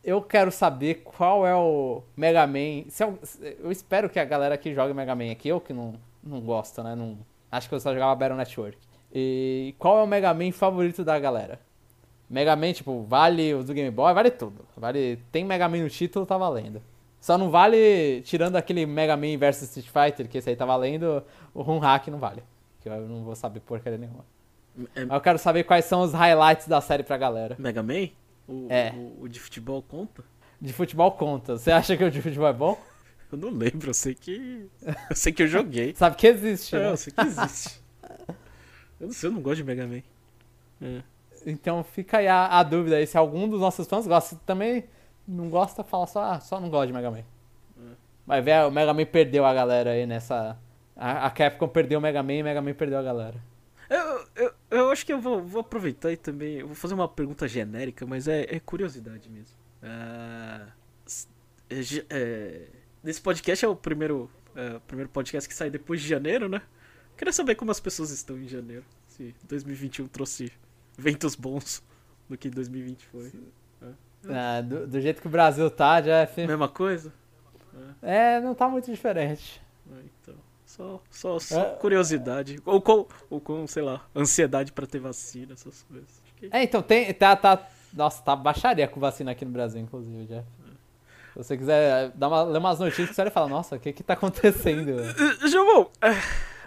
Eu 0.03 0.23
quero 0.23 0.51
saber 0.51 1.03
qual 1.05 1.47
é 1.47 1.55
o 1.55 2.03
Mega 2.17 2.47
Man. 2.47 2.85
Eu, 2.99 3.19
eu 3.61 3.71
espero 3.71 4.09
que 4.09 4.19
a 4.19 4.25
galera 4.25 4.57
que 4.57 4.73
joga 4.75 4.95
Mega 4.95 5.15
Man 5.15 5.31
aqui, 5.31 5.49
eu 5.49 5.61
que 5.61 5.73
não, 5.73 5.95
não 6.23 6.41
gosto, 6.41 6.83
né? 6.83 6.95
Não, 6.95 7.19
acho 7.53 7.69
que 7.69 7.75
eu 7.75 7.81
só 7.81 7.93
jogava 7.93 8.15
Battle 8.15 8.39
Network. 8.39 8.79
E 9.13 9.75
qual 9.79 9.99
é 9.99 10.03
o 10.03 10.07
Mega 10.07 10.33
Man 10.33 10.53
favorito 10.53 11.05
da 11.05 11.19
galera? 11.19 11.61
Mega 12.29 12.57
Man, 12.57 12.73
tipo, 12.73 13.03
vale 13.03 13.55
o 13.55 13.63
do 13.63 13.75
Game 13.75 13.91
Boy, 13.91 14.15
vale 14.15 14.31
tudo. 14.31 14.65
Vale, 14.77 15.19
tem 15.33 15.45
Mega 15.45 15.69
Man 15.69 15.79
no 15.83 15.91
título, 15.91 16.25
tá 16.25 16.39
valendo. 16.39 16.81
Só 17.21 17.37
não 17.37 17.51
vale, 17.51 18.23
tirando 18.23 18.57
aquele 18.57 18.87
Mega 18.87 19.17
Man 19.17 19.37
vs 19.39 19.63
Street 19.63 19.87
Fighter, 19.89 20.29
que 20.29 20.39
esse 20.39 20.49
aí 20.49 20.57
tá 20.57 20.65
valendo, 20.65 21.23
o 21.53 21.63
Run 21.63 21.79
Hack 21.79 22.09
não 22.09 22.19
vale. 22.19 22.43
Que 22.81 22.89
eu 22.89 23.09
não 23.09 23.25
vou 23.25 23.35
saber 23.35 23.61
porcaria 23.61 23.99
nenhuma. 23.99 24.25
É... 24.95 25.03
eu 25.03 25.21
quero 25.21 25.39
saber 25.39 25.65
quais 25.65 25.85
são 25.85 26.03
os 26.03 26.13
highlights 26.13 26.69
da 26.69 26.81
série 26.81 27.03
pra 27.03 27.17
galera. 27.17 27.57
Mega 27.59 27.83
Man? 27.83 28.09
O, 28.47 28.67
é. 28.71 28.93
o, 28.95 29.25
o 29.25 29.29
de 29.29 29.41
futebol 29.41 29.83
conta? 29.83 30.25
de 30.61 30.73
futebol 30.73 31.13
conta. 31.13 31.57
Você 31.57 31.71
acha 31.71 31.97
que 31.97 32.05
o 32.05 32.11
de 32.11 32.21
futebol 32.23 32.49
é 32.49 32.53
bom? 32.53 32.79
Eu 33.31 33.37
não 33.37 33.51
lembro, 33.51 33.91
eu 33.91 33.95
sei 33.95 34.15
que. 34.15 34.71
Eu 35.11 35.15
sei 35.15 35.31
que 35.35 35.43
eu 35.43 35.47
joguei. 35.47 35.95
Sabe 35.95 36.17
que 36.17 36.27
existe, 36.27 36.75
É, 36.75 36.79
né? 36.79 36.91
eu 36.93 36.97
sei 36.97 37.13
que 37.13 37.21
existe. 37.21 37.79
Eu 38.99 39.07
não 39.07 39.13
sei, 39.13 39.29
eu 39.29 39.33
não 39.35 39.43
gosto 39.43 39.57
de 39.57 39.65
Mega 39.65 39.87
Man. 39.87 40.01
É. 40.81 41.03
Então 41.45 41.85
fica 41.85 42.17
aí 42.19 42.27
a, 42.27 42.47
a 42.59 42.63
dúvida 42.63 42.97
aí, 42.97 43.07
se 43.07 43.19
algum 43.19 43.47
dos 43.47 43.61
nossos 43.61 43.87
fãs 43.87 44.07
gosta. 44.07 44.35
Também 44.47 44.85
não 45.29 45.49
gosta, 45.51 45.85
fala 45.85 46.07
só, 46.07 46.23
ah, 46.23 46.41
só 46.41 46.59
não 46.59 46.71
gosta 46.71 46.87
de 46.89 46.93
Mega 46.95 47.11
Man. 47.11 47.23
Vai 48.27 48.41
ver, 48.43 48.65
o 48.67 48.71
Mega 48.71 48.93
Man 48.95 49.05
perdeu 49.07 49.45
a 49.45 49.55
galera 49.55 49.91
aí 49.91 50.07
nessa. 50.07 50.59
A, 50.97 51.27
a 51.27 51.31
Capcom 51.31 51.69
perdeu 51.69 51.99
o 51.99 52.03
Mega 52.03 52.23
Man 52.23 52.33
e 52.35 52.41
o 52.43 52.45
Mega 52.45 52.61
Man 52.63 52.75
perdeu 52.75 52.99
a 52.99 53.03
galera. 53.03 53.37
Eu, 53.89 54.27
eu, 54.37 54.53
eu 54.71 54.91
acho 54.91 55.07
que 55.07 55.13
eu 55.13 55.21
vou, 55.21 55.43
vou 55.43 55.61
aproveitar 55.61 56.11
e 56.13 56.17
também. 56.17 56.57
Eu 56.59 56.67
vou 56.67 56.75
fazer 56.77 56.95
uma 56.95 57.09
pergunta 57.09 57.47
genérica, 57.49 58.05
mas 58.07 58.27
é, 58.29 58.43
é 58.55 58.61
curiosidade 58.61 59.29
mesmo. 59.31 59.57
S- 61.07 61.29
é, 61.71 61.81
é, 62.11 62.69
esse 63.05 63.21
podcast 63.21 63.65
é 63.65 63.69
o 63.69 63.77
primeiro, 63.77 64.31
é, 64.55 64.77
o 64.77 64.81
primeiro 64.81 65.09
podcast 65.11 65.49
que 65.49 65.55
sai 65.55 65.71
depois 65.71 66.01
de 66.01 66.09
janeiro, 66.09 66.49
né? 66.49 66.61
Queria 67.17 67.33
saber 67.33 67.55
como 67.55 67.71
as 67.71 67.81
pessoas 67.81 68.11
estão 68.11 68.37
em 68.39 68.47
janeiro. 68.47 68.85
Se 69.07 69.35
2021 69.49 70.07
trouxe 70.09 70.53
ventos 70.97 71.35
bons 71.35 71.83
do 72.29 72.37
que 72.37 72.51
2020 72.51 73.07
foi. 73.07 73.33
Ah, 74.31 74.61
do, 74.61 74.87
do 74.87 75.01
jeito 75.01 75.21
que 75.21 75.27
o 75.27 75.31
Brasil 75.31 75.71
tá, 75.71 76.01
Jeff. 76.01 76.47
Mesma 76.47 76.69
coisa? 76.69 77.13
É, 78.03 78.41
não 78.41 78.55
tá 78.55 78.69
muito 78.69 78.91
diferente. 78.91 79.61
Ah, 79.91 79.97
então. 80.23 80.35
Só, 80.67 81.01
só, 81.11 81.39
só 81.39 81.61
É. 81.61 81.65
curiosidade. 81.77 82.61
Ou 82.65 82.81
com, 82.81 83.07
ou 83.31 83.41
com, 83.41 83.67
sei 83.67 83.83
lá, 83.83 84.03
ansiedade 84.15 84.73
pra 84.73 84.87
ter 84.87 84.99
vacina, 85.01 85.55
essas 85.55 85.83
coisas. 85.85 86.23
Que- 86.37 86.49
É, 86.53 86.63
então 86.63 86.83
tem. 86.83 87.13
Tá, 87.15 87.35
tá, 87.35 87.67
nossa, 87.93 88.23
tá 88.23 88.37
baixaria 88.37 88.87
com 88.87 89.01
vacina 89.01 89.31
aqui 89.33 89.45
no 89.45 89.51
Brasil, 89.51 89.81
inclusive, 89.81 90.27
Jeff. 90.27 90.47
Se 91.33 91.39
você 91.45 91.57
quiser 91.57 92.11
dar 92.15 92.29
uma, 92.29 92.43
ler 92.43 92.59
umas 92.59 92.79
notícias, 92.81 93.15
você 93.15 93.23
vai 93.23 93.31
falar, 93.31 93.49
nossa, 93.49 93.77
o 93.77 93.81
que 93.81 93.93
que 93.93 94.03
tá 94.03 94.15
acontecendo? 94.15 94.93
João, 95.49 95.91
eh, 96.03 96.17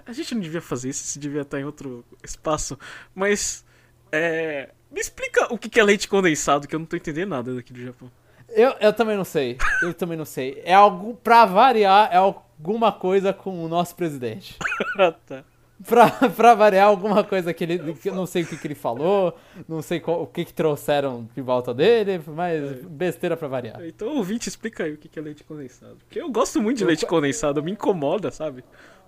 a 0.05 0.13
gente 0.13 0.33
não 0.33 0.41
devia 0.41 0.61
fazer 0.61 0.89
isso, 0.89 1.03
isso 1.03 1.19
devia 1.19 1.41
estar 1.41 1.59
em 1.59 1.65
outro 1.65 2.05
espaço, 2.23 2.77
mas 3.13 3.65
é, 4.11 4.69
me 4.91 4.99
explica 4.99 5.53
o 5.53 5.57
que 5.57 5.79
é 5.79 5.83
leite 5.83 6.07
condensado, 6.07 6.67
que 6.67 6.75
eu 6.75 6.79
não 6.79 6.85
tô 6.85 6.95
entendendo 6.95 7.29
nada 7.29 7.53
daqui 7.55 7.71
do 7.73 7.81
Japão. 7.83 8.11
Eu, 8.49 8.71
eu 8.81 8.91
também 8.93 9.15
não 9.15 9.23
sei. 9.23 9.57
Eu 9.81 9.93
também 9.93 10.17
não 10.17 10.25
sei. 10.25 10.61
É 10.65 10.73
algo, 10.73 11.15
pra 11.23 11.45
variar, 11.45 12.09
é 12.11 12.17
alguma 12.17 12.91
coisa 12.91 13.31
com 13.31 13.63
o 13.63 13.67
nosso 13.69 13.95
presidente. 13.95 14.57
Ah, 14.99 15.11
tá. 15.11 15.43
Pra, 15.87 16.11
pra 16.29 16.53
variar, 16.53 16.85
alguma 16.87 17.23
coisa 17.23 17.51
que 17.53 17.63
ele. 17.63 17.93
Que 17.95 18.09
eu 18.09 18.13
não 18.13 18.25
sei 18.27 18.43
o 18.43 18.45
que, 18.45 18.55
que 18.57 18.67
ele 18.67 18.75
falou, 18.75 19.35
não 19.67 19.81
sei 19.81 19.99
qual- 19.99 20.21
o 20.21 20.27
que, 20.27 20.45
que 20.45 20.53
trouxeram 20.53 21.27
de 21.33 21.41
volta 21.41 21.73
dele, 21.73 22.21
mas 22.27 22.83
besteira 22.85 23.35
pra 23.37 23.47
variar. 23.47 23.83
Então, 23.83 24.09
ouvinte, 24.17 24.47
explica 24.47 24.83
aí 24.83 24.93
o 24.93 24.97
que 24.97 25.07
que 25.07 25.17
é 25.17 25.21
leite 25.23 25.43
condensado. 25.43 25.95
Porque 26.05 26.21
eu 26.21 26.29
gosto 26.29 26.61
muito 26.61 26.77
de 26.77 26.83
Eu- 26.83 26.87
leite 26.87 27.05
condensado, 27.07 27.63
me 27.63 27.71
incomoda, 27.71 28.29
sabe? 28.29 28.63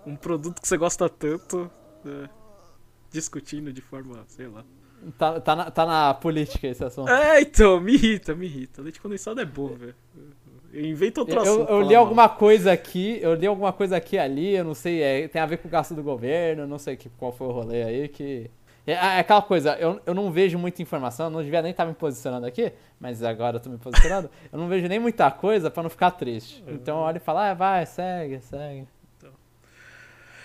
Um 0.06 0.16
produto 0.16 0.62
que 0.62 0.68
você 0.68 0.76
gosta 0.78 1.08
tanto, 1.10 1.70
eh, 2.08 2.30
discutindo 3.12 3.72
de 3.72 3.82
forma, 3.82 4.24
sei 4.28 4.48
lá. 4.48 4.64
Tá, 5.18 5.40
tá, 5.40 5.56
na, 5.56 5.72
tá 5.72 5.86
na 5.86 6.14
política 6.14 6.68
esse 6.68 6.84
assunto. 6.84 7.10
É, 7.10 7.42
então, 7.42 7.80
me 7.80 7.94
irrita, 7.94 8.34
me 8.36 8.46
irrita. 8.46 8.82
Leite 8.82 9.02
condensado 9.02 9.40
é 9.42 9.46
bom, 9.46 9.68
velho. 9.68 9.96
Inventa 10.74 11.22
outro 11.22 11.36
Eu, 11.36 11.42
assunto. 11.42 11.60
eu 11.60 11.68
fala 11.68 11.84
li 11.84 11.94
mal. 11.94 11.98
alguma 11.98 12.30
coisa 12.30 12.72
aqui, 12.72 13.20
eu 13.22 13.36
li 13.36 13.46
alguma 13.46 13.72
coisa 13.72 13.96
aqui 13.96 14.18
ali, 14.18 14.56
eu 14.56 14.64
não 14.64 14.74
sei, 14.74 15.04
é, 15.04 15.28
tem 15.28 15.40
a 15.40 15.46
ver 15.46 15.58
com 15.58 15.68
o 15.68 15.72
gasto 15.72 15.94
do 15.94 16.02
governo, 16.02 16.66
não 16.66 16.80
sei 16.80 16.96
que, 16.96 17.10
qual 17.10 17.32
foi 17.32 17.48
o 17.48 17.52
rolê 17.52 17.84
aí 17.84 18.08
que. 18.08 18.50
É, 18.86 18.94
é 18.94 19.20
aquela 19.20 19.42
coisa, 19.42 19.78
eu, 19.78 20.02
eu 20.06 20.14
não 20.16 20.32
vejo 20.32 20.58
muita 20.58 20.82
informação, 20.82 21.30
não 21.30 21.44
devia 21.44 21.62
nem 21.62 21.72
estar 21.72 21.86
me 21.86 21.94
posicionando 21.94 22.48
aqui, 22.48 22.74
mas 23.00 23.24
agora 23.24 23.58
eu 23.58 23.60
tô 23.60 23.70
me 23.70 23.78
posicionando, 23.78 24.30
eu 24.52 24.58
não 24.58 24.68
vejo 24.68 24.88
nem 24.88 25.00
muita 25.00 25.30
coisa 25.30 25.70
pra 25.70 25.84
não 25.84 25.90
ficar 25.92 26.10
triste. 26.12 26.64
Então 26.68 26.98
eu 26.98 27.04
olho 27.04 27.18
e 27.18 27.20
falo, 27.20 27.38
ah, 27.40 27.54
vai, 27.54 27.86
segue, 27.86 28.40
segue. 28.42 28.88
Então. 29.18 29.30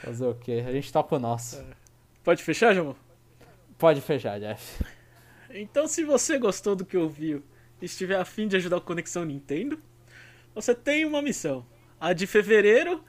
Fazer 0.05 0.27
o 0.27 0.35
quê? 0.35 0.63
A 0.67 0.73
gente 0.73 0.93
toca 0.93 1.17
o 1.17 1.19
nosso. 1.19 1.65
Pode 2.23 2.43
fechar, 2.43 2.75
João? 2.75 2.95
Pode 3.79 4.01
fechar, 4.01 4.41
Jeff. 4.41 4.85
Então, 5.51 5.87
se 5.87 6.05
você 6.05 6.37
gostou 6.37 6.75
do 6.75 6.85
que 6.85 6.97
ouviu 6.97 7.43
e 7.81 7.85
estiver 7.87 8.19
afim 8.19 8.49
de 8.49 8.57
ajudar 8.57 8.79
o 8.79 8.81
Conexão 8.81 9.25
Nintendo, 9.25 9.81
você 10.55 10.75
tem 10.75 11.05
uma 11.05 11.23
missão. 11.23 11.65
A 12.01 12.13
de 12.13 12.27
fevereiro, 12.27 13.03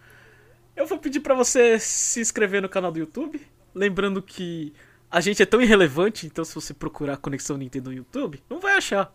eu 0.75 0.85
vou 0.85 0.99
pedir 0.99 1.19
pra 1.19 1.33
você 1.33 1.79
se 1.79 2.21
inscrever 2.21 2.61
no 2.61 2.69
canal 2.69 2.91
do 2.91 2.99
YouTube. 2.99 3.41
Lembrando 3.73 4.21
que 4.21 4.73
a 5.09 5.19
gente 5.19 5.41
é 5.41 5.45
tão 5.45 5.59
irrelevante, 5.61 6.27
então 6.27 6.45
se 6.45 6.53
você 6.53 6.73
procurar 6.73 7.17
Conexão 7.17 7.57
Nintendo 7.57 7.89
no 7.89 7.95
YouTube, 7.95 8.41
não 8.49 8.59
vai 8.59 8.77
achar. 8.77 9.11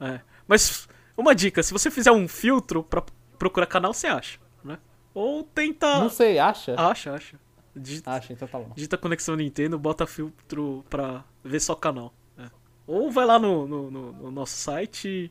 É. 0.00 0.20
Mas 0.46 0.88
uma 1.16 1.34
dica, 1.34 1.62
se 1.62 1.72
você 1.72 1.90
fizer 1.90 2.10
um 2.10 2.26
filtro 2.26 2.82
pra 2.82 3.02
procurar 3.38 3.66
canal, 3.66 3.94
você 3.94 4.08
acha, 4.08 4.38
né? 4.62 4.78
Ou 5.14 5.44
tenta... 5.44 6.00
Não 6.00 6.10
sei, 6.10 6.38
acha? 6.38 6.74
Acha, 6.76 7.14
acha. 7.14 7.45
Digita, 7.76 8.10
Acha, 8.12 8.32
então 8.32 8.48
tá 8.48 8.58
bom. 8.58 8.70
digita 8.74 8.96
Conexão 8.96 9.36
Nintendo, 9.36 9.78
bota 9.78 10.06
filtro 10.06 10.84
pra 10.88 11.22
ver 11.44 11.60
só 11.60 11.74
canal. 11.74 12.12
É. 12.38 12.44
Ou 12.86 13.10
vai 13.10 13.26
lá 13.26 13.38
no, 13.38 13.66
no, 13.66 13.90
no- 13.90 14.12
no 14.12 14.30
nosso 14.30 14.56
site 14.56 15.30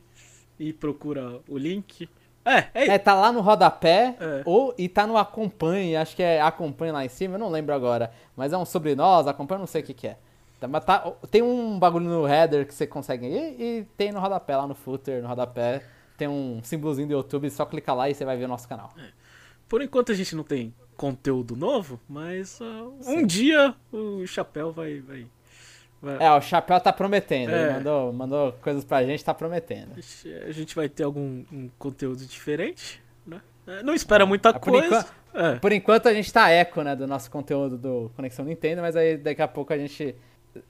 e 0.58 0.72
procura 0.72 1.40
o 1.48 1.58
link. 1.58 2.08
É, 2.44 2.58
é, 2.72 2.86
É, 2.94 2.98
tá 2.98 3.12
lá 3.14 3.32
no 3.32 3.40
rodapé, 3.40 4.16
É. 4.20 4.42
ou, 4.46 4.72
e 4.78 4.88
tá 4.88 5.04
no 5.06 5.16
acompanhe, 5.16 5.96
acho 5.96 6.14
que 6.14 6.22
é 6.22 6.40
acompanhe 6.40 6.92
lá 6.92 7.04
em 7.04 7.08
cima, 7.08 7.34
eu 7.34 7.38
não 7.40 7.50
lembro 7.50 7.74
agora. 7.74 8.12
Mas 8.36 8.52
é 8.52 8.56
um 8.56 8.64
sobre 8.64 8.94
nós, 8.94 9.26
acompanhe, 9.26 9.58
não 9.58 9.66
sei 9.66 9.82
o 9.82 9.84
que 9.84 9.92
que 9.92 10.06
é. 10.06 10.16
Tá, 10.60 10.68
mas 10.68 10.84
tá- 10.84 11.12
tem 11.30 11.42
um 11.42 11.76
bagulho 11.78 12.06
no 12.08 12.26
header 12.28 12.64
que 12.66 12.72
você 12.72 12.86
consegue 12.86 13.26
ir, 13.26 13.60
e 13.60 13.84
tem 13.96 14.12
no 14.12 14.20
rodapé, 14.20 14.56
lá 14.56 14.66
no 14.66 14.74
footer, 14.76 15.20
no 15.20 15.28
rodapé, 15.28 15.82
tem 16.16 16.28
um 16.28 16.60
símbolozinho 16.62 17.08
do 17.08 17.14
YouTube, 17.14 17.50
só 17.50 17.66
clica 17.66 17.92
lá 17.92 18.08
e 18.08 18.14
você 18.14 18.24
vai 18.24 18.36
ver 18.36 18.44
o 18.44 18.48
nosso 18.48 18.68
canal. 18.68 18.94
Por 19.68 19.82
enquanto 19.82 20.12
a 20.12 20.14
gente 20.14 20.36
não 20.36 20.44
tem 20.44 20.72
conteúdo 20.96 21.54
novo, 21.56 22.00
mas 22.08 22.58
ah, 22.62 22.84
um 23.06 23.24
dia 23.26 23.74
o 23.92 24.26
chapéu 24.26 24.72
vai. 24.72 25.00
vai, 25.00 25.26
vai- 26.00 26.16
É, 26.26 26.30
o 26.32 26.40
Chapéu 26.40 26.80
tá 26.80 26.92
prometendo, 26.92 27.50
É. 27.50 27.62
ele 27.64 27.72
mandou, 27.74 28.12
mandou 28.12 28.52
coisas 28.62 28.84
pra 28.84 29.04
gente, 29.04 29.24
tá 29.24 29.34
prometendo. 29.34 29.92
A 30.46 30.50
gente 30.52 30.74
vai 30.74 30.88
ter 30.88 31.02
algum 31.04 31.44
um 31.52 31.68
conteúdo 31.78 32.24
diferente, 32.24 33.02
né? 33.26 33.40
É, 33.66 33.82
Não 33.82 33.92
espera 33.94 34.24
muita 34.26 34.50
Ah, 34.50 34.52
por 34.58 34.70
coisa. 34.72 34.86
enquanto- 34.86 35.14
É. 35.34 35.56
Por 35.56 35.70
enquanto 35.72 36.08
a 36.08 36.14
gente 36.14 36.32
tá 36.32 36.48
eco, 36.48 36.80
né, 36.82 36.96
do 36.96 37.06
nosso 37.06 37.30
conteúdo 37.30 37.76
do 37.76 38.10
Conexão 38.16 38.44
Nintendo, 38.46 38.80
mas 38.80 38.96
aí 38.96 39.18
daqui 39.18 39.42
a 39.42 39.48
pouco 39.48 39.70
a 39.72 39.76
gente, 39.76 40.14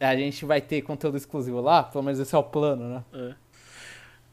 a 0.00 0.16
gente 0.16 0.44
vai 0.44 0.60
ter 0.60 0.82
conteúdo 0.82 1.16
exclusivo 1.16 1.60
lá, 1.60 1.84
pelo 1.84 2.02
menos 2.02 2.18
esse 2.18 2.34
é 2.34 2.38
o 2.38 2.42
plano, 2.42 2.88
né? 2.88 3.04
é. 3.12 3.34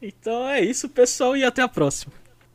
Então 0.02 0.48
é 0.48 0.60
isso, 0.60 0.88
pessoal, 0.88 1.36
e 1.36 1.44
até 1.44 1.62
a 1.62 1.68
próxima. 1.68 2.12